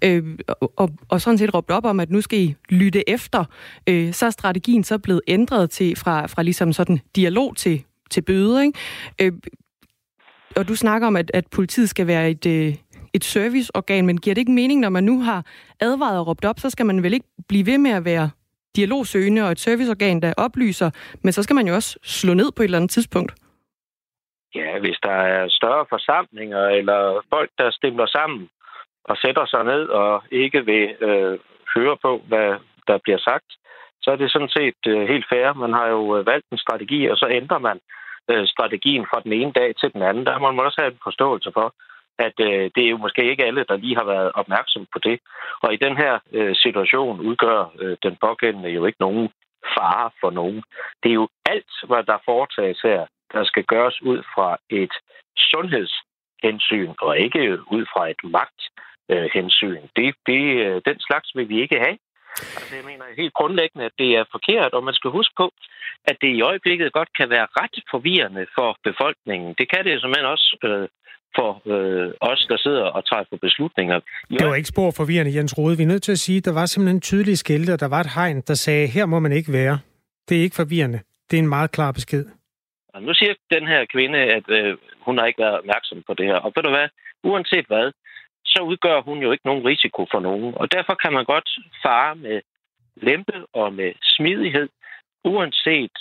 øh, 0.05 0.39
og, 0.77 0.91
og 1.09 1.21
sådan 1.21 1.39
set 1.39 1.55
råbt 1.55 1.71
op 1.71 1.85
om, 1.85 2.01
at 2.01 2.11
nu 2.11 2.21
skal 2.21 2.39
I 2.39 2.55
lytte 2.69 3.11
efter. 3.11 3.45
Øh, 3.89 4.13
så 4.13 4.27
er 4.27 4.31
strategien 4.31 4.85
så 4.85 4.99
blevet 4.99 5.21
ændret 5.29 5.71
til 5.71 5.97
fra, 5.97 6.27
fra 6.27 6.43
ligesom 6.43 6.73
sådan 6.73 7.01
dialog 7.17 7.57
til, 7.57 7.85
til 8.11 8.23
bøde. 8.23 8.65
Ikke? 8.67 8.79
Øh, 9.23 9.33
og 10.57 10.69
du 10.69 10.77
snakker 10.77 11.07
om, 11.07 11.17
at, 11.17 11.31
at 11.35 11.47
politiet 11.47 11.89
skal 11.89 12.07
være 12.07 12.31
et, 12.31 12.47
øh, 12.47 12.75
et 13.17 13.25
serviceorgan, 13.25 14.07
men 14.07 14.19
giver 14.19 14.35
det 14.35 14.41
ikke 14.41 14.61
mening, 14.61 14.81
når 14.81 14.89
man 14.89 15.05
nu 15.05 15.21
har 15.21 15.47
advaret 15.81 16.19
og 16.21 16.27
råbt 16.27 16.45
op, 16.45 16.59
så 16.59 16.71
skal 16.71 16.87
man 16.87 17.03
vel 17.03 17.15
ikke 17.15 17.27
blive 17.49 17.67
ved 17.67 17.79
med 17.79 17.91
at 17.91 18.05
være 18.05 18.31
dialogsøgende 18.77 19.43
og 19.43 19.51
et 19.51 19.59
serviceorgan, 19.59 20.23
der 20.23 20.35
oplyser, 20.37 20.91
men 21.23 21.33
så 21.33 21.43
skal 21.43 21.55
man 21.55 21.67
jo 21.69 21.75
også 21.75 21.99
slå 22.03 22.35
ned 22.35 22.53
på 22.57 22.63
et 22.63 22.65
eller 22.65 22.79
andet 22.79 22.91
tidspunkt. 22.91 23.33
Ja, 24.55 24.79
hvis 24.79 24.99
der 25.03 25.19
er 25.35 25.49
større 25.49 25.87
forsamlinger 25.89 26.65
eller 26.79 27.23
folk, 27.35 27.51
der 27.59 27.71
stemmer 27.71 28.07
sammen 28.07 28.49
og 29.05 29.17
sætter 29.17 29.47
sig 29.47 29.65
ned 29.65 29.83
og 29.89 30.23
ikke 30.31 30.65
vil 30.65 30.87
øh, 31.01 31.39
høre 31.75 31.97
på, 32.03 32.23
hvad 32.29 32.49
der 32.89 32.99
bliver 33.05 33.19
sagt, 33.19 33.49
så 34.03 34.11
er 34.11 34.17
det 34.17 34.33
sådan 34.33 34.55
set 34.59 34.81
øh, 34.87 35.09
helt 35.09 35.27
fair. 35.33 35.53
Man 35.53 35.73
har 35.73 35.87
jo 35.87 36.17
øh, 36.17 36.27
valgt 36.27 36.47
en 36.53 36.59
strategi, 36.59 37.07
og 37.07 37.17
så 37.17 37.27
ændrer 37.31 37.59
man 37.59 37.79
øh, 38.31 38.47
strategien 38.47 39.05
fra 39.11 39.21
den 39.25 39.33
ene 39.33 39.53
dag 39.53 39.77
til 39.81 39.93
den 39.93 40.03
anden. 40.03 40.27
Der 40.27 40.39
må 40.39 40.53
man 40.53 40.67
også 40.67 40.81
have 40.81 40.93
en 40.93 41.07
forståelse 41.09 41.51
for, 41.55 41.75
at 42.19 42.37
øh, 42.41 42.71
det 42.75 42.83
er 42.85 42.91
jo 42.91 42.97
måske 42.97 43.31
ikke 43.31 43.45
alle, 43.45 43.65
der 43.69 43.77
lige 43.77 43.97
har 43.97 44.05
været 44.05 44.33
opmærksom 44.35 44.87
på 44.93 44.99
det. 44.99 45.21
Og 45.63 45.75
i 45.75 45.77
den 45.77 45.97
her 45.97 46.19
øh, 46.33 46.55
situation 46.57 47.21
udgør 47.21 47.73
øh, 47.81 47.97
den 48.03 48.17
pågældende 48.21 48.69
jo 48.69 48.87
ikke 48.87 49.01
nogen 49.01 49.29
fare 49.79 50.11
for 50.21 50.31
nogen. 50.31 50.63
Det 51.03 51.11
er 51.11 51.15
jo 51.23 51.29
alt, 51.47 51.73
hvad 51.89 52.03
der 52.03 52.19
foretages 52.25 52.81
her, 52.81 53.07
der 53.33 53.45
skal 53.45 53.65
gøres 53.65 54.03
ud 54.03 54.23
fra 54.35 54.57
et 54.71 54.95
sundhedshensyn, 55.39 56.93
og 57.01 57.19
ikke 57.19 57.59
ud 57.77 57.85
fra 57.93 58.11
et 58.11 58.21
magthensyn. 58.37 59.83
Det, 59.97 60.15
det, 60.27 60.43
øh, 60.67 60.83
den 60.89 61.01
slags 61.01 61.29
vil 61.37 61.49
vi 61.49 61.61
ikke 61.63 61.79
have. 61.79 61.99
Altså, 62.59 62.77
jeg 62.77 62.85
mener 62.85 63.05
helt 63.17 63.35
grundlæggende, 63.35 63.85
at 63.85 63.99
det 63.99 64.11
er 64.17 64.25
forkert, 64.31 64.73
og 64.73 64.85
man 64.85 64.95
skal 64.95 65.11
huske 65.11 65.35
på, 65.37 65.47
at 66.11 66.17
det 66.23 66.31
i 66.35 66.43
øjeblikket 66.43 66.93
godt 66.93 67.11
kan 67.19 67.31
være 67.31 67.47
ret 67.61 67.77
forvirrende 67.91 68.47
for 68.59 68.77
befolkningen. 68.85 69.55
Det 69.59 69.67
kan 69.73 69.85
det 69.85 70.01
simpelthen 70.01 70.33
også 70.35 70.49
øh, 70.65 70.89
for 71.39 71.51
øh, 71.73 72.13
os, 72.21 72.47
der 72.51 72.57
sidder 72.57 72.85
og 72.97 73.07
træffer 73.11 73.37
beslutninger. 73.37 73.95
Jo. 74.31 74.37
Det 74.39 74.47
var 74.47 74.55
ikke 74.55 74.69
spor 74.75 74.91
forvirrende, 74.91 75.37
Jens 75.37 75.59
Rode. 75.59 75.77
Vi 75.77 75.83
er 75.83 75.87
nødt 75.87 76.03
til 76.03 76.13
at 76.13 76.19
sige, 76.19 76.39
at 76.39 76.45
der 76.45 76.55
var 76.61 76.67
simpelthen 76.67 77.01
tydelige 77.01 77.37
skilte, 77.37 77.73
og 77.73 77.81
der 77.81 77.89
var 77.89 78.01
et 78.01 78.15
hegn, 78.15 78.41
der 78.41 78.55
sagde, 78.55 78.87
her 78.87 79.07
må 79.07 79.19
man 79.19 79.33
ikke 79.33 79.53
være. 79.53 79.79
Det 80.29 80.39
er 80.39 80.43
ikke 80.43 80.57
forvirrende. 80.57 81.01
Det 81.31 81.37
er 81.37 81.43
en 81.43 81.49
meget 81.49 81.71
klar 81.73 81.93
besked. 81.93 82.25
Og 82.95 83.03
nu 83.03 83.15
siger 83.15 83.35
den 83.51 83.67
her 83.67 83.85
kvinde, 83.95 84.19
at 84.19 84.47
øh, 84.49 84.77
hun 85.01 85.19
har 85.19 85.27
ikke 85.27 85.43
været 85.43 85.59
opmærksom 85.59 86.03
på 86.07 86.15
det 86.15 86.27
her. 86.27 86.39
Og 86.45 86.53
ved 86.55 86.63
du 86.63 86.71
hvad? 86.71 86.89
Uanset 87.25 87.67
hvad, 87.67 87.93
så 88.45 88.63
udgør 88.63 89.01
hun 89.01 89.19
jo 89.19 89.33
ikke 89.33 89.47
nogen 89.47 89.67
risiko 89.67 90.07
for 90.13 90.21
nogen. 90.21 90.55
Og 90.55 90.73
derfor 90.73 90.95
kan 90.95 91.13
man 91.13 91.25
godt 91.25 91.49
fare 91.85 92.17
med 92.17 92.41
lempe 92.97 93.47
og 93.53 93.73
med 93.73 93.93
smidighed, 94.03 94.69
uanset 95.25 95.95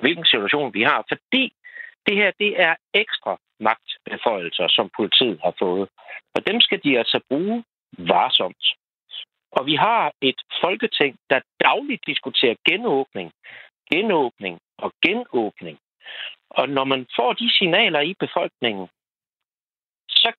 hvilken 0.00 0.24
situation 0.24 0.74
vi 0.74 0.82
har. 0.82 1.04
Fordi 1.08 1.52
det 2.06 2.16
her, 2.16 2.30
det 2.38 2.60
er 2.60 2.74
ekstra 2.94 3.38
beføjelser, 4.04 4.68
som 4.68 4.90
politiet 4.96 5.40
har 5.44 5.54
fået. 5.58 5.88
Og 6.34 6.46
dem 6.46 6.60
skal 6.60 6.80
de 6.84 6.98
altså 6.98 7.20
bruge 7.28 7.64
varsomt. 7.98 8.64
Og 9.52 9.66
vi 9.66 9.74
har 9.74 10.12
et 10.20 10.40
folketing, 10.60 11.16
der 11.30 11.40
dagligt 11.60 12.06
diskuterer 12.06 12.54
genåbning, 12.68 13.32
genåbning 13.92 14.60
og 14.78 14.92
genåbning. 15.06 15.78
Og 16.50 16.68
når 16.68 16.84
man 16.84 17.06
får 17.16 17.32
de 17.32 17.56
signaler 17.58 18.00
i 18.00 18.14
befolkningen, 18.20 18.88
så 20.08 20.32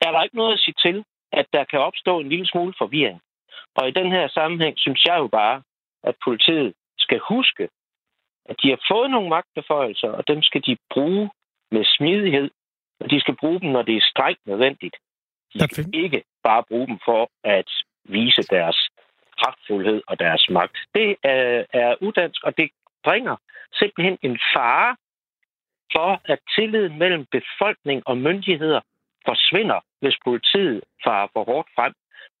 er 0.00 0.10
der 0.12 0.22
ikke 0.22 0.36
noget 0.36 0.52
at 0.52 0.60
sige 0.60 0.74
til, 0.82 1.04
at 1.32 1.46
der 1.52 1.64
kan 1.64 1.80
opstå 1.80 2.20
en 2.20 2.28
lille 2.28 2.46
smule 2.46 2.74
forvirring. 2.78 3.20
Og 3.74 3.88
i 3.88 3.90
den 3.90 4.12
her 4.12 4.28
sammenhæng 4.28 4.78
synes 4.78 5.04
jeg 5.04 5.18
jo 5.18 5.28
bare, 5.28 5.62
at 6.02 6.14
politiet 6.24 6.74
skal 6.98 7.20
huske, 7.28 7.68
at 8.44 8.56
de 8.62 8.68
har 8.68 8.80
fået 8.90 9.10
nogle 9.10 9.28
magtbeføjelser, 9.28 10.08
og 10.08 10.28
dem 10.28 10.42
skal 10.42 10.62
de 10.66 10.76
bruge 10.90 11.30
med 11.70 11.84
smidighed 11.84 12.50
men 13.00 13.10
de 13.10 13.20
skal 13.20 13.36
bruge 13.36 13.60
dem, 13.60 13.70
når 13.70 13.82
det 13.82 13.96
er 13.96 14.10
strengt 14.12 14.46
nødvendigt. 14.46 14.96
De 15.54 15.58
skal 15.60 15.86
ikke 15.94 16.22
bare 16.44 16.62
bruge 16.68 16.86
dem 16.86 16.98
for 17.04 17.30
at 17.44 17.70
vise 18.04 18.42
deres 18.42 18.88
kraftfuldhed 19.40 20.02
og 20.06 20.18
deres 20.18 20.46
magt. 20.50 20.78
Det 20.94 21.16
er, 21.22 21.64
er 21.72 21.94
udansk, 22.00 22.44
og 22.44 22.56
det 22.56 22.70
bringer 23.04 23.36
simpelthen 23.78 24.18
en 24.22 24.38
fare 24.54 24.96
for, 25.92 26.20
at 26.24 26.38
tilliden 26.56 26.98
mellem 26.98 27.26
befolkning 27.36 28.02
og 28.06 28.16
myndigheder 28.18 28.80
forsvinder, 29.28 29.80
hvis 30.00 30.16
politiet 30.24 30.80
farer 31.04 31.28
for 31.32 31.44
hårdt 31.44 31.68
frem. 31.76 31.92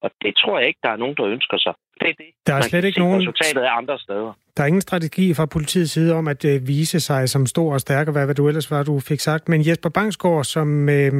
Og 0.02 0.10
det 0.22 0.32
tror 0.36 0.58
jeg 0.58 0.68
ikke, 0.68 0.80
der 0.82 0.90
er 0.90 0.96
nogen, 0.96 1.16
der 1.16 1.26
ønsker 1.26 1.58
sig. 1.58 1.74
Det 2.00 2.08
er 2.08 2.16
det. 2.22 2.30
Der 2.46 2.54
er 2.54 2.60
slet 2.60 2.84
ikke 2.84 2.98
nogen... 2.98 3.20
Resultatet 3.20 3.64
er 3.64 3.70
andre 3.70 3.98
steder. 3.98 4.32
Der 4.56 4.62
er 4.62 4.66
ingen 4.66 4.80
strategi 4.80 5.34
fra 5.34 5.46
politiets 5.46 5.92
side 5.92 6.14
om 6.14 6.28
at 6.28 6.44
øh, 6.44 6.68
vise 6.68 7.00
sig 7.00 7.28
som 7.28 7.46
stor 7.46 7.72
og 7.72 7.80
stærk, 7.80 8.06
og 8.06 8.12
hvad, 8.12 8.24
hvad 8.24 8.34
du 8.34 8.48
ellers 8.48 8.70
var, 8.70 8.82
du 8.82 9.00
fik 9.00 9.20
sagt. 9.20 9.48
Men 9.48 9.66
Jesper 9.66 9.88
Bangsgaard, 9.88 10.44
som 10.44 10.88
øh, 10.88 11.12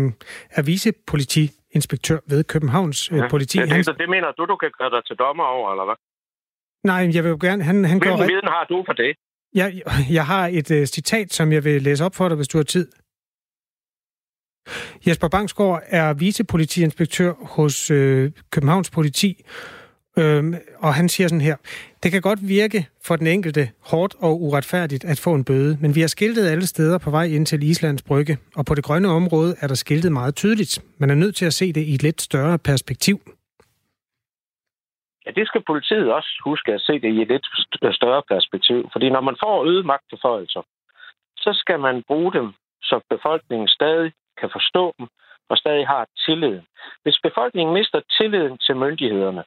er 0.50 0.62
vicepolitiinspektør 0.62 2.18
ved 2.28 2.44
Københavns 2.44 3.12
øh, 3.12 3.30
politi... 3.30 3.58
Det, 3.58 3.70
han... 3.70 3.84
det 3.84 4.08
mener 4.08 4.32
du, 4.38 4.44
du 4.44 4.56
kan 4.56 4.70
gøre 4.78 4.90
dig 4.90 5.04
til 5.06 5.16
dommer 5.16 5.44
over, 5.44 5.72
eller 5.72 5.84
hvad? 5.84 5.94
Nej, 6.84 7.10
jeg 7.14 7.24
vil 7.24 7.30
jo 7.30 7.38
gerne... 7.40 7.62
Han, 7.62 7.84
han 7.84 7.98
Hvilken 7.98 8.18
går... 8.18 8.26
viden 8.26 8.48
har 8.48 8.64
du 8.68 8.82
for 8.86 8.92
det? 8.92 9.16
Jeg, 9.54 9.68
jeg 10.10 10.26
har 10.26 10.46
et 10.46 10.70
uh, 10.70 10.84
citat, 10.96 11.32
som 11.32 11.52
jeg 11.52 11.64
vil 11.64 11.82
læse 11.82 12.04
op 12.04 12.14
for 12.14 12.28
dig, 12.28 12.36
hvis 12.36 12.48
du 12.48 12.58
har 12.58 12.64
tid. 12.64 12.88
Jesper 15.06 15.28
Bangsgaard 15.28 15.82
er 15.86 16.14
vicepolitiinspektør 16.14 17.32
hos 17.56 17.90
øh, 17.90 18.32
Københavns 18.50 18.90
Politi, 18.90 19.44
øhm, 20.18 20.54
og 20.78 20.94
han 20.94 21.08
siger 21.08 21.28
sådan 21.28 21.40
her, 21.40 21.56
det 22.02 22.12
kan 22.12 22.22
godt 22.22 22.48
virke 22.48 22.88
for 23.06 23.16
den 23.16 23.26
enkelte 23.26 23.70
hårdt 23.90 24.14
og 24.18 24.42
uretfærdigt 24.42 25.04
at 25.04 25.20
få 25.24 25.34
en 25.34 25.44
bøde, 25.44 25.78
men 25.80 25.94
vi 25.94 26.00
har 26.00 26.08
skiltet 26.08 26.46
alle 26.48 26.66
steder 26.66 26.98
på 26.98 27.10
vej 27.10 27.24
ind 27.24 27.46
til 27.46 27.62
Islands 27.62 28.02
Brygge, 28.02 28.38
og 28.56 28.66
på 28.66 28.74
det 28.74 28.84
grønne 28.84 29.08
område 29.08 29.56
er 29.60 29.66
der 29.66 29.74
skiltet 29.74 30.12
meget 30.12 30.34
tydeligt. 30.36 30.84
Man 30.98 31.10
er 31.10 31.14
nødt 31.14 31.36
til 31.36 31.46
at 31.46 31.54
se 31.54 31.72
det 31.72 31.80
i 31.80 31.94
et 31.94 32.02
lidt 32.02 32.20
større 32.22 32.58
perspektiv. 32.58 33.20
Ja, 35.26 35.30
det 35.30 35.46
skal 35.46 35.62
politiet 35.66 36.12
også 36.12 36.32
huske 36.44 36.72
at 36.72 36.80
se 36.80 36.92
det 36.92 37.10
i 37.16 37.22
et 37.22 37.28
lidt 37.28 37.46
øh, 37.82 37.92
større 37.92 38.22
perspektiv. 38.32 38.88
Fordi 38.92 39.10
når 39.10 39.20
man 39.20 39.36
får 39.42 39.64
øget 39.64 39.86
magtbeføjelser, 39.86 40.62
så 41.36 41.50
skal 41.52 41.80
man 41.80 42.02
bruge 42.06 42.32
dem, 42.32 42.46
så 42.82 43.00
befolkningen 43.10 43.68
stadig 43.68 44.12
kan 44.40 44.50
forstå 44.50 44.94
dem 44.98 45.08
og 45.48 45.58
stadig 45.58 45.86
har 45.86 46.06
tilliden. 46.26 46.66
Hvis 47.02 47.18
befolkningen 47.22 47.74
mister 47.74 48.00
tilliden 48.18 48.58
til 48.58 48.76
myndighederne, 48.76 49.44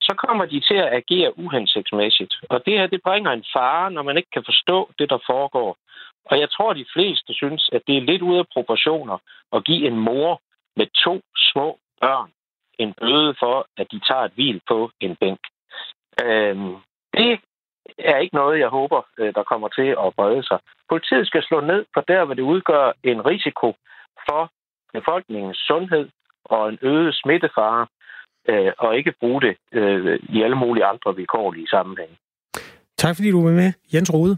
så 0.00 0.14
kommer 0.14 0.44
de 0.44 0.60
til 0.60 0.74
at 0.74 0.92
agere 1.00 1.38
uhensigtsmæssigt. 1.38 2.34
Og 2.50 2.66
det 2.66 2.78
her, 2.78 2.86
det 2.86 3.00
bringer 3.02 3.30
en 3.30 3.44
fare, 3.52 3.90
når 3.90 4.02
man 4.02 4.16
ikke 4.16 4.30
kan 4.32 4.44
forstå 4.44 4.90
det, 4.98 5.10
der 5.10 5.18
foregår. 5.26 5.76
Og 6.24 6.40
jeg 6.40 6.50
tror, 6.50 6.72
de 6.72 6.86
fleste 6.92 7.34
synes, 7.34 7.70
at 7.72 7.82
det 7.86 7.96
er 7.96 8.08
lidt 8.10 8.22
ude 8.22 8.38
af 8.38 8.46
proportioner 8.52 9.18
at 9.52 9.64
give 9.64 9.86
en 9.86 9.96
mor 9.96 10.40
med 10.76 10.86
to 11.04 11.20
små 11.36 11.78
børn 12.00 12.30
en 12.78 12.94
bøde 13.00 13.34
for, 13.38 13.66
at 13.76 13.86
de 13.92 14.00
tager 14.08 14.24
et 14.24 14.32
hvil 14.32 14.60
på 14.68 14.90
en 15.00 15.16
bænk. 15.16 15.40
Øhm, 16.24 16.76
det 17.16 17.40
er 17.98 18.18
ikke 18.18 18.34
noget, 18.34 18.60
jeg 18.60 18.68
håber, 18.68 19.00
øh, 19.18 19.34
der 19.34 19.42
kommer 19.42 19.68
til 19.68 19.88
at 20.04 20.14
brede 20.16 20.42
sig. 20.46 20.58
Politiet 20.88 21.26
skal 21.26 21.42
slå 21.42 21.60
ned 21.60 21.84
på 21.94 22.00
der, 22.08 22.24
hvor 22.24 22.34
det 22.34 22.42
udgør 22.42 22.92
en 23.02 23.26
risiko 23.26 23.68
for 24.28 24.50
befolkningens 24.92 25.58
sundhed 25.68 26.08
og 26.44 26.68
en 26.68 26.78
øget 26.82 27.14
smittefare, 27.14 27.86
øh, 28.48 28.72
og 28.78 28.96
ikke 28.96 29.12
bruge 29.20 29.40
det 29.40 29.56
øh, 29.72 30.18
i 30.28 30.42
alle 30.42 30.56
mulige 30.56 30.84
andre 30.84 31.16
vilkårlige 31.16 31.68
sammenhænge. 31.68 32.16
Tak 32.96 33.16
fordi 33.16 33.30
du 33.30 33.44
var 33.44 33.50
med, 33.50 33.72
Jens 33.94 34.14
Rode. 34.14 34.36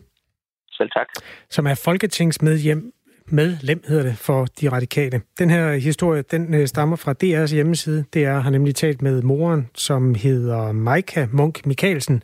Selv 0.70 0.90
tak. 0.90 1.09
Som 1.51 1.66
er 1.66 1.82
folketingsmedlem 1.84 2.92
medlem, 3.32 3.82
hedder 3.88 4.03
det, 4.03 4.18
for 4.18 4.46
de 4.61 4.68
radikale. 4.68 5.20
Den 5.38 5.51
her 5.51 5.72
historie, 5.72 6.22
den 6.22 6.66
stammer 6.66 6.96
fra 6.96 7.14
DR's 7.24 7.55
hjemmeside. 7.55 8.05
DR 8.14 8.38
har 8.38 8.51
nemlig 8.51 8.74
talt 8.74 9.03
med 9.03 9.22
moren, 9.22 9.70
som 9.74 10.14
hedder 10.14 10.72
Maika 10.72 11.26
Munk 11.32 11.66
Mikkelsen, 11.66 12.22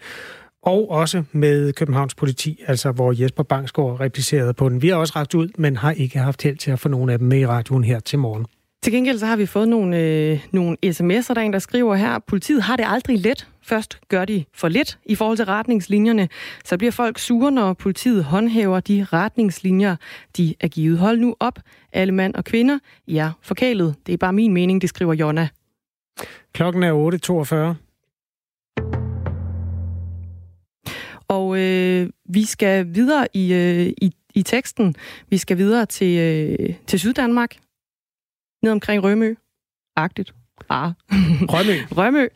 og 0.65 0.91
også 0.91 1.23
med 1.33 1.73
Københavns 1.73 2.15
politi, 2.15 2.63
altså 2.67 2.93
hvor 2.93 3.23
Jesper 3.23 3.43
Bangsgaard 3.43 4.01
replicerede 4.01 4.55
på 4.55 4.69
den. 4.69 4.83
Vi 4.83 4.89
har 4.89 4.97
også 4.97 5.13
ragt 5.17 5.35
ud, 5.35 5.49
men 5.59 5.77
har 5.77 5.91
ikke 5.91 6.19
haft 6.19 6.43
held 6.43 6.57
til 6.57 6.71
at 6.71 6.79
få 6.79 6.89
nogen 6.89 7.11
af 7.11 7.19
dem 7.19 7.29
med 7.29 7.39
i 7.39 7.47
radioen 7.47 7.85
her 7.85 8.01
til 8.01 8.19
morgen. 8.19 8.47
Til 8.83 8.93
gengæld 8.93 9.19
så 9.19 9.27
har 9.27 9.37
vi 9.37 9.47
fået 9.47 9.69
nogle, 9.69 10.01
øh, 10.01 10.47
nogle 10.53 10.77
sms'er, 10.87 11.35
der 11.35 11.41
er 11.41 11.45
en, 11.45 11.53
der 11.53 11.59
skriver 11.59 11.95
her, 11.95 12.19
politiet 12.19 12.63
har 12.63 12.77
det 12.77 12.85
aldrig 12.89 13.19
let. 13.19 13.49
Først 13.63 13.99
gør 14.09 14.25
de 14.25 14.45
for 14.55 14.69
lidt 14.69 14.99
i 15.07 15.15
forhold 15.15 15.37
til 15.37 15.47
retningslinjerne. 15.47 16.29
Så 16.65 16.79
bliver 16.79 16.93
folk 16.93 17.19
sure, 17.19 17.53
når 17.53 17.73
politiet 17.73 18.25
håndhæver 18.25 18.81
de 18.81 19.07
retningslinjer, 19.13 19.97
de 20.37 20.55
er 20.61 20.69
givet. 20.69 20.99
Hold 20.99 21.19
nu 21.19 21.37
op, 21.41 21.59
alle 21.93 22.13
mand 22.13 22.35
og 22.35 22.45
kvinder. 22.45 22.79
Ja, 23.09 23.31
forkælet. 23.43 23.95
Det 24.07 24.13
er 24.13 24.17
bare 24.17 24.33
min 24.33 24.53
mening, 24.53 24.83
det 24.83 24.89
skriver 24.89 25.15
Jonna. 25.15 25.49
Klokken 26.53 26.83
er 26.83 27.73
8.42. 27.73 27.84
Og 31.35 31.59
øh, 31.59 32.11
vi 32.25 32.45
skal 32.45 32.95
videre 32.95 33.29
i, 33.33 33.53
øh, 33.53 33.87
i, 33.87 34.13
i 34.35 34.43
teksten. 34.43 34.95
Vi 35.31 35.39
skal 35.39 35.59
videre 35.59 35.87
til, 35.87 36.19
øh, 36.19 36.75
til 36.87 36.99
Syddanmark 36.99 37.57
ned 38.63 38.73
omkring 38.73 39.05
Rømø. 39.05 39.35
Agtigt. 39.97 40.35
Ah. 40.69 40.93
Rømø. 41.55 41.77
Rømø. 41.99 42.29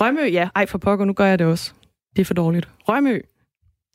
Rømø, 0.00 0.20
ja. 0.20 0.48
Ej, 0.54 0.66
for 0.66 0.78
pokker, 0.78 1.04
nu 1.04 1.12
gør 1.12 1.26
jeg 1.26 1.38
det 1.38 1.46
også. 1.46 1.72
Det 2.16 2.20
er 2.22 2.24
for 2.24 2.34
dårligt. 2.34 2.68
Rømø. 2.88 3.20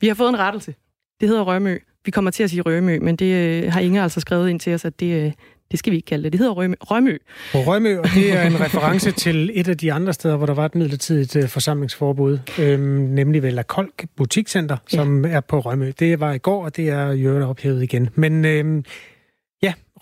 Vi 0.00 0.08
har 0.08 0.14
fået 0.14 0.28
en 0.28 0.38
rettelse. 0.38 0.74
Det 1.20 1.28
hedder 1.28 1.42
Rømø. 1.42 1.78
Vi 2.04 2.10
kommer 2.10 2.30
til 2.30 2.42
at 2.42 2.50
sige 2.50 2.62
Rømø, 2.62 2.98
men 2.98 3.16
det 3.16 3.32
øh, 3.34 3.72
har 3.72 3.80
Inger 3.80 4.02
altså 4.02 4.20
skrevet 4.20 4.50
ind 4.50 4.60
til 4.60 4.74
os, 4.74 4.84
at 4.84 5.00
det, 5.00 5.26
øh, 5.26 5.32
det 5.72 5.78
skal 5.78 5.90
vi 5.90 5.96
ikke 5.96 6.06
kalde 6.06 6.24
det. 6.24 6.32
Det 6.32 6.38
hedder 6.38 6.52
Rømø. 6.52 6.74
Rømø. 6.80 7.18
Rømø, 7.54 7.98
og 7.98 8.04
det 8.14 8.32
er 8.32 8.42
en 8.42 8.60
reference 8.60 9.12
til 9.24 9.50
et 9.54 9.68
af 9.68 9.78
de 9.78 9.92
andre 9.92 10.12
steder, 10.12 10.36
hvor 10.36 10.46
der 10.46 10.54
var 10.54 10.64
et 10.64 10.74
midlertidigt 10.74 11.36
øh, 11.36 11.48
forsamlingsforbud, 11.48 12.38
øhm, 12.58 12.82
nemlig 12.90 13.42
ved 13.42 13.50
La 13.50 13.62
Kolk 13.62 14.06
Butikcenter, 14.16 14.76
som 14.88 15.24
ja. 15.24 15.30
er 15.30 15.40
på 15.40 15.60
Rømø. 15.60 15.92
Det 15.98 16.20
var 16.20 16.32
i 16.32 16.38
går, 16.38 16.64
og 16.64 16.76
det 16.76 16.88
er 16.88 17.12
jo 17.12 17.48
ophævet 17.48 17.82
igen. 17.82 18.08
Men 18.14 18.44
øhm, 18.44 18.84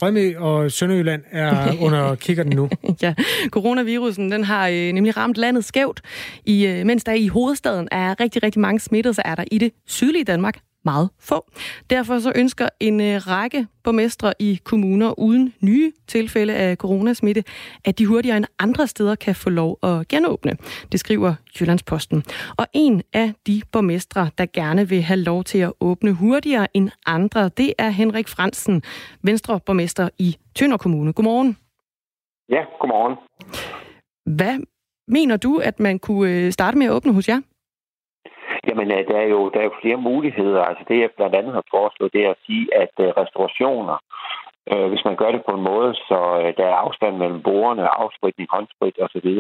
Rømø 0.03 0.39
og 0.39 0.71
Sønderjylland 0.71 1.23
er 1.31 1.73
under 1.87 2.15
kigger 2.15 2.45
nu. 2.45 2.69
ja, 3.03 3.15
coronavirusen 3.51 4.33
den 4.33 4.45
har 4.45 4.69
øh, 4.69 4.93
nemlig 4.93 5.17
ramt 5.17 5.37
landet 5.37 5.65
skævt. 5.65 6.01
I, 6.45 6.67
øh, 6.67 6.87
mens 6.87 7.05
der 7.05 7.13
i 7.13 7.29
hovedstaden 7.29 7.89
er 7.91 8.21
rigtig, 8.21 8.43
rigtig 8.43 8.61
mange 8.61 8.81
smittede, 8.81 9.15
så 9.15 9.23
er 9.25 9.35
der 9.35 9.45
i 9.53 9.59
det 9.59 9.73
sydlige 9.87 10.25
Danmark 10.25 10.59
meget 10.85 11.11
få. 11.19 11.51
Derfor 11.91 12.19
så 12.19 12.33
ønsker 12.37 12.69
en 12.81 13.01
øh, 13.01 13.27
række 13.27 13.67
borgmestre 13.85 14.35
i 14.39 14.61
kommuner 14.65 15.19
uden 15.19 15.55
nye 15.61 15.93
tilfælde 16.07 16.55
af 16.55 16.77
coronasmitte, 16.77 17.45
at 17.85 17.99
de 17.99 18.07
hurtigere 18.07 18.37
end 18.37 18.45
andre 18.59 18.87
steder 18.87 19.15
kan 19.15 19.35
få 19.35 19.51
lov 19.51 19.79
at 19.83 20.09
genåbne. 20.09 20.57
Det 20.93 21.01
skriver 21.01 21.35
Jyllandsposten. 21.61 22.25
Og 22.57 22.67
en 22.73 23.03
af 23.13 23.33
de 23.47 23.63
borgmestre, 23.73 24.31
der 24.39 24.47
gerne 24.53 24.89
vil 24.89 25.03
have 25.03 25.21
lov 25.21 25.45
til 25.45 25.59
at 25.59 25.73
åbne 25.81 26.13
hurtigere 26.13 26.67
end 26.75 26.91
andre, 27.07 27.49
det 27.49 27.73
er 27.79 27.89
Henrik 27.89 28.29
Fransen, 28.29 28.83
Venstre-borgmester 29.23 30.09
i 30.19 30.37
Tønder 30.55 30.77
Kommune. 30.77 31.13
Godmorgen. 31.13 31.57
Ja, 32.49 32.63
godmorgen. 32.81 33.17
Hvad 34.37 34.59
mener 35.09 35.37
du, 35.37 35.59
at 35.59 35.81
man 35.81 35.99
kunne 35.99 36.31
øh, 36.31 36.53
starte 36.53 36.79
med 36.79 36.87
at 36.87 36.93
åbne 36.93 37.13
hos 37.13 37.29
jer? 37.29 37.41
Jamen, 38.69 38.91
øh, 38.93 39.09
der 39.09 39.17
er, 39.25 39.29
jo, 39.35 39.49
der 39.49 39.61
er 39.61 39.65
jo 39.65 39.81
flere 39.83 39.97
muligheder. 39.97 40.63
Altså 40.63 40.85
det, 40.89 41.01
jeg 41.01 41.11
blandt 41.17 41.35
andet 41.35 41.55
har 41.55 41.65
foreslået, 41.71 42.13
det 42.13 42.25
er 42.25 42.31
at 42.31 42.45
sige, 42.47 42.65
at 42.83 42.95
øh, 43.05 43.09
restaurationer, 43.23 43.97
øh, 44.73 44.87
hvis 44.89 45.05
man 45.05 45.17
gør 45.17 45.31
det 45.33 45.43
på 45.45 45.53
en 45.57 45.63
måde, 45.63 45.95
så 45.95 46.21
øh, 46.41 46.51
der 46.59 46.67
er 46.67 46.83
afstand 46.85 47.17
mellem 47.17 47.43
bordene, 47.43 47.97
afspritning, 48.03 48.49
håndsprit 48.53 48.97
osv., 49.05 49.31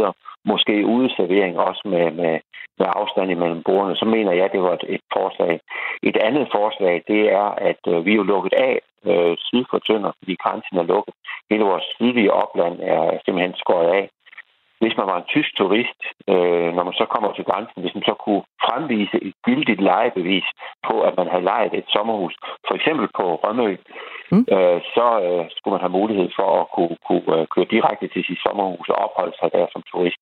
måske 0.44 0.86
udeservering 0.86 1.58
også 1.58 1.82
med, 1.84 2.10
med, 2.20 2.34
med 2.78 2.86
afstand 3.00 3.34
mellem 3.34 3.62
bordene, 3.62 3.96
så 3.96 4.04
mener 4.04 4.32
jeg, 4.32 4.48
det 4.52 4.62
var 4.62 4.72
et, 4.72 4.84
et 4.88 5.04
forslag. 5.16 5.60
Et 6.02 6.16
andet 6.16 6.48
forslag, 6.56 7.02
det 7.08 7.22
er, 7.32 7.48
at 7.70 7.82
øh, 7.88 8.04
vi 8.04 8.10
er 8.12 8.20
jo 8.20 8.30
lukket 8.32 8.52
af 8.52 8.80
øh, 9.10 9.36
syd 9.38 9.64
for 9.70 9.78
Tønder, 9.78 10.12
fordi 10.18 10.34
grænsen 10.44 10.76
er 10.78 10.90
lukket. 10.92 11.14
Hele 11.50 11.64
vores 11.64 11.84
sydlige 11.96 12.32
opland 12.32 12.76
er 12.80 13.18
simpelthen 13.24 13.54
skåret 13.62 13.88
af 13.98 14.10
hvis 14.80 14.96
man 14.96 15.06
var 15.06 15.18
en 15.18 15.30
tysk 15.34 15.50
turist, 15.56 16.00
øh, 16.32 16.70
når 16.76 16.84
man 16.88 16.96
så 17.00 17.06
kommer 17.14 17.30
til 17.32 17.44
grænsen, 17.44 17.82
hvis 17.82 17.94
man 17.94 18.04
så 18.10 18.14
kunne 18.24 18.42
fremvise 18.66 19.16
et 19.26 19.34
gyldigt 19.46 19.80
lejebevis 19.90 20.46
på, 20.88 20.94
at 21.08 21.14
man 21.20 21.28
havde 21.32 21.48
lejet 21.52 21.72
et 21.74 21.88
sommerhus, 21.96 22.34
for 22.68 22.74
eksempel 22.78 23.06
på 23.18 23.24
Rømø, 23.42 23.70
mm. 24.32 24.44
øh, 24.54 24.80
så 24.94 25.06
øh, 25.26 25.44
skulle 25.56 25.74
man 25.74 25.84
have 25.84 25.98
mulighed 26.00 26.28
for 26.38 26.48
at 26.60 26.66
kunne, 26.74 26.96
kunne 27.06 27.26
øh, 27.36 27.46
køre 27.54 27.72
direkte 27.74 28.06
til 28.08 28.22
sit 28.24 28.40
sommerhus 28.46 28.88
og 28.88 28.98
opholde 29.04 29.34
sig 29.40 29.48
der 29.52 29.66
som 29.72 29.82
turist. 29.90 30.20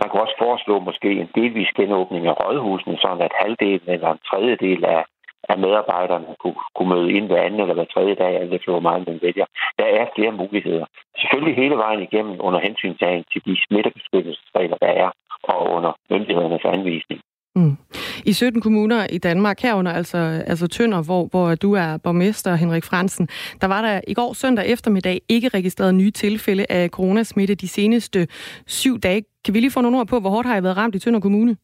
Man 0.00 0.08
kunne 0.08 0.24
også 0.26 0.38
foreslå 0.44 0.74
måske 0.78 1.10
en 1.22 1.30
delvis 1.34 1.70
genåbning 1.80 2.26
af 2.26 2.34
rådhusene, 2.40 2.96
sådan 3.02 3.22
at 3.28 3.38
halvdelen 3.40 3.88
eller 3.94 4.10
en 4.12 4.24
tredjedel 4.30 4.84
af 4.84 5.04
at 5.52 5.58
medarbejderne 5.64 6.26
kunne, 6.42 6.58
kunne 6.74 6.90
møde 6.94 7.12
ind 7.12 7.26
hver 7.26 7.42
anden 7.46 7.60
eller 7.60 7.74
hver 7.74 7.92
tredje 7.94 8.14
dag, 8.14 8.32
alt 8.40 8.54
efter 8.54 8.70
hvor 8.72 8.86
meget 8.88 9.06
man 9.06 9.18
vælger. 9.22 9.46
Der 9.78 9.86
er 9.98 10.06
flere 10.16 10.32
muligheder. 10.42 10.86
Selvfølgelig 11.20 11.56
hele 11.62 11.76
vejen 11.84 12.02
igennem 12.02 12.36
under 12.40 12.60
hensyntagen 12.60 13.24
til 13.32 13.40
de 13.46 13.54
smittebeskyttelsesregler, 13.66 14.76
der 14.84 14.92
er, 15.04 15.10
og 15.42 15.58
under 15.76 15.92
myndighedernes 16.10 16.64
anvisning. 16.64 17.20
Mm. 17.56 17.76
I 18.24 18.32
17 18.32 18.60
kommuner 18.60 19.06
i 19.10 19.18
Danmark, 19.18 19.60
herunder 19.60 19.92
altså, 19.92 20.18
altså 20.46 20.66
Tønder, 20.66 21.02
hvor, 21.02 21.26
hvor 21.30 21.54
du 21.54 21.72
er 21.72 21.96
borgmester, 21.96 22.54
Henrik 22.54 22.84
Fransen, 22.84 23.28
der 23.60 23.66
var 23.66 23.82
der 23.82 24.00
i 24.08 24.14
går 24.14 24.32
søndag 24.32 24.66
eftermiddag 24.66 25.20
ikke 25.28 25.48
registreret 25.48 25.94
nye 25.94 26.10
tilfælde 26.10 26.66
af 26.68 26.88
coronasmitte 26.88 27.54
de 27.54 27.68
seneste 27.68 28.26
syv 28.66 28.98
dage. 28.98 29.22
Kan 29.44 29.54
vi 29.54 29.60
lige 29.60 29.70
få 29.70 29.80
nogle 29.80 29.98
ord 29.98 30.06
på, 30.06 30.20
hvor 30.20 30.30
hårdt 30.30 30.48
har 30.48 30.56
I 30.56 30.62
været 30.62 30.76
ramt 30.76 30.94
i 30.94 30.98
Tønder 30.98 31.20
Kommune? 31.20 31.56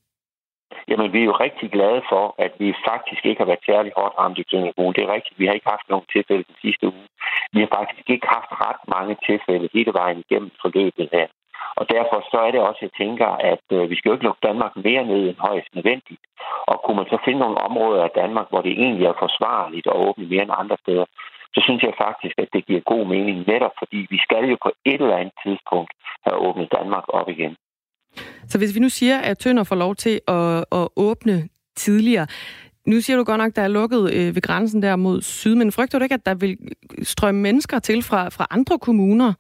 Jamen, 0.89 1.13
vi 1.13 1.21
er 1.21 1.25
jo 1.25 1.43
rigtig 1.47 1.71
glade 1.71 2.03
for, 2.13 2.35
at 2.39 2.53
vi 2.59 2.75
faktisk 2.91 3.23
ikke 3.27 3.41
har 3.41 3.51
været 3.51 3.67
særlig 3.67 3.93
hårdt 3.97 4.15
ramt 4.19 4.39
i 4.39 4.45
Tønder 4.45 4.93
Det 4.97 5.03
er 5.05 5.15
rigtigt, 5.17 5.39
vi 5.39 5.47
har 5.47 5.55
ikke 5.55 5.73
haft 5.75 5.89
nogen 5.89 6.07
tilfælde 6.13 6.45
den 6.51 6.57
sidste 6.65 6.87
uge. 6.87 7.07
Vi 7.53 7.61
har 7.61 7.71
faktisk 7.79 8.07
ikke 8.11 8.29
haft 8.37 8.51
ret 8.67 8.83
mange 8.97 9.17
tilfælde 9.29 9.69
hele 9.73 9.93
vejen 10.01 10.19
igennem 10.25 10.51
forløbet 10.63 11.09
her. 11.13 11.27
Og 11.81 11.85
derfor 11.95 12.19
så 12.31 12.39
er 12.47 12.51
det 12.51 12.61
også, 12.61 12.81
jeg 12.87 12.95
tænker, 13.03 13.29
at 13.53 13.65
øh, 13.77 13.91
vi 13.91 13.97
skal 13.97 14.09
jo 14.09 14.15
ikke 14.15 14.29
lukke 14.29 14.47
Danmark 14.49 14.73
mere 14.77 15.05
ned 15.13 15.23
end 15.29 15.39
højst 15.49 15.71
nødvendigt. 15.75 16.23
Og 16.71 16.77
kunne 16.85 16.97
man 16.97 17.11
så 17.13 17.19
finde 17.25 17.41
nogle 17.41 17.59
områder 17.69 18.03
af 18.05 18.17
Danmark, 18.23 18.47
hvor 18.51 18.63
det 18.63 18.73
egentlig 18.73 19.07
er 19.07 19.23
forsvarligt 19.25 19.87
at 19.87 19.97
åbne 20.07 20.27
mere 20.27 20.43
end 20.43 20.61
andre 20.63 20.77
steder, 20.85 21.07
så 21.55 21.61
synes 21.65 21.83
jeg 21.83 21.95
faktisk, 22.07 22.35
at 22.39 22.49
det 22.53 22.67
giver 22.67 22.91
god 22.93 23.05
mening, 23.07 23.37
netop 23.47 23.75
fordi 23.79 24.07
vi 24.11 24.19
skal 24.27 24.45
jo 24.53 24.57
på 24.63 24.71
et 24.85 25.01
eller 25.01 25.17
andet 25.17 25.37
tidspunkt 25.45 25.91
have 26.27 26.37
åbnet 26.47 26.73
Danmark 26.79 27.05
op 27.09 27.29
igen. 27.29 27.57
Så 28.49 28.59
hvis 28.59 28.75
vi 28.75 28.81
nu 28.81 28.89
siger, 28.89 29.19
at 29.19 29.39
Tønder 29.39 29.65
får 29.65 29.77
lov 29.77 29.95
til 29.95 30.21
at, 30.29 30.65
at 30.73 30.89
åbne 30.97 31.49
tidligere, 31.77 32.27
nu 32.87 33.01
siger 33.01 33.17
du 33.17 33.25
godt 33.25 33.39
nok, 33.39 33.57
der 33.57 33.63
er 33.63 33.69
lukket 33.69 34.15
øh, 34.15 34.35
ved 34.35 34.43
grænsen 34.43 34.83
der 34.83 34.97
mod 34.97 35.23
syd, 35.23 35.55
men 35.55 35.73
frygter 35.73 35.99
du 35.99 36.03
ikke, 36.03 36.15
at 36.15 36.27
der 36.27 36.35
vil 36.35 36.59
strømme 37.03 37.41
mennesker 37.41 37.79
til 37.79 38.03
fra, 38.03 38.29
fra 38.29 38.47
andre 38.51 38.79
kommuner, 38.79 39.33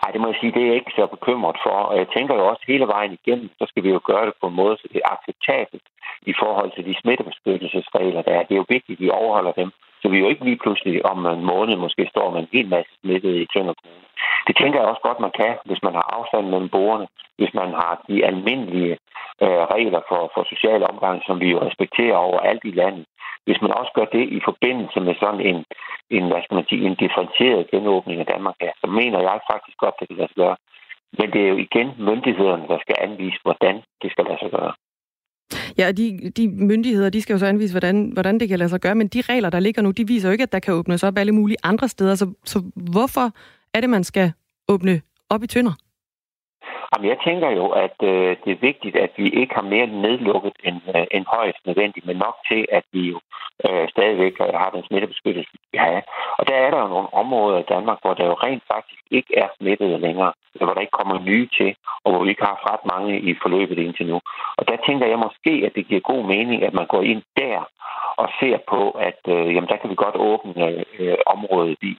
Nej, 0.00 0.10
det 0.12 0.20
må 0.20 0.26
jeg 0.28 0.38
sige, 0.40 0.52
det 0.54 0.62
er 0.62 0.70
jeg 0.70 0.80
ikke 0.80 0.98
så 0.98 1.06
bekymret 1.16 1.56
for. 1.64 1.76
Og 1.90 1.94
jeg 2.00 2.08
tænker 2.16 2.34
jo 2.34 2.44
også 2.52 2.64
hele 2.66 2.86
vejen 2.94 3.12
igennem, 3.18 3.48
så 3.58 3.64
skal 3.68 3.82
vi 3.84 3.90
jo 3.90 4.00
gøre 4.10 4.26
det 4.26 4.34
på 4.40 4.46
en 4.48 4.58
måde, 4.62 4.76
så 4.76 4.86
det 4.92 5.00
er 5.00 5.12
acceptabelt 5.14 5.86
i 6.32 6.34
forhold 6.42 6.70
til 6.72 6.84
de 6.88 7.00
smittebeskyttelsesregler, 7.00 8.22
der 8.22 8.32
er. 8.38 8.42
Det 8.46 8.54
er 8.54 8.62
jo 8.62 8.74
vigtigt, 8.76 8.96
at 8.96 9.04
vi 9.04 9.10
overholder 9.10 9.52
dem. 9.52 9.70
Så 10.02 10.08
vi 10.08 10.18
jo 10.18 10.28
ikke 10.28 10.44
lige 10.44 10.62
pludselig 10.64 11.06
om 11.06 11.26
en 11.26 11.44
måned 11.44 11.76
måske 11.76 12.06
står 12.10 12.30
med 12.30 12.40
en 12.40 12.52
hel 12.52 12.68
masse 12.68 12.92
smittet 13.00 13.34
i 13.42 13.46
Tønder 13.52 13.74
Kommune. 13.80 14.06
Det 14.46 14.54
tænker 14.56 14.78
jeg 14.80 14.88
også 14.88 15.02
godt, 15.08 15.20
man 15.20 15.34
kan, 15.40 15.54
hvis 15.64 15.82
man 15.82 15.94
har 15.98 16.06
afstand 16.16 16.46
mellem 16.48 16.68
borgerne, 16.68 17.06
hvis 17.38 17.54
man 17.54 17.70
har 17.80 18.04
de 18.08 18.24
almindelige 18.30 18.96
øh, 19.44 19.62
regler 19.74 20.02
for, 20.08 20.22
for 20.34 20.42
social 20.52 20.82
omgang, 20.92 21.16
som 21.26 21.40
vi 21.40 21.48
jo 21.50 21.58
respekterer 21.66 22.16
over 22.16 22.38
alt 22.50 22.64
i 22.64 22.70
landet. 22.70 23.04
Hvis 23.46 23.62
man 23.62 23.72
også 23.80 23.92
gør 23.94 24.08
det 24.16 24.24
i 24.36 24.40
forbindelse 24.44 25.00
med 25.00 25.14
sådan 25.22 25.40
en, 25.50 25.58
en, 26.10 26.24
hvad 26.30 26.42
skal 26.42 26.54
man 26.54 26.68
sige, 26.68 26.86
en 26.86 27.00
differentieret 27.04 27.70
genåbning 27.70 28.20
af 28.20 28.26
Danmark 28.26 28.56
her, 28.60 28.72
så 28.82 28.86
mener 28.86 29.20
jeg 29.20 29.46
faktisk 29.52 29.76
godt, 29.78 29.98
det 30.00 30.08
kan 30.08 30.16
lade 30.16 30.28
sig 30.28 30.40
gøre. 30.44 30.56
Men 31.18 31.26
det 31.32 31.40
er 31.42 31.48
jo 31.48 31.56
igen 31.66 31.88
myndighederne, 31.98 32.68
der 32.68 32.78
skal 32.80 32.96
anvise, 33.00 33.38
hvordan 33.42 33.74
det 34.02 34.10
skal 34.12 34.24
lade 34.24 34.38
sig 34.42 34.50
gøre. 34.50 34.72
Ja, 35.78 35.92
de, 35.92 36.30
de 36.36 36.48
myndigheder, 36.48 37.10
de 37.10 37.22
skal 37.22 37.34
jo 37.34 37.38
så 37.38 37.46
anvise, 37.46 37.72
hvordan, 37.72 38.10
hvordan 38.12 38.40
det 38.40 38.48
kan 38.48 38.58
lade 38.58 38.70
sig 38.70 38.80
gøre, 38.80 38.94
men 38.94 39.08
de 39.08 39.20
regler, 39.20 39.50
der 39.50 39.60
ligger 39.60 39.82
nu, 39.82 39.90
de 39.90 40.06
viser 40.06 40.28
jo 40.28 40.32
ikke, 40.32 40.42
at 40.42 40.52
der 40.52 40.58
kan 40.58 40.74
åbnes 40.74 41.02
op 41.02 41.18
alle 41.18 41.32
mulige 41.32 41.56
andre 41.62 41.88
steder. 41.88 42.14
Så, 42.14 42.32
så 42.44 42.62
hvorfor 42.74 43.34
er 43.74 43.80
det, 43.80 43.90
man 43.90 44.04
skal 44.04 44.32
åbne 44.68 45.00
op 45.28 45.42
i 45.42 45.46
tønder? 45.46 45.72
Jamen, 46.92 47.08
jeg 47.08 47.18
tænker 47.26 47.50
jo, 47.50 47.66
at 47.68 47.96
øh, 48.02 48.36
det 48.44 48.50
er 48.52 48.66
vigtigt, 48.68 48.96
at 48.96 49.12
vi 49.16 49.28
ikke 49.40 49.54
har 49.54 49.62
mere 49.74 49.86
nedlukket 49.86 50.52
end, 50.64 50.80
øh, 50.96 51.06
end 51.10 51.24
højst 51.36 51.66
nødvendigt, 51.66 52.06
men 52.06 52.16
nok 52.16 52.36
til, 52.50 52.66
at 52.72 52.84
vi 52.92 53.02
jo 53.12 53.20
øh, 53.66 53.88
stadigvæk 53.88 54.34
har 54.38 54.70
den 54.74 54.82
smittebeskyttelse, 54.84 55.50
vi 55.72 55.78
har. 55.78 56.02
Og 56.38 56.46
der 56.48 56.54
er 56.54 56.70
der 56.70 56.80
jo 56.80 56.88
nogle 56.88 57.14
områder 57.14 57.58
i 57.58 57.70
Danmark, 57.74 57.98
hvor 58.02 58.14
der 58.14 58.26
jo 58.26 58.34
rent 58.46 58.62
faktisk 58.74 59.02
ikke 59.10 59.32
er 59.38 59.48
smittet 59.56 60.00
længere, 60.00 60.32
eller 60.54 60.66
hvor 60.66 60.74
der 60.74 60.80
ikke 60.80 60.98
kommer 61.00 61.24
nye 61.30 61.48
til, 61.58 61.74
og 62.04 62.08
hvor 62.10 62.22
vi 62.22 62.30
ikke 62.30 62.44
har 62.44 62.56
haft 62.56 62.70
ret 62.72 62.84
mange 62.94 63.20
i 63.20 63.34
forløbet 63.42 63.78
indtil 63.78 64.06
nu. 64.06 64.20
Og 64.58 64.68
der 64.68 64.76
tænker 64.86 65.06
jeg 65.06 65.18
måske, 65.18 65.52
at 65.66 65.72
det 65.76 65.88
giver 65.88 66.00
god 66.12 66.22
mening, 66.34 66.62
at 66.62 66.74
man 66.74 66.86
går 66.86 67.02
ind 67.02 67.22
der 67.36 67.58
og 68.22 68.28
ser 68.40 68.58
på, 68.72 68.82
at 69.08 69.20
øh, 69.34 69.54
jamen, 69.54 69.70
der 69.70 69.76
kan 69.80 69.90
vi 69.90 70.04
godt 70.04 70.16
åbne 70.30 70.66
øh, 70.98 71.18
området 71.34 71.78
i. 71.92 71.94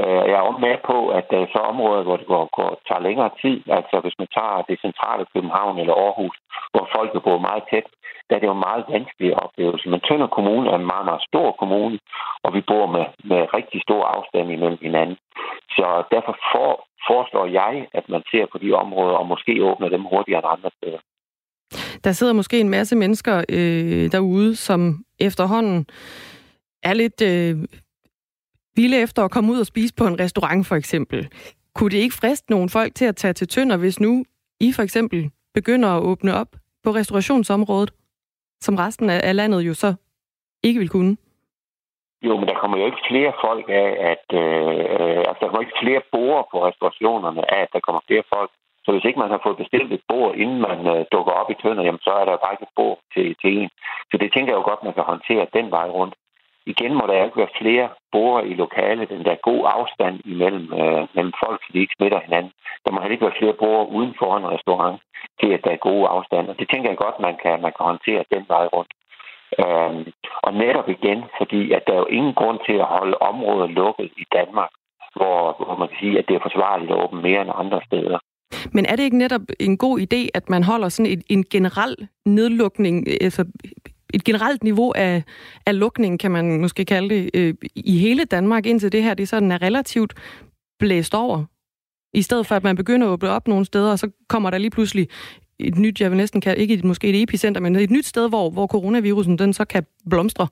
Øh, 0.00 0.22
jeg 0.28 0.36
er 0.38 0.48
også 0.48 0.60
med 0.68 0.76
på, 0.90 0.98
at 1.18 1.24
der 1.30 1.38
er 1.40 1.46
så 1.54 1.60
områder, 1.72 2.02
hvor 2.02 2.16
det 2.16 2.26
går, 2.26 2.44
går, 2.58 2.70
tager 2.88 3.06
længere 3.08 3.30
tid. 3.42 3.58
Altså 3.78 3.96
hvis 4.02 4.18
man 4.18 4.28
tager 4.36 4.62
det 4.68 4.84
centrale 4.86 5.24
København 5.34 5.78
eller 5.78 5.94
Aarhus, 5.94 6.36
hvor 6.72 6.84
folk 6.96 7.10
bor 7.24 7.38
meget 7.48 7.64
tæt, 7.70 7.86
der 8.28 8.36
er 8.36 8.40
det 8.40 8.52
jo 8.52 8.66
meget 8.68 8.84
vanskelig 8.88 9.30
oplevelse. 9.44 9.88
Men 9.88 10.00
Tønder 10.00 10.26
Kommune 10.36 10.70
er 10.70 10.78
en 10.78 10.90
meget, 10.92 11.06
meget 11.10 11.22
stor 11.30 11.52
kommune, 11.52 11.98
og 12.44 12.54
vi 12.54 12.60
bor 12.70 12.86
med, 12.86 13.04
med 13.30 13.40
rigtig 13.58 13.80
stor 13.82 14.02
afstand 14.04 14.50
imellem 14.50 14.78
hinanden. 14.82 15.16
Så 15.76 15.86
derfor 16.14 16.34
for, 16.52 16.70
foreslår 17.08 17.46
jeg, 17.60 17.74
at 17.98 18.08
man 18.08 18.22
ser 18.30 18.46
på 18.52 18.58
de 18.58 18.72
områder 18.72 19.16
og 19.16 19.26
måske 19.26 19.64
åbner 19.68 19.88
dem 19.88 20.02
hurtigere 20.12 20.40
end 20.40 20.54
andre 20.54 20.70
steder. 20.78 21.00
Der 22.04 22.12
sidder 22.12 22.32
måske 22.32 22.60
en 22.60 22.68
masse 22.68 22.96
mennesker 22.96 23.44
øh, 23.48 24.12
derude, 24.12 24.56
som 24.56 25.04
efterhånden 25.20 25.86
er 26.82 26.94
lidt 26.94 27.22
øh, 27.22 27.56
vilde 28.76 28.96
efter 28.96 29.24
at 29.24 29.30
komme 29.30 29.52
ud 29.52 29.60
og 29.60 29.66
spise 29.66 29.94
på 29.94 30.06
en 30.06 30.20
restaurant 30.20 30.66
for 30.66 30.76
eksempel. 30.76 31.28
Kunne 31.74 31.90
det 31.90 31.98
ikke 31.98 32.14
friste 32.14 32.50
nogle 32.50 32.68
folk 32.68 32.94
til 32.94 33.04
at 33.04 33.16
tage 33.16 33.32
til 33.32 33.48
Tønder, 33.48 33.76
hvis 33.76 34.00
nu 34.00 34.24
I 34.60 34.72
for 34.72 34.82
eksempel 34.82 35.30
begynder 35.54 35.88
at 35.88 36.02
åbne 36.02 36.34
op 36.34 36.50
på 36.84 36.90
restaurationsområdet, 36.90 37.90
som 38.60 38.74
resten 38.76 39.10
af 39.10 39.36
landet 39.36 39.60
jo 39.60 39.74
så 39.74 39.94
ikke 40.62 40.80
vil 40.80 40.88
kunne? 40.88 41.16
Jo, 42.22 42.36
men 42.36 42.48
der 42.48 42.54
kommer 42.60 42.76
jo 42.78 42.86
ikke 42.86 43.06
flere 43.10 43.32
folk 43.46 43.66
af, 43.68 43.88
at 44.12 44.26
øh, 44.42 44.74
øh 45.00 45.22
altså, 45.28 45.38
der 45.40 45.48
kommer 45.48 45.60
ikke 45.60 45.80
flere 45.82 46.02
borer 46.12 46.44
på 46.50 46.56
restaurationerne 46.68 47.54
af, 47.54 47.60
at 47.62 47.72
der 47.72 47.80
kommer 47.80 48.00
flere 48.06 48.22
folk. 48.34 48.50
Så 48.88 48.92
hvis 48.92 49.04
ikke 49.04 49.22
man 49.22 49.30
har 49.30 49.40
fået 49.42 49.62
bestilt 49.62 49.92
et 49.92 50.04
bord, 50.08 50.34
inden 50.34 50.60
man 50.68 50.78
øh, 50.92 51.04
dukker 51.12 51.32
op 51.40 51.50
i 51.50 51.60
tønder, 51.62 51.84
jamen, 51.84 52.04
så 52.06 52.12
er 52.20 52.24
der 52.24 52.42
bare 52.44 52.54
ikke 52.54 52.68
et 52.70 52.78
bord 52.80 52.98
til, 53.14 53.36
til 53.40 53.50
en. 53.58 53.70
Så 54.10 54.14
det 54.22 54.32
tænker 54.32 54.50
jeg 54.52 54.60
jo 54.60 54.68
godt, 54.70 54.84
man 54.84 54.94
kan 54.94 55.10
håndtere 55.12 55.46
den 55.56 55.70
vej 55.70 55.88
rundt. 55.98 56.14
Igen 56.72 56.94
må 56.94 57.04
der 57.06 57.24
ikke 57.24 57.42
være 57.42 57.56
flere 57.60 57.88
borer 58.12 58.42
i 58.50 58.54
lokalet, 58.54 59.10
end 59.10 59.24
der 59.24 59.32
er 59.34 59.46
god 59.50 59.62
afstand 59.78 60.16
imellem 60.32 60.66
øh, 60.80 61.02
mellem 61.14 61.34
folk, 61.44 61.58
så 61.62 61.68
de 61.72 61.80
ikke 61.80 61.96
smitter 61.96 62.20
hinanden. 62.26 62.52
Der 62.84 62.90
må 62.90 63.00
heller 63.00 63.16
ikke 63.16 63.28
være 63.28 63.40
flere 63.40 63.60
borer 63.62 63.84
uden 63.96 64.14
for 64.18 64.30
en 64.36 64.50
restaurant, 64.54 64.98
til 65.40 65.50
at 65.56 65.64
der 65.64 65.70
er 65.70 65.86
gode 65.90 66.08
afstand. 66.08 66.48
Og 66.50 66.58
det 66.58 66.66
tænker 66.68 66.88
jeg 66.90 67.02
godt, 67.04 67.20
man 67.26 67.36
kan, 67.42 67.54
man 67.64 67.72
kan 67.76 67.84
håndtere 67.90 68.30
den 68.34 68.44
vej 68.54 68.66
rundt. 68.76 68.92
Øhm, 69.62 70.02
og 70.46 70.50
netop 70.54 70.88
igen, 70.88 71.20
fordi 71.38 71.72
at 71.72 71.82
der 71.86 71.92
er 71.94 72.02
jo 72.04 72.14
ingen 72.18 72.34
grund 72.40 72.58
til 72.66 72.76
at 72.82 72.92
holde 72.96 73.18
området 73.30 73.70
lukket 73.70 74.10
i 74.22 74.24
Danmark, 74.38 74.70
hvor, 75.16 75.38
hvor 75.58 75.76
man 75.80 75.88
kan 75.88 75.98
sige, 76.00 76.18
at 76.18 76.28
det 76.28 76.34
er 76.36 76.46
forsvarligt 76.48 76.90
at 76.90 77.02
åbne 77.02 77.22
mere 77.22 77.40
end 77.42 77.60
andre 77.62 77.80
steder. 77.88 78.18
Men 78.72 78.86
er 78.86 78.96
det 78.96 79.02
ikke 79.02 79.18
netop 79.18 79.40
en 79.60 79.78
god 79.78 80.00
idé, 80.00 80.28
at 80.34 80.50
man 80.50 80.62
holder 80.62 80.88
sådan 80.88 81.12
en, 81.12 81.22
en 81.28 81.44
generel 81.50 82.08
nedlukning, 82.26 83.08
øh, 83.08 83.16
altså 83.20 83.44
et 84.14 84.24
generelt 84.24 84.62
niveau 84.64 84.92
af, 84.96 85.22
af 85.66 85.78
lukning, 85.78 86.20
kan 86.20 86.30
man 86.30 86.60
måske 86.60 86.84
kalde 86.84 87.08
det, 87.14 87.30
øh, 87.34 87.54
i 87.74 87.98
hele 87.98 88.24
Danmark, 88.24 88.66
indtil 88.66 88.92
det 88.92 89.02
her 89.02 89.14
det 89.14 89.28
sådan 89.28 89.52
er 89.52 89.62
relativt 89.62 90.14
blæst 90.78 91.14
over? 91.14 91.44
I 92.14 92.22
stedet 92.22 92.46
for, 92.46 92.54
at 92.54 92.64
man 92.64 92.76
begynder 92.76 93.06
at 93.06 93.10
åbne 93.10 93.30
op 93.30 93.48
nogle 93.48 93.64
steder, 93.64 93.92
og 93.92 93.98
så 93.98 94.10
kommer 94.28 94.50
der 94.50 94.58
lige 94.58 94.70
pludselig 94.70 95.08
et 95.58 95.78
nyt, 95.78 96.00
jeg 96.00 96.10
vil 96.10 96.16
næsten 96.16 96.40
kalde, 96.40 96.60
ikke 96.62 96.74
et, 96.74 96.84
måske 96.84 97.08
et 97.08 97.22
epicenter, 97.22 97.60
men 97.60 97.76
et 97.76 97.90
nyt 97.90 98.06
sted, 98.06 98.28
hvor, 98.28 98.50
hvor 98.50 98.66
coronavirusen 98.66 99.38
den 99.38 99.52
så 99.52 99.64
kan 99.64 99.86
blomstre. 100.10 100.46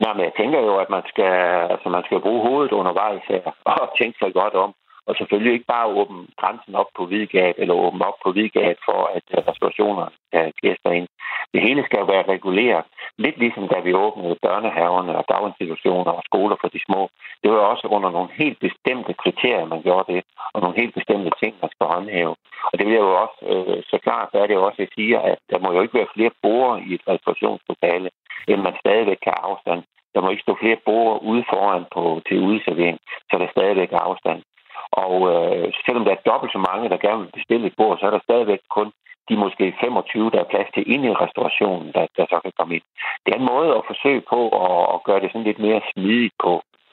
Nej, 0.00 0.12
men 0.14 0.24
jeg 0.24 0.32
tænker 0.40 0.60
jo, 0.60 0.74
at 0.84 0.90
man 0.90 1.02
skal, 1.06 1.32
altså 1.72 1.88
man 1.88 2.02
skal 2.04 2.20
bruge 2.20 2.48
hovedet 2.48 2.72
undervejs 2.72 3.22
her, 3.28 3.44
og 3.64 3.88
tænke 4.00 4.18
sig 4.18 4.32
godt 4.32 4.54
om. 4.54 4.74
Og 5.08 5.14
selvfølgelig 5.18 5.52
ikke 5.52 5.72
bare 5.74 5.92
åbne 6.00 6.26
grænsen 6.40 6.74
op 6.74 6.90
på 6.96 7.02
Hvidgab, 7.06 7.54
eller 7.58 7.74
åbne 7.74 8.06
op 8.10 8.18
på 8.24 8.32
Hvidgab 8.32 8.76
for, 8.88 9.00
at 9.16 9.26
øh, 9.34 9.38
restaurationer 9.48 10.06
kan 10.32 10.52
gæster 10.62 10.90
ind. 10.98 11.08
Det 11.54 11.60
hele 11.66 11.82
skal 11.84 11.98
jo 12.00 12.06
være 12.14 12.30
reguleret. 12.34 12.84
Lidt 13.24 13.38
ligesom 13.38 13.68
da 13.68 13.78
vi 13.80 13.92
åbnede 14.04 14.36
børnehaverne 14.42 15.12
og 15.18 15.24
daginstitutioner 15.28 16.12
og 16.18 16.22
skoler 16.28 16.56
for 16.60 16.68
de 16.68 16.80
små. 16.86 17.02
Det 17.42 17.50
var 17.50 17.58
også 17.72 17.86
under 17.96 18.10
nogle 18.10 18.30
helt 18.40 18.58
bestemte 18.66 19.12
kriterier, 19.22 19.72
man 19.74 19.82
gjorde 19.82 20.12
det, 20.12 20.22
og 20.52 20.60
nogle 20.60 20.80
helt 20.80 20.94
bestemte 20.94 21.30
ting, 21.42 21.52
man 21.62 21.70
skal 21.74 21.86
håndhæve. 21.94 22.34
Og 22.70 22.74
det 22.78 22.86
vil 22.86 22.94
jeg 22.98 23.06
jo 23.08 23.14
også, 23.24 23.38
øh, 23.52 23.82
så 23.90 23.96
klart 24.06 24.28
så 24.32 24.36
er 24.38 24.46
det 24.46 24.54
jo 24.54 24.64
også, 24.66 24.78
at 24.82 24.84
jeg 24.86 24.94
siger, 24.98 25.18
at 25.30 25.38
der 25.50 25.58
må 25.58 25.68
jo 25.72 25.80
ikke 25.82 25.98
være 25.98 26.14
flere 26.14 26.30
borgere 26.42 26.82
i 26.88 26.94
et 26.94 27.04
restaurationslokale, 27.08 28.08
end 28.48 28.60
man 28.62 28.74
stadigvæk 28.82 29.20
kan 29.26 29.34
afstand. 29.48 29.82
Der 30.14 30.20
må 30.20 30.30
ikke 30.30 30.46
stå 30.46 30.56
flere 30.62 30.84
borgere 30.88 31.22
ude 31.22 31.44
foran 31.52 31.84
på, 31.94 32.02
til 32.28 32.38
udservering, 32.50 32.98
så 33.30 33.34
der 33.38 33.48
stadigvæk 33.56 33.92
er 33.92 34.02
afstand. 34.10 34.42
Og 34.90 35.14
øh, 35.32 35.72
selvom 35.86 36.04
der 36.04 36.12
er 36.12 36.26
dobbelt 36.30 36.52
så 36.52 36.60
mange, 36.68 36.88
der 36.88 37.04
gerne 37.06 37.22
vil 37.22 37.36
bestille 37.38 37.66
et 37.66 37.76
bord, 37.76 37.98
så 37.98 38.06
er 38.06 38.10
der 38.10 38.26
stadigvæk 38.28 38.62
kun 38.76 38.88
de 39.28 39.36
måske 39.36 39.74
25, 39.80 40.30
der 40.30 40.40
er 40.40 40.50
plads 40.52 40.68
til 40.74 40.84
inde 40.92 41.06
i 41.08 41.18
restaurationen, 41.24 41.88
der, 41.96 42.06
der 42.16 42.24
så 42.32 42.40
kan 42.44 42.52
komme 42.58 42.74
ind. 42.74 42.86
Det 43.24 43.30
er 43.32 43.38
en 43.38 43.50
måde 43.54 43.70
at 43.78 43.82
forsøge 43.90 44.22
på 44.32 44.40
at, 44.66 44.80
at 44.94 44.98
gøre 45.06 45.20
det 45.20 45.30
sådan 45.30 45.48
lidt 45.48 45.60
mere 45.66 45.80
smidigt 45.92 46.34
på, 46.44 46.52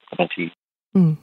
kan 0.09 0.17
man 0.21 0.29
sige. 0.35 0.51
Mm. 0.95 1.15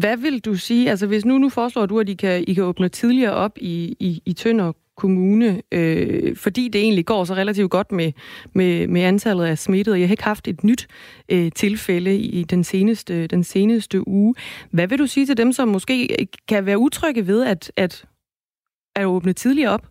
Hvad 0.00 0.16
vil 0.16 0.44
du 0.44 0.54
sige, 0.54 0.90
altså 0.90 1.06
hvis 1.06 1.24
nu, 1.24 1.38
nu 1.38 1.48
foreslår 1.48 1.86
du, 1.86 2.00
at 2.00 2.08
I 2.08 2.14
kan, 2.14 2.44
I 2.48 2.54
kan 2.54 2.64
åbne 2.64 2.88
tidligere 2.88 3.34
op 3.34 3.54
i, 3.56 3.96
i, 4.00 4.10
i 4.26 4.32
Tønder 4.32 4.72
Kommune, 4.96 5.62
øh, 5.72 6.36
fordi 6.36 6.68
det 6.68 6.80
egentlig 6.80 7.06
går 7.06 7.24
så 7.24 7.34
relativt 7.34 7.70
godt 7.70 7.92
med, 7.92 8.12
med, 8.54 8.86
med 8.86 9.02
antallet 9.02 9.44
af 9.44 9.58
smittede. 9.58 10.00
Jeg 10.00 10.08
har 10.08 10.12
ikke 10.12 10.24
haft 10.24 10.48
et 10.48 10.64
nyt 10.64 10.86
øh, 11.32 11.52
tilfælde 11.52 12.16
i 12.16 12.44
den 12.44 12.64
seneste, 12.64 13.26
den 13.26 13.44
seneste 13.44 14.08
uge. 14.08 14.34
Hvad 14.72 14.88
vil 14.88 14.98
du 14.98 15.06
sige 15.06 15.26
til 15.26 15.36
dem, 15.36 15.52
som 15.52 15.68
måske 15.68 16.26
kan 16.48 16.66
være 16.66 16.78
utrygge 16.78 17.26
ved 17.26 17.46
at, 17.46 17.72
at, 17.76 18.04
at 18.96 19.04
åbne 19.04 19.32
tidligere 19.32 19.74
op? 19.74 19.86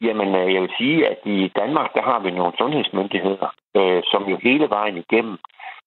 Jamen, 0.00 0.34
øh, 0.34 0.54
jeg 0.54 0.62
vil 0.62 0.72
sige, 0.78 1.08
at 1.08 1.18
i 1.24 1.52
Danmark, 1.56 1.94
der 1.94 2.02
har 2.02 2.18
vi 2.20 2.30
nogle 2.30 2.52
sundhedsmyndigheder, 2.58 3.48
øh, 3.76 4.02
som 4.12 4.22
jo 4.32 4.36
hele 4.42 4.66
vejen 4.70 4.96
igennem 4.96 5.36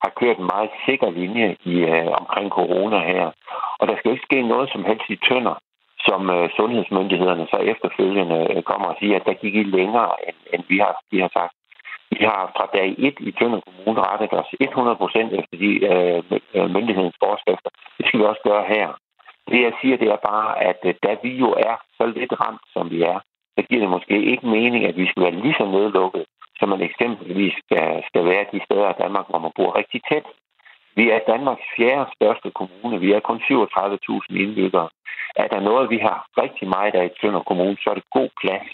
har 0.04 0.12
kørt 0.20 0.38
en 0.38 0.50
meget 0.54 0.70
sikker 0.86 1.10
linje 1.10 1.56
i, 1.64 1.76
øh, 1.94 2.08
omkring 2.20 2.50
corona 2.50 3.00
her. 3.12 3.32
Og 3.80 3.88
der 3.88 3.96
skal 3.98 4.12
ikke 4.12 4.28
ske 4.30 4.42
noget 4.42 4.70
som 4.72 4.84
helst 4.90 5.10
i 5.10 5.18
tønder, 5.28 5.56
som 6.08 6.22
øh, 6.36 6.50
sundhedsmyndighederne 6.58 7.46
så 7.54 7.58
efterfølgende 7.72 8.40
øh, 8.54 8.64
kommer 8.70 8.88
og 8.88 8.98
siger, 9.00 9.16
at 9.16 9.26
der 9.28 9.42
gik 9.44 9.56
I 9.56 9.64
længere, 9.64 10.12
end, 10.28 10.38
end 10.54 10.64
vi, 10.72 10.78
har, 10.78 10.94
vi 11.12 11.20
har 11.20 11.32
sagt. 11.38 11.54
Vi 12.12 12.20
har 12.30 12.42
fra 12.58 12.66
dag 12.78 12.90
1 12.98 13.16
i 13.20 13.32
Tønder 13.32 13.62
Kommune 13.66 14.02
rettet 14.10 14.34
os 14.40 14.50
100 14.60 14.96
procent 15.02 15.30
efter 15.40 15.56
de 15.64 15.72
øh, 15.92 16.20
øh, 16.56 16.70
myndighedens 16.76 17.18
forskrifter. 17.24 17.72
Det 17.98 18.04
skal 18.06 18.20
vi 18.20 18.26
også 18.26 18.44
gøre 18.50 18.66
her. 18.76 18.88
Det 19.52 19.60
jeg 19.68 19.74
siger, 19.82 19.98
det 19.98 20.10
er 20.16 20.28
bare, 20.32 20.50
at 20.70 20.80
øh, 20.90 20.94
da 21.06 21.12
vi 21.24 21.32
jo 21.44 21.50
er 21.70 21.76
så 21.98 22.06
lidt 22.06 22.34
ramt, 22.42 22.66
som 22.76 22.92
vi 22.94 23.00
er, 23.14 23.20
så 23.56 23.62
giver 23.68 23.82
det 23.82 23.90
måske 23.90 24.16
ikke 24.32 24.48
mening, 24.58 24.86
at 24.86 24.98
vi 24.98 25.06
skal 25.08 25.24
være 25.24 25.40
lige 25.44 25.60
så 25.60 25.66
nedlukket, 25.66 26.26
som 26.60 26.70
man 26.70 26.82
eksempelvis 26.82 27.56
skal, 27.64 28.04
skal 28.10 28.24
være 28.26 28.46
de 28.54 28.60
steder 28.66 28.90
i 28.90 29.00
Danmark, 29.04 29.26
hvor 29.30 29.40
man 29.40 29.52
bor 29.56 29.78
rigtig 29.78 30.02
tæt. 30.12 30.28
Vi 31.00 31.06
er 31.16 31.20
Danmarks 31.34 31.68
fjerde 31.76 32.12
største 32.16 32.50
kommune. 32.60 33.00
Vi 33.06 33.10
er 33.18 33.20
kun 33.20 33.40
37.000 33.48 34.44
indbyggere. 34.44 34.90
Er 35.36 35.48
der 35.54 35.68
noget, 35.70 35.90
vi 35.90 36.00
har 36.08 36.18
rigtig 36.44 36.68
meget 36.76 36.96
af 37.00 37.06
i 37.06 37.16
Tønder 37.20 37.44
Kommune, 37.50 37.78
så 37.84 37.88
er 37.90 37.98
det 37.98 38.16
god 38.20 38.30
plads. 38.42 38.70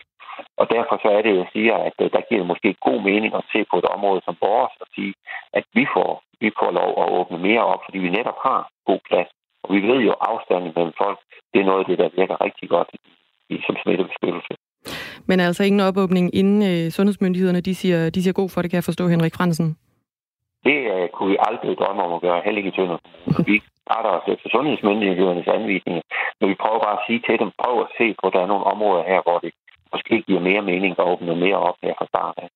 Og 0.61 0.65
derfor 0.76 0.95
så 1.03 1.09
er 1.17 1.21
det, 1.21 1.34
jeg 1.41 1.47
siger, 1.55 1.76
at 1.88 1.95
øh, 2.03 2.07
der 2.15 2.21
giver 2.28 2.39
det 2.41 2.51
måske 2.51 2.69
god 2.88 2.99
mening 3.09 3.32
at 3.36 3.47
se 3.53 3.59
på 3.71 3.76
et 3.82 3.88
område 3.95 4.21
som 4.26 4.36
vores 4.47 4.74
og 4.84 4.88
sige, 4.95 5.13
at 5.57 5.65
vi 5.78 5.86
får, 5.95 6.11
vi 6.43 6.49
får 6.59 6.71
lov 6.82 6.91
at 7.03 7.11
åbne 7.17 7.38
mere 7.47 7.63
op, 7.74 7.82
fordi 7.86 7.97
vi 8.05 8.09
netop 8.17 8.39
har 8.47 8.59
god 8.89 8.99
plads. 9.09 9.30
Og 9.63 9.67
vi 9.76 9.80
ved 9.89 9.99
jo, 10.07 10.11
at 10.11 10.21
afstanden 10.32 10.71
mellem 10.76 10.93
folk, 11.03 11.19
det 11.53 11.59
er 11.61 11.69
noget 11.69 11.82
af 11.84 11.88
det, 11.89 11.97
der 12.01 12.09
virker 12.19 12.41
rigtig 12.47 12.69
godt 12.69 12.89
i, 13.49 13.55
som 13.65 13.76
smittebeskyttelse. 13.84 14.53
Men 15.30 15.39
altså 15.39 15.63
ingen 15.63 15.82
opåbning 15.89 16.36
inden 16.36 16.61
øh, 16.71 16.91
sundhedsmyndighederne, 16.91 17.61
de 17.61 17.76
siger, 17.76 18.09
de 18.09 18.24
siger 18.24 18.34
god 18.34 18.49
for 18.49 18.61
det, 18.61 18.71
kan 18.71 18.76
jeg 18.82 18.89
forstå, 18.91 19.07
Henrik 19.07 19.36
Fransen. 19.36 19.78
Det 20.68 20.78
øh, 20.93 21.05
kunne 21.14 21.30
vi 21.34 21.38
aldrig 21.49 21.78
drømme 21.82 22.01
om 22.07 22.14
at 22.18 22.22
gøre, 22.26 22.45
heller 22.45 22.59
ikke 22.61 22.72
i 22.74 22.78
Tønder. 22.78 22.99
Vi 23.51 23.55
starter 23.86 24.11
os 24.18 24.26
efter 24.34 24.47
sundhedsmyndighedernes 24.55 25.49
anvisninger, 25.57 26.03
men 26.39 26.45
vi 26.51 26.55
prøver 26.64 26.80
bare 26.86 26.97
at 26.99 27.05
sige 27.07 27.22
til 27.28 27.36
dem, 27.41 27.49
prøv 27.61 27.76
at 27.86 27.89
se 27.99 28.07
på, 28.20 28.24
at 28.28 28.34
der 28.36 28.41
er 28.43 28.51
nogle 28.53 28.66
områder 28.74 29.03
her, 29.11 29.20
hvor 29.28 29.38
det 29.43 29.51
måske 29.93 30.16
giver 30.28 30.41
mere 30.49 30.64
mening 30.72 30.91
at 30.99 31.05
åbne 31.11 31.36
mere 31.45 31.59
op 31.70 31.78
her 31.84 31.93
fra 31.99 32.07
start 32.11 32.36
af. 32.43 32.47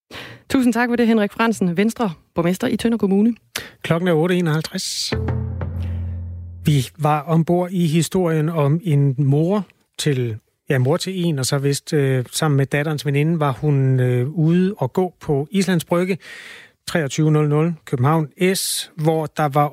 Tusind 0.49 0.73
tak 0.73 0.89
for 0.89 0.95
det, 0.95 1.07
Henrik 1.07 1.33
Fransen, 1.37 1.77
Venstre, 1.77 2.07
borgmester 2.35 2.67
i 2.67 2.77
Tønder 2.77 2.97
Kommune. 2.97 3.29
Klokken 3.83 4.07
er 4.07 4.15
8.51. 4.15 5.47
Vi 6.65 6.77
var 7.07 7.19
ombord 7.33 7.69
i 7.71 7.87
historien 7.97 8.49
om 8.49 8.79
en 8.83 9.15
mor 9.17 9.63
til 9.97 10.39
ja, 10.69 10.77
mor 10.77 10.97
til 10.97 11.25
en, 11.25 11.39
og 11.39 11.45
så 11.45 11.57
vist 11.57 11.93
øh, 11.93 12.25
sammen 12.31 12.57
med 12.57 12.65
datterens 12.65 13.05
veninde 13.05 13.39
var 13.39 13.51
hun 13.61 13.99
øh, 13.99 14.27
ude 14.29 14.75
og 14.77 14.93
gå 14.93 15.13
på 15.21 15.47
Islands 15.51 15.85
Brygge 15.85 16.17
2300 16.87 17.75
København 17.85 18.27
S, 18.55 18.91
hvor 18.95 19.25
der 19.25 19.47
var 19.47 19.67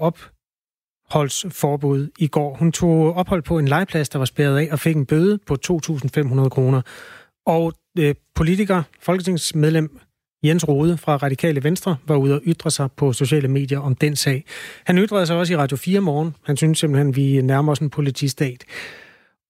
opholdsforbud 1.10 2.08
i 2.18 2.26
går. 2.26 2.56
Hun 2.56 2.72
tog 2.72 3.14
ophold 3.14 3.42
på 3.42 3.58
en 3.58 3.68
legeplads, 3.68 4.08
der 4.08 4.18
var 4.18 4.24
spærret 4.24 4.58
af, 4.58 4.68
og 4.72 4.80
fik 4.80 4.96
en 4.96 5.06
bøde 5.06 5.38
på 5.46 5.56
2.500 5.66 6.48
kroner. 6.48 6.82
Og 7.46 7.72
øh, 7.98 8.14
politiker, 8.34 8.82
folketingsmedlem 9.00 9.98
Jens 10.44 10.68
Rode 10.68 10.98
fra 10.98 11.16
Radikale 11.16 11.64
Venstre 11.64 11.96
var 12.06 12.16
ude 12.16 12.34
og 12.34 12.40
ytre 12.46 12.70
sig 12.70 12.92
på 12.96 13.12
sociale 13.12 13.48
medier 13.48 13.78
om 13.78 13.94
den 13.94 14.16
sag. 14.16 14.44
Han 14.84 14.98
ytrede 14.98 15.26
sig 15.26 15.36
også 15.36 15.52
i 15.52 15.56
Radio 15.56 15.76
4 15.76 16.00
morgen. 16.00 16.34
Han 16.44 16.56
synes 16.56 16.78
simpelthen, 16.78 17.08
at 17.08 17.16
vi 17.16 17.42
nærmer 17.42 17.72
os 17.72 17.78
en 17.78 17.90
politistat. 17.90 18.64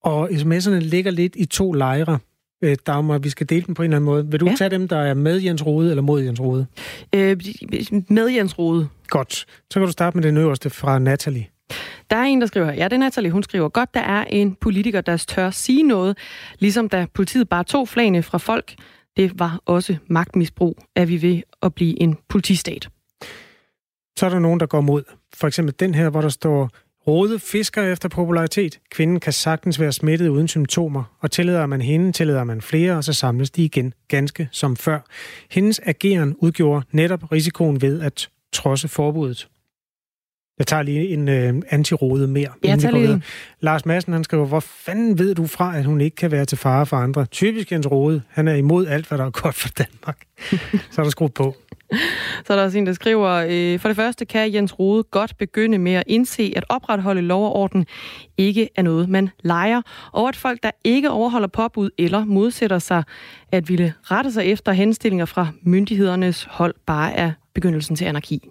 Og 0.03 0.29
sms'erne 0.29 0.79
ligger 0.79 1.11
lidt 1.11 1.35
i 1.35 1.45
to 1.45 1.73
lejre. 1.73 2.19
Øh, 2.63 2.77
Dagmar, 2.87 3.17
vi 3.17 3.29
skal 3.29 3.49
dele 3.49 3.65
dem 3.67 3.75
på 3.75 3.81
en 3.81 3.85
eller 3.85 3.97
anden 3.97 4.05
måde. 4.05 4.27
Vil 4.27 4.39
du 4.39 4.45
ja. 4.45 4.55
tage 4.55 4.69
dem, 4.69 4.87
der 4.87 4.97
er 4.97 5.13
med 5.13 5.41
Jens 5.41 5.65
Rode 5.65 5.89
eller 5.89 6.01
mod 6.01 6.21
Jens 6.21 6.39
Rode? 6.39 6.65
Øh, 7.15 7.37
med 8.09 8.27
Jens 8.27 8.59
Rode. 8.59 8.87
Godt. 9.07 9.33
Så 9.33 9.79
kan 9.79 9.81
du 9.81 9.91
starte 9.91 10.17
med 10.17 10.23
den 10.23 10.37
øverste 10.37 10.69
fra 10.69 10.99
Natalie. 10.99 11.47
Der 12.09 12.15
er 12.15 12.23
en, 12.23 12.41
der 12.41 12.47
skriver, 12.47 12.73
ja, 12.73 12.83
det 12.83 12.93
er 12.93 12.97
Natalie, 12.97 13.31
hun 13.31 13.43
skriver, 13.43 13.69
godt, 13.69 13.93
der 13.93 13.99
er 13.99 14.23
en 14.23 14.55
politiker, 14.55 15.01
der 15.01 15.17
tør 15.17 15.49
sige 15.49 15.83
noget, 15.83 16.17
ligesom 16.59 16.89
da 16.89 17.05
politiet 17.13 17.49
bare 17.49 17.63
tog 17.63 17.87
flagene 17.87 18.23
fra 18.23 18.37
folk. 18.37 18.75
Det 19.17 19.39
var 19.39 19.61
også 19.65 19.95
magtmisbrug, 20.07 20.77
at 20.95 21.09
vi 21.09 21.21
ved 21.21 21.41
at 21.63 21.73
blive 21.73 22.01
en 22.01 22.17
politistat. 22.29 22.89
Så 24.19 24.25
er 24.25 24.29
der 24.29 24.39
nogen, 24.39 24.59
der 24.59 24.65
går 24.65 24.81
mod. 24.81 25.03
For 25.33 25.47
eksempel 25.47 25.75
den 25.79 25.95
her, 25.95 26.09
hvor 26.09 26.21
der 26.21 26.29
står, 26.29 26.69
Rode 27.07 27.39
fisker 27.39 27.83
efter 27.83 28.09
popularitet. 28.09 28.79
Kvinden 28.91 29.19
kan 29.19 29.33
sagtens 29.33 29.79
være 29.79 29.91
smittet 29.91 30.27
uden 30.27 30.47
symptomer, 30.47 31.03
og 31.19 31.31
tillader 31.31 31.65
man 31.65 31.81
hende, 31.81 32.11
tillader 32.11 32.43
man 32.43 32.61
flere, 32.61 32.97
og 32.97 33.03
så 33.03 33.13
samles 33.13 33.51
de 33.51 33.63
igen, 33.63 33.93
ganske 34.07 34.49
som 34.51 34.75
før. 34.75 34.99
Hendes 35.51 35.81
ageren 35.85 36.35
udgjorde 36.39 36.85
netop 36.91 37.31
risikoen 37.31 37.81
ved 37.81 38.01
at 38.01 38.29
trodse 38.53 38.87
forbuddet. 38.87 39.47
Jeg 40.59 40.67
tager 40.67 40.83
lige 40.83 41.09
en 41.09 41.27
øh, 41.27 41.53
antirode 41.69 42.27
mere. 42.27 42.49
Jeg 42.63 42.79
tager 42.79 42.97
lige 42.97 43.21
Lars 43.59 43.85
Madsen, 43.85 44.13
han 44.13 44.23
skriver, 44.23 44.45
hvor 44.45 44.59
fanden 44.59 45.19
ved 45.19 45.35
du 45.35 45.47
fra, 45.47 45.77
at 45.77 45.85
hun 45.85 46.01
ikke 46.01 46.15
kan 46.15 46.31
være 46.31 46.45
til 46.45 46.57
fare 46.57 46.85
for 46.85 46.97
andre? 46.97 47.25
Typisk 47.25 47.71
Jens 47.71 47.91
Rode. 47.91 48.21
Han 48.29 48.47
er 48.47 48.53
imod 48.53 48.87
alt, 48.87 49.07
hvad 49.07 49.17
der 49.17 49.25
er 49.25 49.29
godt 49.29 49.55
for 49.55 49.69
Danmark. 49.69 50.17
så 50.91 51.01
er 51.01 51.03
der 51.03 51.09
skruet 51.09 51.33
på. 51.33 51.55
Så 52.45 52.53
er 52.53 52.57
der 52.57 52.63
også 52.63 52.77
en, 52.77 52.85
der 52.85 52.93
skriver, 52.93 53.29
øh, 53.49 53.79
for 53.79 53.89
det 53.89 53.95
første 53.95 54.25
kan 54.25 54.53
Jens 54.53 54.79
Rode 54.79 55.03
godt 55.03 55.37
begynde 55.37 55.77
med 55.77 55.93
at 55.93 56.03
indse, 56.07 56.53
at 56.55 56.65
opretholde 56.69 57.21
lov 57.21 57.45
og 57.45 57.55
orden 57.55 57.85
ikke 58.37 58.69
er 58.75 58.81
noget, 58.81 59.09
man 59.09 59.29
leger, 59.43 59.81
og 60.11 60.27
at 60.29 60.35
folk, 60.35 60.63
der 60.63 60.71
ikke 60.83 61.09
overholder 61.09 61.47
påbud 61.47 61.89
eller 61.97 62.25
modsætter 62.25 62.79
sig 62.79 63.03
at 63.51 63.69
ville 63.69 63.93
rette 64.03 64.31
sig 64.31 64.45
efter 64.45 64.71
henstillinger 64.71 65.25
fra 65.25 65.47
myndighedernes 65.61 66.47
hold, 66.49 66.75
bare 66.85 67.13
er 67.13 67.31
begyndelsen 67.53 67.95
til 67.95 68.05
anarki. 68.05 68.49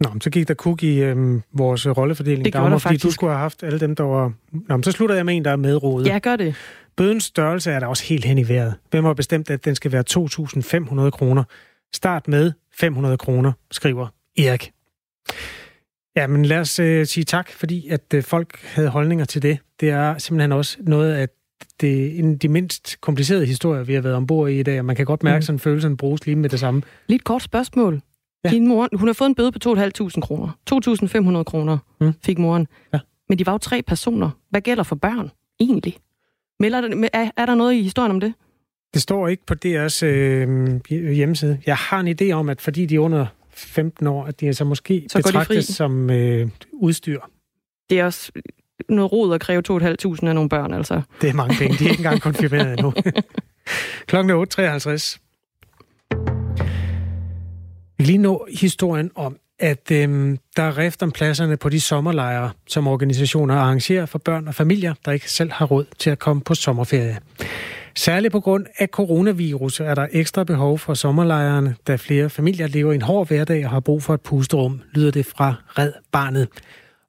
Nå, 0.00 0.10
så 0.20 0.30
gik 0.30 0.48
der 0.48 0.54
kuk 0.54 0.82
i 0.82 1.00
øhm, 1.02 1.42
vores 1.52 1.86
rollefordeling, 1.86 2.44
det 2.44 2.52
Dagmar, 2.52 2.78
fordi 2.78 2.96
du 2.96 3.10
skulle 3.10 3.30
have 3.30 3.40
haft 3.40 3.62
alle 3.62 3.80
dem, 3.80 3.96
der 3.96 4.04
var... 4.04 4.32
Nå, 4.68 4.82
så 4.82 4.92
slutter 4.92 5.14
jeg 5.14 5.24
med 5.26 5.36
en, 5.36 5.44
der 5.44 5.50
er 5.50 5.56
med 5.56 5.82
rådet. 5.82 6.06
Ja, 6.06 6.18
gør 6.18 6.36
det. 6.36 6.54
Bødens 6.96 7.24
størrelse 7.24 7.70
er 7.70 7.80
der 7.80 7.86
også 7.86 8.04
helt 8.04 8.24
hen 8.24 8.38
i 8.38 8.48
vejret. 8.48 8.74
Hvem 8.90 9.04
har 9.04 9.14
bestemt, 9.14 9.50
at 9.50 9.64
den 9.64 9.74
skal 9.74 9.92
være 9.92 10.04
2.500 11.04 11.10
kroner? 11.10 11.44
Start 11.94 12.28
med 12.28 12.52
500 12.72 13.16
kroner, 13.16 13.52
skriver 13.70 14.06
Erik. 14.38 14.72
Ja, 16.16 16.26
men 16.26 16.44
lad 16.44 16.58
os 16.58 16.78
øh, 16.78 17.06
sige 17.06 17.24
tak, 17.24 17.52
fordi 17.52 17.88
at 17.88 18.14
øh, 18.14 18.22
folk 18.22 18.60
havde 18.62 18.88
holdninger 18.88 19.24
til 19.24 19.42
det. 19.42 19.58
Det 19.80 19.90
er 19.90 20.18
simpelthen 20.18 20.52
også 20.52 20.76
noget 20.80 21.12
af 21.12 21.28
det, 21.80 22.18
en 22.18 22.32
af 22.32 22.38
de 22.38 22.48
mindst 22.48 23.00
komplicerede 23.00 23.46
historier, 23.46 23.82
vi 23.82 23.94
har 23.94 24.00
været 24.00 24.14
ombord 24.16 24.50
i 24.50 24.60
i 24.60 24.62
dag, 24.62 24.78
og 24.78 24.84
man 24.84 24.96
kan 24.96 25.06
godt 25.06 25.22
mærke, 25.22 25.38
mm. 25.38 25.42
sådan 25.42 25.58
følelsen 25.58 25.96
bruges 25.96 26.26
lige 26.26 26.36
med 26.36 26.48
det 26.48 26.60
samme. 26.60 26.82
Lidt 27.06 27.24
kort 27.24 27.42
spørgsmål. 27.42 28.02
Ja. 28.44 28.50
Din 28.50 28.66
mor, 28.66 28.88
hun 28.92 29.08
har 29.08 29.12
fået 29.12 29.28
en 29.28 29.34
bøde 29.34 29.52
på 29.52 29.58
2.500 29.68 30.20
kroner. 30.20 30.48
2.500 31.38 31.42
kroner 31.42 31.78
mm. 32.00 32.12
fik 32.24 32.38
moren. 32.38 32.66
Ja. 32.92 32.98
Men 33.28 33.38
de 33.38 33.46
var 33.46 33.52
jo 33.52 33.58
tre 33.58 33.82
personer. 33.82 34.30
Hvad 34.50 34.60
gælder 34.60 34.82
for 34.82 34.96
børn 34.96 35.30
egentlig? 35.60 35.96
Melder 36.60 36.80
der, 36.80 37.08
er, 37.12 37.30
er 37.36 37.46
der 37.46 37.54
noget 37.54 37.74
i 37.74 37.82
historien 37.82 38.10
om 38.10 38.20
det? 38.20 38.34
Det 38.94 39.02
står 39.02 39.28
ikke 39.28 39.46
på 39.46 39.54
DR's 39.64 40.04
øh, 40.04 40.80
hjemmeside. 40.90 41.60
Jeg 41.66 41.76
har 41.76 42.00
en 42.00 42.08
idé 42.20 42.32
om, 42.32 42.48
at 42.48 42.60
fordi 42.60 42.86
de 42.86 42.94
er 42.94 42.98
under 42.98 43.26
15 43.50 44.06
år, 44.06 44.24
at 44.24 44.40
de 44.40 44.46
altså 44.46 44.64
måske 44.64 45.06
så 45.08 45.18
betragtes 45.18 45.66
som 45.66 46.10
øh, 46.10 46.48
udstyr. 46.72 47.20
Det 47.90 48.00
er 48.00 48.04
også 48.04 48.32
noget 48.88 49.12
rod 49.12 49.34
at 49.34 49.40
kræve 49.40 49.62
2.500 49.70 50.26
af 50.28 50.34
nogle 50.34 50.48
børn, 50.48 50.74
altså. 50.74 51.02
Det 51.20 51.30
er 51.30 51.34
mange 51.34 51.56
penge. 51.58 51.78
De 51.78 51.84
er 51.84 51.90
ikke 51.90 52.00
engang 52.00 52.20
konfirmeret 52.20 52.72
endnu. 52.72 52.92
Klokken 54.08 54.30
er 54.30 55.18
8.53. 55.18 55.24
Vi 57.98 58.04
lige 58.04 58.18
nå 58.18 58.46
historien 58.60 59.10
om, 59.14 59.36
at 59.58 59.90
øhm, 59.92 60.38
der 60.56 60.62
er 60.62 60.78
rift 60.78 61.02
om 61.02 61.12
pladserne 61.12 61.56
på 61.56 61.68
de 61.68 61.80
sommerlejre, 61.80 62.50
som 62.66 62.86
organisationer 62.86 63.54
arrangerer 63.54 64.06
for 64.06 64.18
børn 64.18 64.48
og 64.48 64.54
familier, 64.54 64.94
der 65.04 65.12
ikke 65.12 65.30
selv 65.30 65.52
har 65.52 65.66
råd 65.66 65.84
til 65.98 66.10
at 66.10 66.18
komme 66.18 66.42
på 66.42 66.54
sommerferie. 66.54 67.18
Særligt 67.98 68.32
på 68.32 68.40
grund 68.40 68.66
af 68.78 68.88
coronavirus 68.88 69.80
er 69.80 69.94
der 69.94 70.06
ekstra 70.12 70.44
behov 70.44 70.78
for 70.78 70.94
sommerlejrene, 70.94 71.76
da 71.86 71.96
flere 71.96 72.30
familier 72.30 72.66
lever 72.66 72.92
i 72.92 72.94
en 72.94 73.02
hård 73.02 73.28
hverdag 73.28 73.64
og 73.64 73.70
har 73.70 73.80
brug 73.80 74.02
for 74.02 74.14
et 74.14 74.20
pusterum, 74.20 74.80
lyder 74.92 75.10
det 75.10 75.26
fra 75.26 75.54
Red 75.78 75.92
Barnet. 76.12 76.48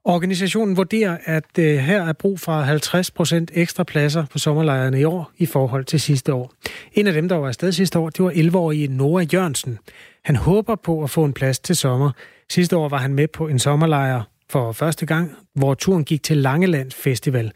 Organisationen 0.03 0.77
vurderer, 0.77 1.17
at 1.25 1.59
øh, 1.59 1.77
her 1.77 2.03
er 2.03 2.13
brug 2.13 2.39
for 2.39 2.61
50 2.61 3.11
procent 3.11 3.51
ekstra 3.53 3.83
pladser 3.83 4.25
på 4.25 4.39
sommerlejrene 4.39 4.99
i 4.99 5.03
år 5.03 5.31
i 5.37 5.45
forhold 5.45 5.85
til 5.85 5.99
sidste 5.99 6.33
år. 6.33 6.53
En 6.93 7.07
af 7.07 7.13
dem, 7.13 7.29
der 7.29 7.35
var 7.35 7.47
afsted 7.47 7.71
sidste 7.71 7.99
år, 7.99 8.09
det 8.09 8.25
var 8.25 8.31
11-årige 8.31 8.87
Nora 8.87 9.25
Jørgensen. 9.33 9.77
Han 10.23 10.35
håber 10.35 10.75
på 10.75 11.03
at 11.03 11.09
få 11.09 11.23
en 11.25 11.33
plads 11.33 11.59
til 11.59 11.75
sommer. 11.75 12.11
Sidste 12.49 12.77
år 12.77 12.89
var 12.89 12.97
han 12.97 13.13
med 13.13 13.27
på 13.27 13.47
en 13.47 13.59
sommerlejr 13.59 14.21
for 14.49 14.71
første 14.71 15.05
gang, 15.05 15.35
hvor 15.55 15.73
turen 15.73 16.03
gik 16.03 16.23
til 16.23 16.37
Langeland 16.37 16.91
Festival. 16.91 17.51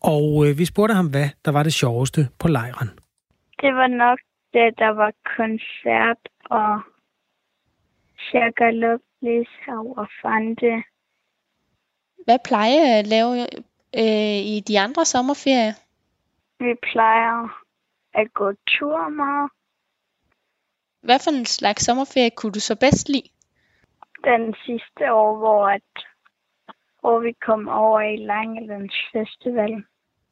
Og 0.00 0.46
øh, 0.46 0.58
vi 0.58 0.64
spurgte 0.64 0.94
ham, 0.94 1.10
hvad 1.10 1.28
der 1.44 1.52
var 1.52 1.62
det 1.62 1.72
sjoveste 1.72 2.28
på 2.38 2.48
lejren. 2.48 2.90
Det 3.60 3.74
var 3.74 3.86
nok, 3.86 4.18
da 4.54 4.70
der 4.78 4.88
var 4.88 5.12
koncert 5.36 6.22
og 6.50 6.80
Shagaloplis 8.18 9.48
og 9.96 10.08
Fante. 10.22 10.82
Hvad 12.24 12.38
plejer 12.44 12.96
I 12.96 12.98
at 12.98 13.06
lave 13.06 13.32
øh, 13.96 14.40
i 14.54 14.62
de 14.68 14.80
andre 14.80 15.04
sommerferier? 15.04 15.72
Vi 16.58 16.74
plejer 16.92 17.62
at 18.14 18.32
gå 18.34 18.52
tur 18.66 19.08
meget. 19.08 19.50
Hvad 21.02 21.18
for 21.24 21.30
en 21.30 21.46
slags 21.46 21.84
sommerferie 21.84 22.30
kunne 22.30 22.52
du 22.52 22.60
så 22.60 22.76
bedst 22.76 23.08
lide? 23.08 23.28
Den 24.24 24.54
sidste 24.66 25.12
år, 25.12 25.36
hvor, 25.36 25.68
at, 25.68 25.90
hvor 27.00 27.20
vi 27.20 27.32
kom 27.32 27.68
over 27.68 28.00
i 28.00 28.16
Langelands 28.16 28.94
Festival. 29.12 29.84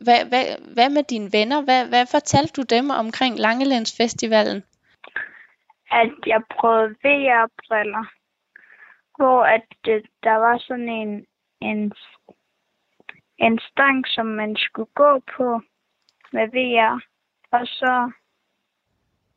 Hvad, 0.04 0.20
hvad, 0.28 0.44
hvad 0.74 0.90
med 0.90 1.02
dine 1.02 1.32
venner? 1.32 1.64
Hvad, 1.64 1.88
hvad 1.88 2.06
fortalte 2.06 2.52
du 2.60 2.62
dem 2.76 2.90
omkring 2.90 3.38
Langelands 3.38 3.96
Festivalen? 3.96 4.62
At 5.90 6.12
jeg 6.26 6.42
prøvede 6.50 6.94
VR-briller, 7.04 8.04
hvor 9.16 9.42
at 9.42 9.64
det, 9.84 10.06
der 10.22 10.34
var 10.34 10.58
sådan 10.58 10.88
en, 10.88 11.26
en, 11.60 11.92
en 13.38 13.58
stang, 13.58 14.06
som 14.06 14.26
man 14.26 14.56
skulle 14.56 14.90
gå 14.94 15.22
på 15.36 15.60
med 16.32 16.46
VR. 16.48 17.00
Og 17.50 17.66
så, 17.66 18.10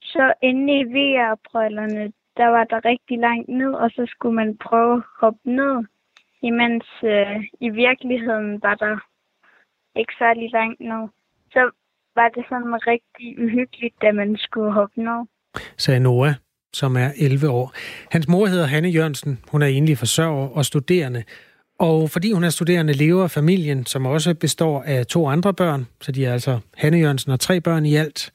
så 0.02 0.34
inde 0.42 0.80
i 0.80 0.84
VR-brillerne, 0.84 2.14
der 2.38 2.48
var 2.48 2.64
der 2.64 2.86
rigtig 2.86 3.18
langt 3.20 3.50
ned, 3.50 3.74
og 3.74 3.92
så 3.92 4.06
skulle 4.10 4.36
man 4.36 4.58
prøve 4.58 4.96
at 4.98 5.04
hoppe 5.20 5.40
ned, 5.44 5.86
imens 6.42 6.86
øh, 7.04 7.44
i 7.60 7.70
virkeligheden 7.70 8.62
var 8.62 8.76
der 8.76 9.00
ikke 9.96 10.14
særlig 10.20 10.50
langt 10.52 10.80
ned. 10.80 11.04
Så 11.52 11.72
var 12.16 12.30
det 12.36 12.44
sådan 12.50 12.74
rigtig 12.88 13.28
uhyggeligt, 13.44 13.96
da 14.02 14.12
man 14.12 14.38
skulle 14.38 14.72
hoppe 14.72 15.04
ned. 15.04 15.20
Sagde 15.78 16.00
Noah, 16.00 16.34
som 16.74 16.96
er 16.96 17.10
11 17.18 17.50
år. 17.50 17.74
Hans 18.12 18.28
mor 18.28 18.46
hedder 18.46 18.66
Hanne 18.66 18.90
Jørgensen. 18.90 19.40
Hun 19.52 19.62
er 19.62 19.68
enlig 19.68 19.98
forsørger 19.98 20.48
og 20.48 20.66
studerende. 20.66 21.24
Og 21.80 22.10
fordi 22.10 22.32
hun 22.32 22.44
er 22.44 22.50
studerende, 22.50 22.94
lever 22.94 23.28
familien, 23.28 23.86
som 23.86 24.06
også 24.06 24.34
består 24.34 24.84
af 24.84 25.06
to 25.06 25.28
andre 25.28 25.54
børn, 25.54 25.88
så 26.02 26.12
de 26.12 26.26
er 26.26 26.34
altså 26.34 26.60
Hanne 26.78 26.98
Jørgensen 26.98 27.32
og 27.32 27.40
tre 27.40 27.62
børn 27.62 27.86
i 27.86 27.96
alt. 27.96 28.32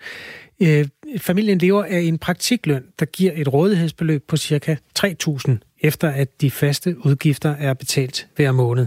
Øh, 0.63 0.89
familien 1.19 1.59
lever 1.59 1.85
af 1.85 1.99
en 1.99 2.19
praktikløn, 2.19 2.85
der 2.99 3.07
giver 3.07 3.33
et 3.37 3.53
rådighedsbeløb 3.53 4.23
på 4.29 4.37
ca. 4.37 4.77
3.000, 4.99 5.53
efter 5.81 6.11
at 6.11 6.41
de 6.41 6.51
faste 6.51 6.97
udgifter 7.07 7.51
er 7.51 7.75
betalt 7.75 8.29
hver 8.37 8.53
måned. 8.53 8.87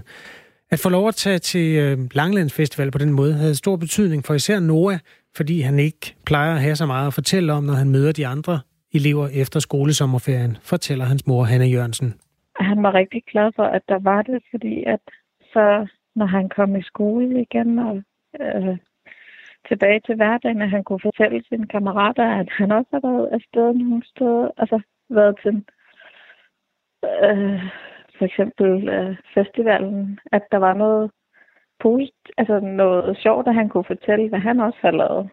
At 0.71 0.79
få 0.83 0.89
lov 0.89 1.07
at 1.07 1.15
tage 1.15 1.39
til 1.39 1.67
øh, 1.83 1.97
Langlands 2.13 2.53
Festival 2.53 2.91
på 2.91 2.97
den 2.97 3.13
måde 3.13 3.33
havde 3.33 3.55
stor 3.55 3.75
betydning 3.75 4.25
for 4.25 4.33
især 4.33 4.59
Noah, 4.59 4.99
fordi 5.37 5.61
han 5.61 5.79
ikke 5.79 6.15
plejer 6.25 6.53
at 6.55 6.61
have 6.61 6.75
så 6.75 6.85
meget 6.85 7.07
at 7.07 7.13
fortælle 7.13 7.53
om, 7.53 7.63
når 7.63 7.73
han 7.73 7.89
møder 7.89 8.11
de 8.11 8.27
andre 8.27 8.59
elever 8.93 9.27
efter 9.33 9.59
skolesommerferien, 9.59 10.57
fortæller 10.61 11.05
hans 11.05 11.27
mor 11.27 11.43
Hanna 11.43 11.65
Jørgensen. 11.65 12.13
Han 12.59 12.83
var 12.83 12.93
rigtig 12.93 13.23
glad 13.31 13.51
for, 13.55 13.63
at 13.63 13.81
der 13.89 13.99
var 13.99 14.21
det, 14.21 14.43
fordi 14.51 14.83
at 14.83 14.99
så 15.53 15.87
når 16.15 16.25
han 16.25 16.49
kom 16.49 16.75
i 16.75 16.81
skole 16.81 17.41
igen 17.41 17.79
og 17.79 18.03
øh, 18.41 18.77
tilbage 19.67 19.99
til 20.05 20.15
hverdagen, 20.15 20.61
at 20.61 20.69
han 20.69 20.83
kunne 20.83 20.99
fortælle 21.03 21.43
sine 21.49 21.67
kammerater, 21.67 22.25
at 22.39 22.49
han 22.49 22.71
også 22.71 22.89
har 22.93 23.03
været 23.09 23.27
afsted 23.37 23.73
nogle 23.73 24.03
steder, 24.05 24.49
altså 24.57 24.79
været 25.09 25.35
til 25.43 25.63
øh, 27.23 27.63
for 28.19 28.25
eksempel 28.25 28.89
øh, 28.89 29.17
festivalen, 29.33 30.19
at 30.31 30.43
der 30.51 30.57
var 30.57 30.73
noget 30.73 31.11
post, 31.79 32.21
altså 32.37 32.59
noget 32.59 33.17
sjovt, 33.23 33.47
at 33.47 33.55
han 33.55 33.69
kunne 33.69 33.83
fortælle, 33.93 34.29
hvad 34.29 34.39
han 34.39 34.59
også 34.59 34.79
har 34.81 34.91
lavet. 34.91 35.29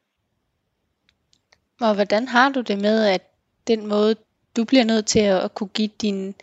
Og 1.81 1.95
hvordan 1.95 2.29
har 2.29 2.49
du 2.53 2.61
det 2.61 2.79
med, 2.83 3.07
at 3.15 3.23
den 3.67 3.87
måde, 3.87 4.15
du 4.57 4.65
bliver 4.65 4.85
nødt 4.85 5.07
til 5.07 5.21
at 5.21 5.55
kunne 5.55 5.75
give 5.79 5.91
din, 6.03 6.35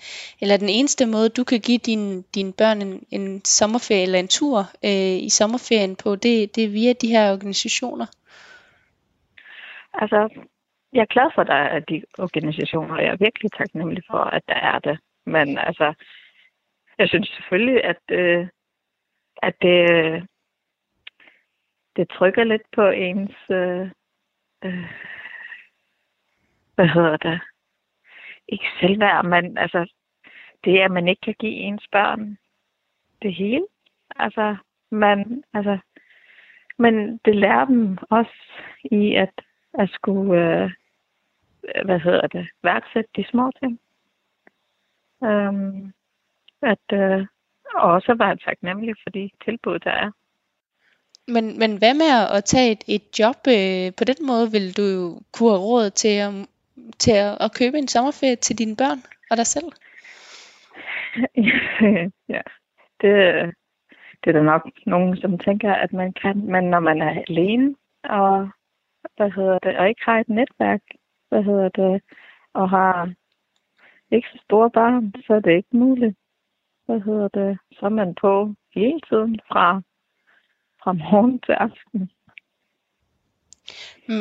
eller 0.42 0.58
den 0.58 0.70
eneste 0.70 1.06
måde, 1.06 1.30
du 1.30 1.44
kan 1.44 1.60
give 1.60 1.78
din, 1.78 2.22
dine 2.36 2.54
børn 2.54 2.82
en, 2.82 3.06
en 3.12 3.46
sommerferie 3.46 4.04
eller 4.04 4.20
en 4.20 4.28
tur 4.28 4.60
øh, 4.86 5.18
i 5.28 5.30
sommerferien 5.30 5.96
på, 6.04 6.16
det, 6.16 6.56
det 6.56 6.64
er 6.64 6.70
via 6.70 6.94
de 6.94 7.08
her 7.08 7.32
organisationer? 7.32 8.06
Altså, 9.94 10.30
jeg 10.94 11.02
er 11.02 11.14
glad 11.16 11.30
for, 11.36 11.42
at 11.42 11.48
der 11.48 11.62
er 11.76 11.80
de 11.80 12.04
organisationer, 12.18 12.96
og 12.96 13.04
jeg 13.04 13.12
er 13.12 13.26
virkelig 13.26 13.52
taknemmelig 13.52 14.04
for, 14.12 14.18
at 14.18 14.44
der 14.48 14.60
er 14.74 14.80
det. 14.80 14.98
Men 15.26 15.58
altså, 15.58 15.94
jeg 16.98 17.10
synes 17.10 17.28
selvfølgelig, 17.28 17.84
at, 17.84 18.02
øh, 18.12 18.48
at 19.42 19.56
det, 19.62 20.28
det 21.96 22.10
trykker 22.10 22.44
lidt 22.44 22.62
på 22.76 22.88
ens, 22.88 23.36
øh, 23.50 23.90
øh, 24.66 24.92
hvad 26.76 26.88
hedder 26.88 27.18
det, 27.18 27.42
ikke 28.48 28.66
selvværd, 28.80 29.26
men 29.26 29.58
altså, 29.58 29.92
det 30.64 30.82
er, 30.82 30.86
at 30.86 30.92
man 30.92 31.08
ikke 31.08 31.22
kan 31.22 31.36
give 31.40 31.52
ens 31.54 31.88
børn 31.92 32.38
det 33.22 33.34
hele. 33.34 33.68
Altså, 34.16 34.56
man, 34.90 35.44
altså, 35.54 35.78
men 36.78 37.20
det 37.26 37.36
lærer 37.36 37.66
dem 37.66 37.98
også 38.10 38.34
i 38.84 39.16
at, 39.16 39.42
at 39.74 39.90
skulle, 39.90 40.64
øh, 40.64 40.72
hvad 41.86 42.00
hedder 42.00 42.28
det, 42.28 42.48
værdsætte 42.64 43.10
de 43.16 43.26
små 43.30 43.52
ting. 43.60 43.80
Um, 45.22 45.94
at 46.64 46.86
øh, 46.94 47.26
også 47.76 48.16
være 48.20 48.38
taknemmelig 48.38 48.96
for 49.04 49.10
de 49.10 49.30
tilbud, 49.46 49.80
der 49.80 49.92
er. 49.92 50.12
Men, 51.28 51.60
men 51.60 51.78
hvad 51.78 51.94
med 51.94 52.38
at 52.38 52.44
tage 52.44 52.72
et, 52.72 52.84
et 52.88 53.20
job? 53.20 53.38
Øh, 53.48 53.92
på 53.98 54.04
den 54.04 54.20
måde 54.28 54.52
vil 54.52 54.78
du 54.78 54.82
jo 54.82 55.22
kunne 55.34 55.50
have 55.50 55.62
råd 55.62 55.90
til 55.90 56.16
at, 56.26 56.34
til 57.00 57.12
at, 57.12 57.38
at 57.46 57.54
købe 57.60 57.78
en 57.78 57.88
sommerferie 57.88 58.36
til 58.36 58.58
dine 58.58 58.76
børn 58.76 59.00
og 59.32 59.38
dig 59.38 59.48
selv? 59.48 59.70
ja, 62.36 62.42
det, 63.02 63.14
det 64.22 64.28
er 64.28 64.32
der 64.32 64.44
nok 64.44 64.70
nogen, 64.86 65.18
som 65.18 65.38
tænker, 65.38 65.74
at 65.74 65.94
man 65.94 66.14
kan. 66.14 66.46
Men 66.46 66.64
når 66.64 66.80
man 66.80 67.02
er 67.02 67.24
alene 67.28 67.76
og, 68.04 68.50
hvad 69.18 69.32
hedder 69.32 69.60
det, 69.60 69.78
og 69.78 69.90
ikke 69.90 70.02
har 70.06 70.20
et 70.20 70.30
netværk, 70.30 70.82
hvad 71.30 71.44
hedder 71.44 71.70
det, 71.70 72.02
og 72.54 72.70
har 72.70 73.14
ikke 74.12 74.28
så 74.34 74.40
store 74.44 74.70
børn, 74.70 75.14
så 75.28 75.34
er 75.34 75.40
det 75.40 75.56
ikke 75.56 75.78
muligt. 75.78 76.18
Hvad 76.94 77.02
hedder 77.02 77.28
det? 77.28 77.58
Så 77.72 77.86
er 77.86 77.90
man 77.90 78.16
på 78.22 78.54
hele 78.76 79.00
tiden 79.10 79.40
fra, 79.48 79.82
fra 80.84 80.94
morgen 80.94 81.40
til 81.40 81.52
aften. 81.52 82.12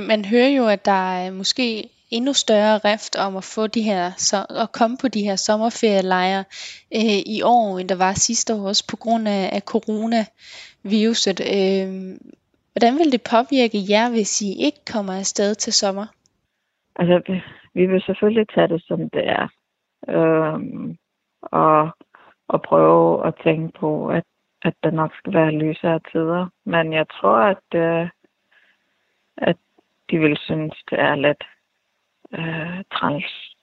Man 0.09 0.25
hører 0.25 0.49
jo, 0.49 0.67
at 0.67 0.85
der 0.85 1.03
er 1.23 1.31
måske 1.31 1.89
endnu 2.11 2.33
større 2.33 2.79
rift 2.79 3.17
om 3.17 3.37
at 3.37 3.45
få 3.45 3.67
de 3.67 3.83
her, 3.83 4.11
så, 4.17 4.37
at 4.63 4.73
komme 4.73 4.97
på 5.01 5.09
de 5.09 5.23
her 5.23 5.37
sommerferielejre 5.37 6.45
øh, 6.99 7.21
i 7.37 7.43
år, 7.45 7.79
end 7.79 7.89
der 7.89 7.97
var 7.97 8.13
sidste 8.13 8.55
år, 8.55 8.69
også 8.69 8.85
på 8.91 8.97
grund 8.97 9.29
af, 9.29 9.51
af 9.53 9.63
coronaviruset. 9.73 11.39
Øh, 11.57 11.89
hvordan 12.73 12.95
vil 12.99 13.13
det 13.13 13.23
påvirke 13.35 13.79
jer, 13.93 14.11
hvis 14.11 14.43
I 14.43 14.51
ikke 14.67 14.83
kommer 14.93 15.15
afsted 15.19 15.55
til 15.55 15.73
sommer? 15.73 16.07
Altså, 16.97 17.41
vi 17.75 17.87
vil 17.87 18.03
selvfølgelig 18.03 18.47
tage 18.55 18.69
det, 18.69 18.83
som 18.85 19.11
det 19.11 19.25
er. 19.29 19.47
Øhm, 20.09 20.97
og, 21.43 21.91
at 22.53 22.63
prøve 22.63 23.27
at 23.27 23.35
tænke 23.45 23.79
på, 23.79 24.09
at, 24.09 24.25
at 24.63 24.75
der 24.83 24.91
nok 24.91 25.17
skal 25.17 25.35
være 25.35 25.51
lysere 25.51 26.01
tider. 26.13 26.47
Men 26.65 26.93
jeg 26.93 27.07
tror, 27.09 27.37
at, 27.37 27.75
øh, 27.75 28.09
at 29.37 29.57
de 30.11 30.19
vil 30.19 30.37
synes, 30.37 30.83
det 30.91 31.01
er 31.01 31.15
lidt 31.15 31.45
øh, 32.33 32.85
træls, 32.93 33.57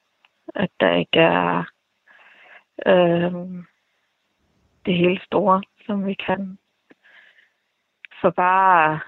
at 0.56 0.70
der 0.80 0.96
ikke 0.96 1.20
er 1.20 1.64
øh, 2.86 3.34
det 4.86 4.98
helt 4.98 5.24
store, 5.24 5.62
som 5.86 6.06
vi 6.06 6.14
kan. 6.14 6.58
For 8.22 8.30
bare 8.30 9.00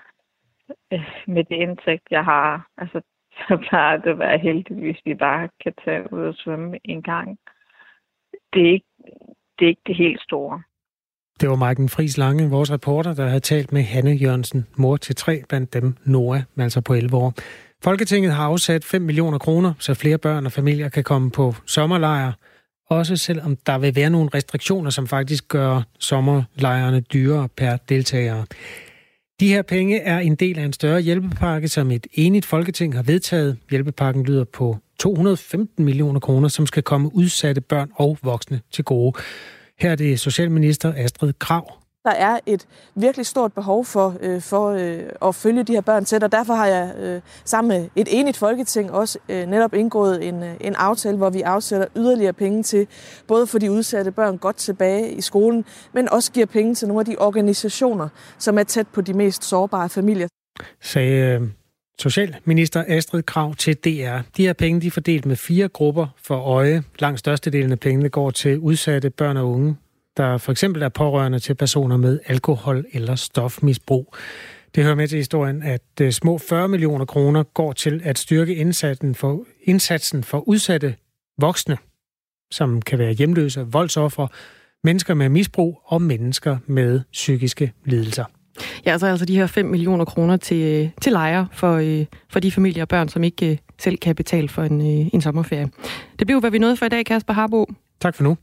øh, 0.94 1.24
med 1.28 1.44
det 1.44 1.56
indtægt, 1.56 2.08
jeg 2.12 2.26
har, 2.26 2.70
altså, 2.78 3.02
så 3.48 3.58
plejer 3.70 3.98
det 3.98 4.10
at 4.10 4.20
være 4.20 4.38
heldigt, 4.38 4.80
hvis 4.80 5.02
vi 5.06 5.14
bare 5.14 5.50
kan 5.64 5.74
tage 5.86 6.14
ud 6.14 6.26
og 6.26 6.36
svømme 6.36 6.80
en 6.84 7.04
gang. 7.04 7.40
Det 8.54 8.62
er 8.68 8.72
ikke 8.72 8.86
det, 9.62 9.66
er 9.66 9.70
ikke 9.70 9.88
det 9.88 9.95
helt 9.95 10.22
store. 10.22 10.62
Det 11.41 11.49
var 11.49 11.55
Marken 11.55 11.89
Friis 11.89 12.18
Lange, 12.18 12.49
vores 12.49 12.72
reporter, 12.72 13.14
der 13.14 13.28
havde 13.28 13.39
talt 13.39 13.72
med 13.74 13.82
Hanne 13.82 14.12
Jørgensen, 14.12 14.68
mor 14.76 14.97
til 14.97 15.16
tre, 15.16 15.43
blandt 15.49 15.74
dem 15.74 15.95
Noah, 16.05 16.41
altså 16.57 16.82
på 16.82 16.93
11 16.93 17.18
år. 17.18 17.34
Folketinget 17.84 18.34
har 18.34 18.43
afsat 18.45 18.84
5 18.84 19.01
millioner 19.01 19.38
kroner, 19.38 19.74
så 19.80 19.93
flere 19.93 20.18
børn 20.18 20.45
og 20.45 20.51
familier 20.51 20.89
kan 20.89 21.03
komme 21.03 21.32
på 21.32 21.55
sommerlejr. 21.66 22.32
også 22.89 23.18
selvom 23.18 23.57
der 23.66 23.78
vil 23.78 23.95
være 23.95 24.09
nogle 24.09 24.30
restriktioner, 24.34 24.89
som 24.89 25.07
faktisk 25.07 25.47
gør 25.47 25.82
sommerlejrene 25.99 26.99
dyrere 26.99 27.49
per 27.57 27.78
deltager. 27.78 28.45
De 29.39 29.47
her 29.47 29.62
penge 29.62 29.99
er 29.99 30.20
en 30.20 30.36
del 30.36 30.59
af 30.59 30.64
en 30.64 30.74
større 30.74 31.01
hjælpepakke, 31.01 31.68
som 31.68 31.91
et 31.91 32.07
enigt 32.14 32.45
folketing 32.45 32.95
har 32.95 33.03
vedtaget. 33.03 33.57
Hjælpepakken 33.70 34.24
lyder 34.24 34.43
på 34.43 34.78
215 35.02 35.86
millioner 35.86 36.20
kroner, 36.20 36.47
som 36.47 36.66
skal 36.66 36.84
komme 36.84 37.16
udsatte 37.16 37.62
børn 37.62 37.91
og 37.95 38.18
voksne 38.24 38.62
til 38.72 38.84
gode. 38.84 39.14
Her 39.80 39.91
er 39.91 39.95
det 39.95 40.20
Socialminister 40.20 40.93
Astrid 40.97 41.34
Krav, 41.39 41.82
der 42.04 42.12
er 42.12 42.39
et 42.45 42.68
virkelig 42.95 43.26
stort 43.26 43.54
behov 43.54 43.86
for, 43.86 44.18
øh, 44.22 44.41
for 44.41 44.70
øh, 44.70 44.99
at 45.26 45.36
følge 45.36 45.64
de 45.64 45.74
her 45.74 45.82
børn 45.82 46.06
tæt, 46.06 46.24
og 46.24 46.32
derfor 46.32 46.54
har 46.54 46.66
jeg 46.66 46.95
øh, 46.97 47.22
sammen 47.45 47.78
med 47.78 47.89
et 47.95 48.08
enigt 48.12 48.38
folketing 48.38 48.91
også 48.91 49.20
øh, 49.30 49.47
netop 49.47 49.74
indgået 49.74 50.28
en, 50.28 50.43
øh, 50.43 50.56
en 50.62 50.76
aftale, 50.76 51.18
hvor 51.18 51.30
vi 51.30 51.41
afsætter 51.41 51.88
yderligere 51.95 52.34
penge 52.34 52.64
til 52.64 52.88
både 53.28 53.47
for 53.47 53.60
de 53.60 53.72
udsatte 53.72 54.12
børn 54.12 54.38
godt 54.38 54.56
tilbage 54.56 55.12
i 55.12 55.22
skolen, 55.22 55.66
men 55.93 56.10
også 56.10 56.32
giver 56.32 56.45
penge 56.45 56.76
til 56.76 56.88
nogle 56.88 56.99
af 57.02 57.06
de 57.06 57.16
organisationer, 57.20 58.10
som 58.38 58.58
er 58.58 58.64
tæt 58.64 58.88
på 58.88 59.02
de 59.02 59.14
mest 59.14 59.43
sårbare 59.43 59.89
familier. 59.89 60.28
Sagde 60.82 61.39
øh, 61.41 61.41
socialminister 62.02 62.84
Astrid 62.88 63.24
Krav 63.24 63.56
til 63.56 63.76
DR. 63.76 64.20
De 64.38 64.43
her 64.45 64.54
penge 64.54 64.82
de 64.82 64.88
er 64.88 64.91
fordelt 64.91 65.26
med 65.26 65.36
fire 65.36 65.68
grupper 65.68 66.08
for 66.24 66.36
øje. 66.36 66.84
Langt 66.99 67.20
størstedelen 67.20 67.72
af 67.72 67.80
pengene 67.80 68.10
går 68.10 68.32
til 68.32 68.60
udsatte 68.60 69.10
børn 69.10 69.38
og 69.38 69.52
unge, 69.52 69.76
der 70.18 70.38
for 70.38 70.52
eksempel 70.52 70.82
er 70.82 70.89
pårørende 70.89 71.39
til 71.39 71.56
personer 71.56 71.97
med 71.97 72.20
alkohol- 72.26 72.86
eller 72.93 73.16
stofmisbrug. 73.16 74.16
Det 74.76 74.84
hører 74.84 74.95
med 74.95 75.08
til 75.08 75.18
historien, 75.18 75.64
at 75.64 75.82
øh, 76.02 76.12
små 76.12 76.38
40 76.38 76.68
millioner 76.68 77.06
kroner 77.06 77.43
går 77.43 77.74
til 77.74 78.02
at 78.04 78.18
styrke 78.18 78.56
indsatsen 78.56 79.16
for, 79.16 79.45
indsatsen 79.64 80.24
for 80.24 80.39
udsatte 80.47 80.95
voksne, 81.38 81.78
som 82.52 82.82
kan 82.82 82.99
være 82.99 83.14
hjemløse, 83.14 83.62
voldsoffer, 83.62 84.28
mennesker 84.84 85.14
med 85.14 85.30
misbrug 85.30 85.82
og 85.86 86.02
mennesker 86.02 86.58
med 86.68 87.02
psykiske 87.12 87.74
lidelser. 87.86 88.41
Ja, 88.86 88.97
så 88.97 89.08
altså 89.08 89.26
de 89.26 89.36
her 89.36 89.47
5 89.47 89.66
millioner 89.66 90.06
kroner 90.06 90.38
til, 90.38 90.58
øh, 90.58 90.89
til 91.02 91.12
lejre 91.12 91.47
for, 91.54 91.76
øh, 91.76 92.06
for 92.30 92.39
de 92.39 92.52
familier 92.52 92.84
og 92.84 92.88
børn, 92.88 93.10
som 93.10 93.24
ikke 93.24 93.52
øh, 93.52 93.58
selv 93.80 93.97
kan 93.97 94.16
betale 94.16 94.49
for 94.49 94.64
en, 94.64 94.82
en 94.82 95.22
sommerferie. 95.22 95.70
Det 96.20 96.28
blev, 96.28 96.39
hvad 96.39 96.52
vi 96.52 96.58
nåede 96.58 96.78
for 96.78 96.86
i 96.86 96.89
dag, 96.89 97.06
Kasper 97.06 97.34
Harbo. 97.34 97.66
Tak 98.02 98.16
for 98.16 98.24
nu. 98.24 98.38